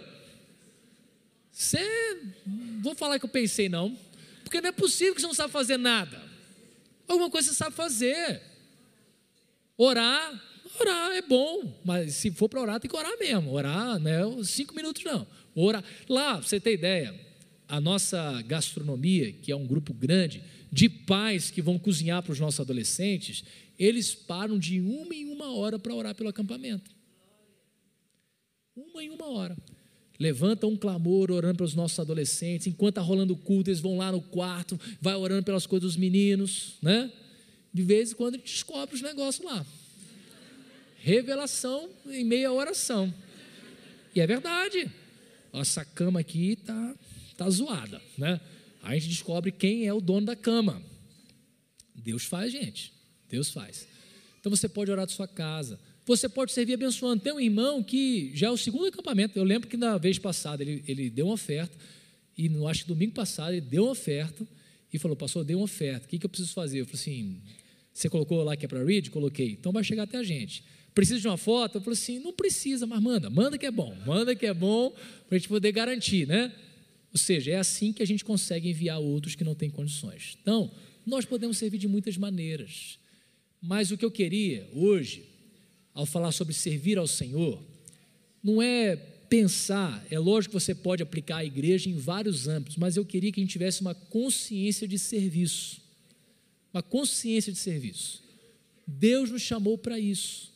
Você, 1.51 1.79
vou 2.81 2.95
falar 2.95 3.19
que 3.19 3.25
eu 3.25 3.31
pensei 3.31 3.69
não, 3.69 3.97
porque 4.43 4.61
não 4.61 4.69
é 4.69 4.73
possível 4.73 5.15
que 5.15 5.21
você 5.21 5.27
não 5.27 5.35
sabe 5.35 5.53
fazer 5.53 5.77
nada. 5.77 6.23
Alguma 7.07 7.31
coisa 7.31 7.49
você 7.49 7.55
sabe 7.55 7.77
fazer. 7.77 8.41
Orar, 9.77 10.43
orar 10.81 11.13
é 11.13 11.23
bom, 11.23 11.81
mas 11.85 12.15
se 12.15 12.31
for 12.31 12.49
para 12.49 12.61
orar, 12.61 12.81
tem 12.81 12.91
que 12.91 12.97
orar 12.97 13.19
mesmo. 13.19 13.53
Orar, 13.53 13.99
né? 13.99 14.21
Cinco 14.45 14.75
minutos 14.75 15.03
não. 15.05 15.27
Orar. 15.55 15.85
Lá, 16.09 16.39
pra 16.39 16.47
você 16.47 16.59
ter 16.59 16.75
ideia, 16.75 17.15
a 17.69 17.81
nossa 17.81 18.43
gastronomia, 18.43 19.33
que 19.33 19.51
é 19.51 19.57
um 19.57 19.67
grupo 19.67 19.95
grande 19.95 20.43
de 20.71 20.89
pais 20.89 21.51
que 21.51 21.61
vão 21.61 21.79
cozinhar 21.79 22.23
para 22.23 22.33
os 22.33 22.41
nossos 22.41 22.61
adolescentes, 22.61 23.45
eles 23.79 24.15
param 24.15 24.59
de 24.59 24.81
uma 24.81 25.15
em 25.15 25.27
uma 25.27 25.55
hora 25.55 25.79
para 25.79 25.95
orar 25.95 26.15
pelo 26.15 26.29
acampamento. 26.29 26.91
Uma 28.75 29.03
em 29.03 29.11
uma 29.11 29.27
hora. 29.27 29.57
Levanta 30.19 30.67
um 30.67 30.77
clamor 30.77 31.31
orando 31.31 31.57
pelos 31.57 31.75
nossos 31.75 31.99
adolescentes, 31.99 32.67
enquanto 32.67 32.93
está 32.93 33.01
rolando 33.01 33.35
o 33.35 33.37
culto, 33.37 33.71
eles 33.71 33.81
vão 33.81 33.97
lá 33.97 34.13
no 34.13 34.21
quarto, 34.21 34.79
vai 35.01 35.15
orando 35.15 35.43
pelas 35.43 35.67
coisas 35.67 35.93
dos 35.93 35.97
meninos, 35.97 36.75
né? 36.81 37.11
De 37.73 37.83
vez 37.83 38.13
em 38.13 38.15
quando 38.15 38.35
a 38.35 38.39
gente 38.39 38.53
descobre 38.53 38.95
os 38.95 39.03
negócios 39.03 39.45
lá. 39.45 39.67
Revelação 41.03 41.91
em 42.07 42.25
meia 42.25 42.53
oração. 42.53 43.13
E 44.15 44.21
é 44.21 44.27
verdade. 44.27 44.89
Nossa 45.53 45.85
cama 45.85 46.21
aqui 46.21 46.53
está 46.53 46.95
tá 47.37 47.51
zoada, 47.51 48.01
né? 48.17 48.41
Aí 48.81 48.99
a 48.99 49.01
gente 49.01 49.11
descobre 49.11 49.51
quem 49.51 49.85
é 49.85 49.93
o 49.93 50.01
dono 50.01 50.27
da 50.27 50.37
cama. 50.37 50.81
Deus 51.93 52.25
faz, 52.25 52.53
gente. 52.53 52.93
Deus 53.29 53.51
faz. 53.51 53.89
Então 54.39 54.49
você 54.49 54.69
pode 54.69 54.93
orar 54.93 55.05
da 55.05 55.13
sua 55.13 55.27
casa. 55.27 55.79
Você 56.07 56.29
pode 56.29 56.53
servir 56.53 56.75
abençoando. 56.75 57.21
Tem 57.21 57.33
um 57.33 57.41
irmão 57.41 57.83
que 57.83 58.31
já 58.33 58.47
é 58.47 58.51
o 58.51 58.57
segundo 58.57 58.87
acampamento. 58.87 59.37
Eu 59.37 59.45
lembro 59.45 59.69
que 59.69 59.77
na 59.77 59.99
vez 59.99 60.21
passada 60.21 60.63
ele, 60.63 60.85
ele 60.87 61.11
deu 61.11 61.27
uma 61.27 61.35
oferta. 61.35 61.77
E 62.39 62.49
no, 62.49 62.69
acho 62.69 62.83
que 62.83 62.89
domingo 62.89 63.13
passado 63.13 63.53
ele 63.53 63.61
deu 63.61 63.85
uma 63.85 63.93
oferta 63.93 64.47
e 64.93 64.99
falou: 65.01 65.17
Pastor, 65.17 65.45
dei 65.45 65.57
uma 65.57 65.65
oferta. 65.65 66.07
O 66.07 66.09
que, 66.09 66.17
que 66.17 66.27
eu 66.27 66.31
preciso 66.31 66.53
fazer? 66.53 66.81
Eu 66.81 66.87
falei 66.87 67.01
assim: 67.01 67.43
Você 67.93 68.09
colocou 68.09 68.41
lá 68.45 68.57
que 68.57 68.65
é 68.65 68.69
para 68.69 68.85
read? 68.85 69.11
Coloquei. 69.11 69.51
Então 69.51 69.73
vai 69.73 69.83
chegar 69.83 70.05
até 70.05 70.19
a 70.19 70.23
gente. 70.23 70.63
Precisa 70.95 71.21
de 71.21 71.27
uma 71.29 71.37
foto? 71.37 71.77
Eu 71.77 71.81
falei 71.81 71.99
assim: 71.99 72.19
Não 72.19 72.33
precisa, 72.33 72.87
mas 72.87 73.01
manda. 73.01 73.31
Manda 73.31 73.57
que 73.57 73.67
é 73.67 73.71
bom. 73.71 73.97
Manda 74.07 74.35
que 74.35 74.47
é 74.47 74.55
bom 74.55 74.91
para 75.29 75.37
a 75.37 75.39
gente 75.39 75.49
poder 75.49 75.73
garantir, 75.73 76.27
né? 76.27 76.53
Ou 77.13 77.19
seja, 77.19 77.51
é 77.51 77.57
assim 77.57 77.93
que 77.93 78.03
a 78.03 78.07
gente 78.07 78.25
consegue 78.25 78.71
enviar 78.71 78.99
outros 78.99 79.35
que 79.35 79.45
não 79.45 79.55
têm 79.55 79.71
condições. 79.71 80.39
Então, 80.41 80.71
nós 81.07 81.25
podemos 81.25 81.59
servir 81.59 81.79
de 81.79 81.89
muitas 81.89 82.17
maneiras. 82.17 82.99
Mas 83.61 83.91
o 83.91 83.99
que 83.99 84.05
eu 84.05 84.11
queria 84.11 84.69
hoje, 84.75 85.25
ao 85.95 86.07
falar 86.07 86.33
sobre 86.33 86.55
servir 86.55 86.99
ao 86.99 87.07
Senhor, 87.07 87.63
não 88.43 88.63
é 88.63 88.97
pensar, 88.97 90.05
é 90.11 90.19
lógico 90.19 90.55
que 90.55 90.61
você 90.61 90.75
pode 90.75 91.03
aplicar 91.03 91.39
a 91.39 91.45
igreja 91.45 91.89
em 91.89 91.97
vários 91.97 92.49
âmbitos, 92.49 92.77
mas 92.77 92.97
eu 92.97 93.05
queria 93.05 93.33
que 93.33 93.41
a 93.41 93.43
gente 93.43 93.53
tivesse 93.53 93.81
uma 93.81 93.95
consciência 93.95 94.87
de 94.87 94.99
serviço. 94.99 95.81
Uma 96.73 96.83
consciência 96.83 97.53
de 97.53 97.59
serviço. 97.59 98.23
Deus 98.87 99.31
nos 99.31 99.43
chamou 99.43 99.79
para 99.79 99.99
isso. 99.99 100.52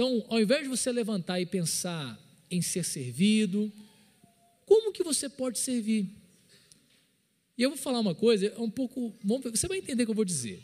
Então, 0.00 0.24
ao 0.30 0.40
invés 0.40 0.62
de 0.62 0.68
você 0.70 0.90
levantar 0.90 1.42
e 1.42 1.44
pensar 1.44 2.18
em 2.50 2.62
ser 2.62 2.86
servido, 2.86 3.70
como 4.64 4.94
que 4.94 5.04
você 5.04 5.28
pode 5.28 5.58
servir? 5.58 6.08
E 7.58 7.62
eu 7.62 7.68
vou 7.68 7.78
falar 7.78 8.00
uma 8.00 8.14
coisa, 8.14 8.46
é 8.46 8.58
um 8.58 8.70
pouco, 8.70 9.14
você 9.52 9.68
vai 9.68 9.76
entender 9.76 10.04
o 10.04 10.06
que 10.06 10.10
eu 10.12 10.16
vou 10.16 10.24
dizer 10.24 10.62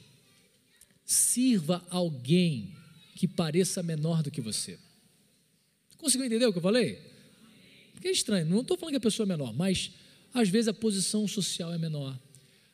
sirva 1.04 1.86
alguém 1.90 2.74
que 3.14 3.28
pareça 3.28 3.82
menor 3.82 4.22
do 4.22 4.30
que 4.30 4.40
você. 4.40 4.78
Conseguiu 5.98 6.24
entender 6.24 6.46
o 6.46 6.52
que 6.52 6.58
eu 6.58 6.62
falei? 6.62 6.98
Porque 7.92 8.08
é 8.08 8.12
estranho, 8.12 8.46
não 8.46 8.62
estou 8.62 8.78
falando 8.78 8.94
que 8.94 8.96
a 8.96 9.00
pessoa 9.00 9.26
é 9.26 9.28
menor, 9.28 9.52
mas 9.52 9.90
às 10.32 10.48
vezes 10.48 10.68
a 10.68 10.72
posição 10.72 11.28
social 11.28 11.74
é 11.74 11.76
menor. 11.76 12.18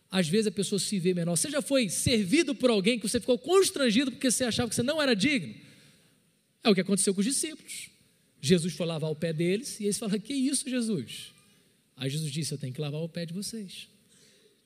Às 0.09 0.29
vezes 0.29 0.47
a 0.47 0.53
pessoa 0.53 0.79
se 0.79 0.97
vê 1.01 1.13
menor. 1.13 1.35
Você 1.35 1.51
já 1.51 1.61
foi 1.61 1.89
servido 1.89 2.55
por 2.55 2.71
alguém 2.71 3.01
que 3.01 3.09
você 3.09 3.19
ficou 3.19 3.37
constrangido 3.37 4.13
porque 4.13 4.31
você 4.31 4.45
achava 4.45 4.69
que 4.69 4.77
você 4.77 4.85
não 4.85 5.03
era 5.03 5.17
digno? 5.17 5.72
É 6.65 6.71
o 6.71 6.75
que 6.75 6.81
aconteceu 6.81 7.15
com 7.15 7.21
os 7.21 7.27
discípulos. 7.27 7.91
Jesus 8.41 8.75
foi 8.75 8.87
lavar 8.87 9.11
o 9.11 9.17
pé 9.17 9.33
deles 9.33 9.79
e 9.81 9.85
eles 9.85 9.99
falaram: 9.99 10.21
Que 10.21 10.35
isso, 10.35 10.69
Jesus? 10.69 11.33
Aí 11.97 12.11
Jesus 12.11 12.31
disse: 12.31 12.53
Eu 12.53 12.59
tenho 12.59 12.73
que 12.73 12.81
lavar 12.81 13.01
o 13.01 13.09
pé 13.09 13.25
de 13.27 13.33
vocês. 13.33 13.89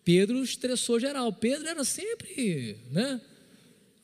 Pedro 0.04 0.42
estressou 0.42 1.00
geral. 1.00 1.32
Pedro 1.32 1.68
era 1.68 1.84
sempre, 1.84 2.76
né? 2.90 3.20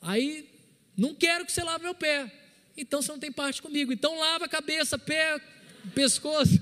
Aí, 0.01 0.49
não 0.97 1.15
quero 1.15 1.45
que 1.45 1.51
você 1.51 1.63
lave 1.63 1.83
meu 1.83 1.95
pé. 1.95 2.31
Então 2.75 3.01
você 3.01 3.11
não 3.11 3.19
tem 3.19 3.31
parte 3.31 3.61
comigo. 3.61 3.93
Então 3.93 4.19
lava 4.19 4.45
a 4.45 4.49
cabeça, 4.49 4.97
pé, 4.97 5.39
pescoço. 5.95 6.59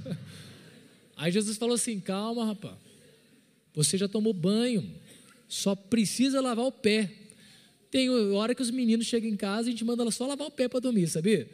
Aí 1.18 1.32
Jesus 1.32 1.58
falou 1.58 1.76
assim: 1.76 2.00
calma, 2.00 2.46
rapaz. 2.46 2.76
Você 3.74 3.98
já 3.98 4.08
tomou 4.08 4.34
banho. 4.34 4.90
Só 5.48 5.76
precisa 5.76 6.40
lavar 6.40 6.66
o 6.66 6.72
pé. 6.72 7.12
Tem 7.92 8.10
hora 8.10 8.56
que 8.56 8.62
os 8.62 8.72
meninos 8.72 9.06
chegam 9.06 9.30
em 9.30 9.36
casa 9.36 9.68
e 9.68 9.70
a 9.70 9.72
gente 9.72 9.84
manda 9.84 10.02
ela 10.02 10.12
só 10.12 10.26
lavar 10.26 10.48
o 10.48 10.52
pé 10.52 10.70
para 10.70 10.80
dormir, 10.80 11.08
sabia? 11.08 11.48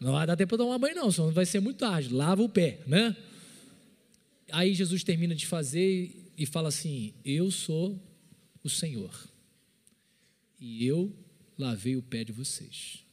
Não 0.00 0.12
vai 0.12 0.26
dar 0.26 0.36
tempo 0.36 0.48
para 0.50 0.58
tomar 0.58 0.78
banho, 0.78 0.96
não, 0.96 1.10
senão 1.12 1.30
vai 1.30 1.46
ser 1.46 1.60
muito 1.60 1.78
tarde. 1.78 2.12
Lava 2.12 2.42
o 2.42 2.48
pé, 2.48 2.80
né? 2.88 3.16
Aí 4.50 4.74
Jesus 4.74 5.04
termina 5.04 5.34
de 5.34 5.46
fazer 5.46 6.32
e 6.36 6.44
fala 6.44 6.68
assim: 6.68 7.14
Eu 7.24 7.52
sou 7.52 7.98
o 8.62 8.68
Senhor 8.68 9.12
e 10.60 10.84
eu 10.84 11.14
lavei 11.56 11.96
o 11.96 12.02
pé 12.02 12.24
de 12.24 12.32
vocês. 12.32 13.04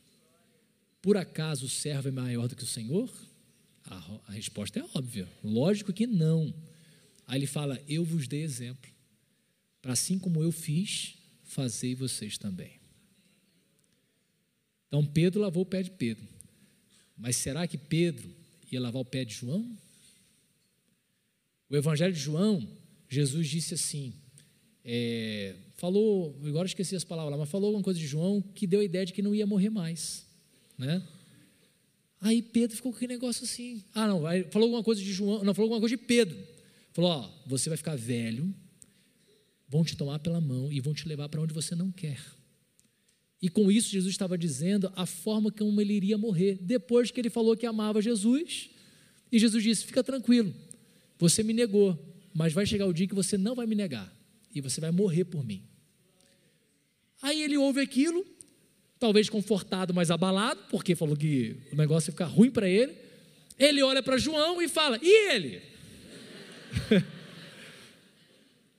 Por 0.99 1.17
acaso 1.17 1.67
o 1.67 1.69
servo 1.69 2.07
é 2.07 2.11
maior 2.11 2.47
do 2.47 2.55
que 2.55 2.63
o 2.63 2.67
Senhor? 2.67 3.11
A, 3.85 4.19
a 4.27 4.31
resposta 4.31 4.79
é 4.79 4.83
óbvia. 4.95 5.27
Lógico 5.43 5.93
que 5.93 6.07
não. 6.07 6.53
Aí 7.27 7.37
ele 7.37 7.47
fala: 7.47 7.79
Eu 7.87 8.03
vos 8.03 8.27
dei 8.27 8.41
exemplo, 8.41 8.89
para 9.81 9.93
assim 9.93 10.17
como 10.17 10.41
eu 10.41 10.51
fiz, 10.51 11.20
fazei 11.51 11.93
vocês 11.93 12.37
também. 12.37 12.79
Então 14.87 15.05
Pedro 15.05 15.41
lavou 15.41 15.63
o 15.63 15.65
pé 15.65 15.83
de 15.83 15.91
Pedro. 15.91 16.27
Mas 17.17 17.35
será 17.35 17.67
que 17.67 17.77
Pedro 17.77 18.29
ia 18.71 18.79
lavar 18.79 19.01
o 19.01 19.05
pé 19.05 19.25
de 19.25 19.33
João? 19.33 19.77
O 21.69 21.75
Evangelho 21.75 22.13
de 22.13 22.19
João, 22.19 22.67
Jesus 23.09 23.49
disse 23.49 23.73
assim: 23.73 24.13
é, 24.83 25.55
falou, 25.75 26.37
agora 26.45 26.67
esqueci 26.67 26.95
as 26.95 27.03
palavras 27.03 27.37
mas 27.37 27.49
falou 27.49 27.67
alguma 27.67 27.83
coisa 27.83 27.99
de 27.99 28.07
João 28.07 28.41
que 28.41 28.65
deu 28.65 28.79
a 28.79 28.83
ideia 28.83 29.05
de 29.05 29.13
que 29.13 29.21
não 29.21 29.35
ia 29.35 29.45
morrer 29.45 29.69
mais, 29.69 30.25
né? 30.77 31.05
Aí 32.19 32.41
Pedro 32.41 32.75
ficou 32.75 32.91
com 32.91 32.97
aquele 32.97 33.13
negócio 33.13 33.43
assim. 33.43 33.83
Ah, 33.93 34.07
não, 34.07 34.21
falou 34.51 34.67
alguma 34.67 34.83
coisa 34.83 35.01
de 35.01 35.11
João, 35.11 35.43
não, 35.43 35.53
falou 35.53 35.67
alguma 35.67 35.81
coisa 35.81 35.97
de 35.97 36.03
Pedro. 36.03 36.37
Falou: 36.93 37.11
Ó, 37.11 37.31
você 37.45 37.69
vai 37.69 37.77
ficar 37.77 37.95
velho, 37.95 38.53
vão 39.71 39.85
te 39.85 39.95
tomar 39.95 40.19
pela 40.19 40.41
mão 40.41 40.69
e 40.69 40.81
vão 40.81 40.93
te 40.93 41.07
levar 41.07 41.29
para 41.29 41.41
onde 41.41 41.53
você 41.53 41.73
não 41.73 41.89
quer. 41.93 42.19
E 43.41 43.47
com 43.47 43.71
isso, 43.71 43.89
Jesus 43.89 44.13
estava 44.13 44.37
dizendo 44.37 44.91
a 44.97 45.05
forma 45.05 45.49
como 45.49 45.79
ele 45.79 45.93
iria 45.93 46.17
morrer. 46.17 46.57
Depois 46.61 47.09
que 47.09 47.21
ele 47.21 47.29
falou 47.29 47.55
que 47.55 47.65
amava 47.65 48.01
Jesus, 48.01 48.69
e 49.31 49.39
Jesus 49.39 49.63
disse: 49.63 49.85
Fica 49.85 50.03
tranquilo, 50.03 50.53
você 51.17 51.41
me 51.41 51.53
negou, 51.53 51.97
mas 52.33 52.51
vai 52.51 52.65
chegar 52.65 52.85
o 52.85 52.93
dia 52.93 53.07
que 53.07 53.15
você 53.15 53.37
não 53.37 53.55
vai 53.55 53.65
me 53.65 53.73
negar 53.73 54.13
e 54.53 54.59
você 54.59 54.81
vai 54.81 54.91
morrer 54.91 55.23
por 55.23 55.45
mim. 55.45 55.63
Aí 57.21 57.41
ele 57.41 57.55
ouve 57.55 57.79
aquilo, 57.79 58.25
talvez 58.99 59.29
confortado, 59.29 59.93
mas 59.93 60.11
abalado, 60.11 60.59
porque 60.69 60.95
falou 60.95 61.15
que 61.15 61.55
o 61.71 61.77
negócio 61.77 62.09
ia 62.09 62.11
ficar 62.11 62.25
ruim 62.25 62.51
para 62.51 62.67
ele. 62.67 62.93
Ele 63.57 63.81
olha 63.81 64.03
para 64.03 64.17
João 64.17 64.61
e 64.61 64.67
fala: 64.67 64.99
E 65.01 65.31
ele? 65.31 65.61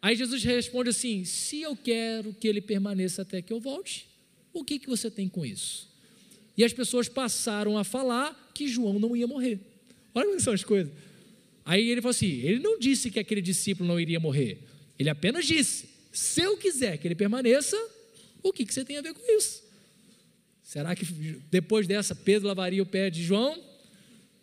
Aí 0.03 0.17
Jesus 0.17 0.43
responde 0.43 0.91
assim: 0.91 1.25
Se 1.25 1.63
eu 1.63 1.77
quero 1.77 2.35
que 2.35 2.49
ele 2.49 2.61
permaneça 2.61 3.23
até 3.23 3.41
que 3.41 3.53
eu 3.53 3.61
volte, 3.61 4.09
o 4.53 4.65
que, 4.65 4.81
que 4.81 4.89
você 4.89 5.09
tem 5.09 5.29
com 5.29 5.47
isso? 5.47 5.89
E 6.57 6.65
as 6.65 6.73
pessoas 6.73 7.09
passaram 7.09 7.79
a 7.79 7.85
falar 7.85 8.51
que 8.53 8.67
João 8.67 8.99
não 8.99 9.17
ia 9.17 9.27
morrer. 9.27 9.61
Olha 10.13 10.27
como 10.27 10.41
são 10.41 10.53
as 10.53 10.65
coisas. 10.65 10.93
Aí 11.65 11.89
ele 11.89 12.03
falou 12.03 12.11
assim: 12.11 12.27
ele 12.27 12.59
não 12.59 12.79
disse 12.79 13.11
que 13.11 13.21
aquele 13.21 13.41
discípulo 13.41 13.89
não 13.89 14.01
iria 14.01 14.19
morrer. 14.19 14.59
Ele 14.99 15.09
apenas 15.09 15.47
disse: 15.47 15.89
se 16.13 16.41
eu 16.41 16.57
quiser 16.57 16.99
que 16.99 17.07
ele 17.07 17.15
permaneça, 17.15 17.77
o 18.43 18.53
que, 18.53 18.67
que 18.67 18.75
você 18.75 18.85
tem 18.85 18.99
a 18.99 19.03
ver 19.03 19.15
com 19.15 19.39
isso? 19.39 19.63
Será 20.65 20.97
que 20.97 21.05
depois 21.51 21.87
dessa 21.87 22.15
Pedro 22.15 22.49
lavaria 22.49 22.83
o 22.83 22.87
pé 22.87 23.09
de 23.09 23.23
João? 23.23 23.63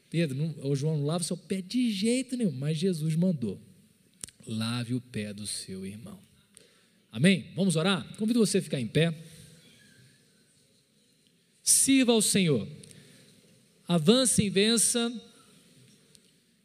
Pedro, 0.10 0.38
não, 0.38 0.76
João 0.76 0.98
não 0.98 1.06
lava 1.06 1.24
seu 1.24 1.36
pé 1.38 1.62
de 1.62 1.92
jeito 1.92 2.38
nenhum, 2.38 2.52
mas 2.52 2.78
Jesus 2.78 3.16
mandou: 3.16 3.60
lave 4.50 4.94
o 4.94 5.02
pé 5.02 5.34
do 5.34 5.46
seu 5.46 5.86
irmão. 5.86 6.20
Amém? 7.12 7.48
Vamos 7.56 7.76
orar? 7.76 8.06
Convido 8.18 8.40
você 8.40 8.58
a 8.58 8.62
ficar 8.62 8.80
em 8.80 8.88
pé. 8.88 9.14
Sirva 11.64 12.12
ao 12.12 12.22
Senhor. 12.22 12.68
Avance 13.88 14.44
e 14.44 14.50
vença, 14.50 15.12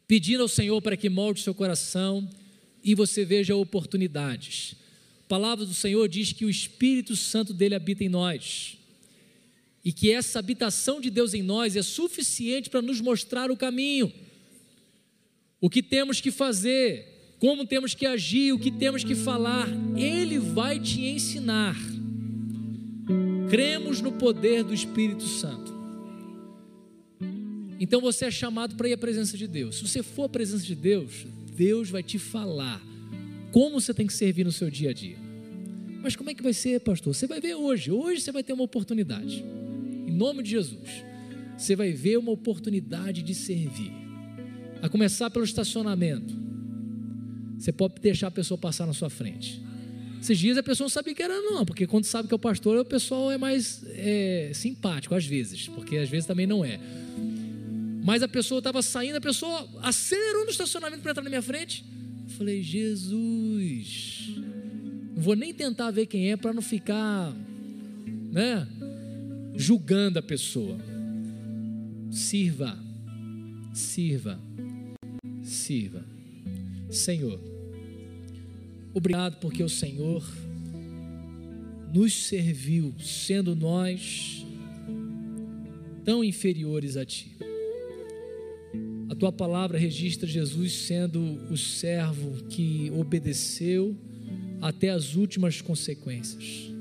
pedindo 0.07 0.43
ao 0.43 0.47
Senhor 0.47 0.81
para 0.81 0.97
que 0.97 1.09
molde 1.09 1.41
seu 1.41 1.53
coração 1.53 2.29
e 2.83 2.93
você 2.93 3.25
veja 3.25 3.55
oportunidades. 3.55 4.75
A 5.23 5.27
palavra 5.27 5.65
do 5.65 5.73
Senhor 5.73 6.07
diz 6.07 6.31
que 6.31 6.45
o 6.45 6.49
Espírito 6.49 7.15
Santo 7.15 7.53
dele 7.53 7.73
habita 7.73 8.03
em 8.03 8.09
nós 8.09 8.77
e 9.83 9.91
que 9.91 10.11
essa 10.11 10.39
habitação 10.39 10.99
de 10.99 11.11
Deus 11.11 11.35
em 11.35 11.43
nós 11.43 11.75
é 11.75 11.83
suficiente 11.83 12.69
para 12.69 12.81
nos 12.81 13.01
mostrar 13.01 13.51
o 13.51 13.57
caminho, 13.57 14.11
o 15.61 15.69
que 15.69 15.81
temos 15.83 16.19
que 16.19 16.31
fazer, 16.31 17.14
como 17.45 17.63
temos 17.63 17.93
que 17.93 18.07
agir, 18.07 18.53
o 18.53 18.57
que 18.57 18.71
temos 18.71 19.03
que 19.03 19.13
falar. 19.13 19.67
Ele 19.95 20.39
vai 20.39 20.79
te 20.79 21.05
ensinar. 21.05 21.77
Cremos 23.51 24.01
no 24.01 24.13
poder 24.13 24.63
do 24.63 24.73
Espírito 24.73 25.21
Santo. 25.21 25.71
Então 27.79 28.01
você 28.01 28.25
é 28.25 28.31
chamado 28.31 28.75
para 28.75 28.89
ir 28.89 28.93
à 28.93 28.97
presença 28.97 29.37
de 29.37 29.47
Deus. 29.47 29.77
Se 29.77 29.87
você 29.87 30.01
for 30.01 30.23
à 30.23 30.29
presença 30.29 30.65
de 30.65 30.73
Deus, 30.73 31.27
Deus 31.55 31.91
vai 31.91 32.01
te 32.01 32.17
falar 32.17 32.81
como 33.51 33.79
você 33.79 33.93
tem 33.93 34.07
que 34.07 34.13
servir 34.13 34.43
no 34.43 34.51
seu 34.51 34.71
dia 34.71 34.89
a 34.89 34.93
dia. 34.93 35.17
Mas 36.01 36.15
como 36.15 36.31
é 36.31 36.33
que 36.33 36.41
vai 36.41 36.51
ser, 36.51 36.79
pastor? 36.79 37.13
Você 37.13 37.27
vai 37.27 37.39
ver 37.39 37.53
hoje. 37.53 37.91
Hoje 37.91 38.21
você 38.21 38.31
vai 38.31 38.41
ter 38.41 38.53
uma 38.53 38.63
oportunidade 38.63 39.45
nome 40.11 40.41
de 40.41 40.51
Jesus, 40.51 41.03
você 41.57 41.75
vai 41.75 41.91
ver 41.91 42.17
uma 42.17 42.31
oportunidade 42.31 43.21
de 43.21 43.35
servir. 43.35 43.91
A 44.81 44.89
começar 44.89 45.29
pelo 45.29 45.45
estacionamento. 45.45 46.44
Você 47.57 47.71
pode 47.71 47.95
deixar 48.01 48.27
a 48.27 48.31
pessoa 48.31 48.57
passar 48.57 48.85
na 48.85 48.93
sua 48.93 49.09
frente. 49.09 49.61
Esses 50.21 50.37
dias 50.37 50.57
a 50.57 50.63
pessoa 50.63 50.85
não 50.85 50.89
sabia 50.89 51.13
que 51.13 51.21
era, 51.21 51.39
não, 51.41 51.65
porque 51.65 51.85
quando 51.85 52.05
sabe 52.05 52.27
que 52.27 52.33
é 52.33 52.37
o 52.37 52.39
pastor, 52.39 52.77
o 52.77 52.85
pessoal 52.85 53.31
é 53.31 53.37
mais 53.37 53.83
é, 53.89 54.51
simpático, 54.53 55.13
às 55.13 55.25
vezes, 55.25 55.67
porque 55.67 55.97
às 55.97 56.09
vezes 56.09 56.25
também 56.25 56.47
não 56.47 56.65
é. 56.65 56.79
Mas 58.03 58.23
a 58.23 58.27
pessoa 58.27 58.59
estava 58.59 58.81
saindo, 58.81 59.17
a 59.17 59.21
pessoa 59.21 59.67
acelerou 59.81 60.45
no 60.45 60.51
estacionamento 60.51 61.01
para 61.01 61.11
entrar 61.11 61.23
na 61.23 61.29
minha 61.29 61.41
frente. 61.41 61.85
Eu 62.27 62.29
falei, 62.37 62.61
Jesus, 62.63 64.31
não 65.15 65.21
vou 65.21 65.35
nem 65.35 65.53
tentar 65.53 65.91
ver 65.91 66.05
quem 66.07 66.31
é 66.31 66.37
para 66.37 66.53
não 66.53 66.61
ficar, 66.61 67.33
né? 68.31 68.67
julgando 69.55 70.19
a 70.19 70.21
pessoa. 70.21 70.77
Sirva, 72.11 72.77
sirva, 73.73 74.39
sirva. 75.43 76.14
Senhor, 76.89 77.39
obrigado 78.93 79.37
porque 79.39 79.63
o 79.63 79.69
Senhor 79.69 80.23
nos 81.93 82.13
serviu, 82.13 82.93
sendo 82.99 83.55
nós 83.55 84.45
tão 86.03 86.23
inferiores 86.23 86.97
a 86.97 87.05
Ti. 87.05 87.35
A 89.09 89.15
Tua 89.15 89.31
palavra 89.31 89.77
registra 89.77 90.27
Jesus 90.27 90.73
sendo 90.73 91.21
o 91.49 91.57
servo 91.57 92.43
que 92.49 92.91
obedeceu 92.95 93.95
até 94.61 94.89
as 94.89 95.15
últimas 95.15 95.61
consequências. 95.61 96.71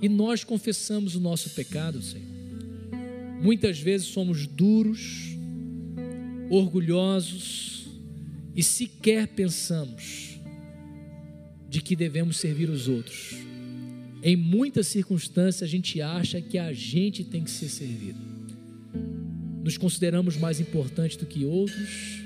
E 0.00 0.08
nós 0.08 0.44
confessamos 0.44 1.14
o 1.14 1.20
nosso 1.20 1.50
pecado, 1.50 2.00
Senhor. 2.02 2.26
Muitas 3.42 3.78
vezes 3.78 4.06
somos 4.08 4.46
duros, 4.46 5.36
orgulhosos 6.50 7.75
e 8.56 8.62
sequer 8.62 9.28
pensamos 9.28 10.40
de 11.68 11.82
que 11.82 11.94
devemos 11.94 12.38
servir 12.38 12.70
os 12.70 12.88
outros. 12.88 13.36
Em 14.22 14.34
muitas 14.34 14.86
circunstâncias 14.86 15.68
a 15.68 15.70
gente 15.70 16.00
acha 16.00 16.40
que 16.40 16.56
a 16.56 16.72
gente 16.72 17.22
tem 17.22 17.44
que 17.44 17.50
ser 17.50 17.68
servido. 17.68 18.18
Nos 19.62 19.76
consideramos 19.76 20.38
mais 20.38 20.58
importantes 20.58 21.18
do 21.18 21.26
que 21.26 21.44
outros, 21.44 22.22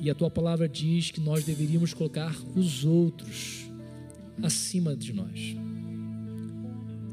e 0.00 0.10
a 0.10 0.14
tua 0.14 0.30
palavra 0.30 0.68
diz 0.68 1.10
que 1.10 1.20
nós 1.20 1.44
deveríamos 1.44 1.94
colocar 1.94 2.36
os 2.54 2.84
outros 2.84 3.64
acima 4.42 4.94
de 4.94 5.12
nós. 5.12 5.56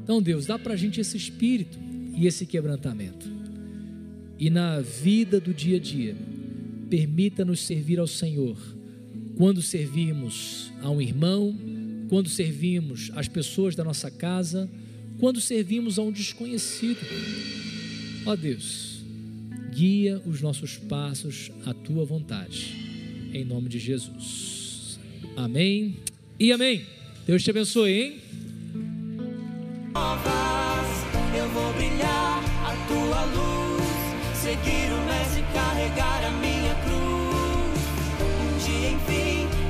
Então, 0.02 0.22
Deus, 0.22 0.46
dá 0.46 0.58
para 0.58 0.74
a 0.74 0.76
gente 0.76 1.00
esse 1.00 1.16
espírito 1.16 1.78
e 2.16 2.26
esse 2.26 2.46
quebrantamento. 2.46 3.26
E 4.38 4.50
na 4.50 4.80
vida 4.80 5.40
do 5.40 5.52
dia 5.52 5.78
a 5.78 5.80
dia, 5.80 6.14
permita-nos 6.88 7.60
servir 7.60 7.98
ao 7.98 8.06
Senhor 8.06 8.56
quando 9.36 9.60
servimos 9.60 10.72
a 10.80 10.90
um 10.90 11.00
irmão, 11.00 11.54
quando 12.08 12.28
servimos 12.28 13.10
as 13.14 13.28
pessoas 13.28 13.74
da 13.74 13.84
nossa 13.84 14.10
casa, 14.10 14.68
quando 15.18 15.40
servimos 15.40 15.98
a 15.98 16.02
um 16.02 16.12
desconhecido. 16.12 17.00
Ó 18.24 18.34
Deus, 18.34 19.04
guia 19.74 20.22
os 20.26 20.40
nossos 20.40 20.76
passos 20.76 21.50
à 21.64 21.74
tua 21.74 22.04
vontade, 22.04 22.74
em 23.32 23.44
nome 23.44 23.68
de 23.68 23.78
Jesus. 23.78 24.98
Amém 25.36 25.96
e 26.40 26.50
amém. 26.50 26.86
Deus 27.26 27.42
te 27.42 27.50
abençoe, 27.50 27.92
hein? 27.92 28.20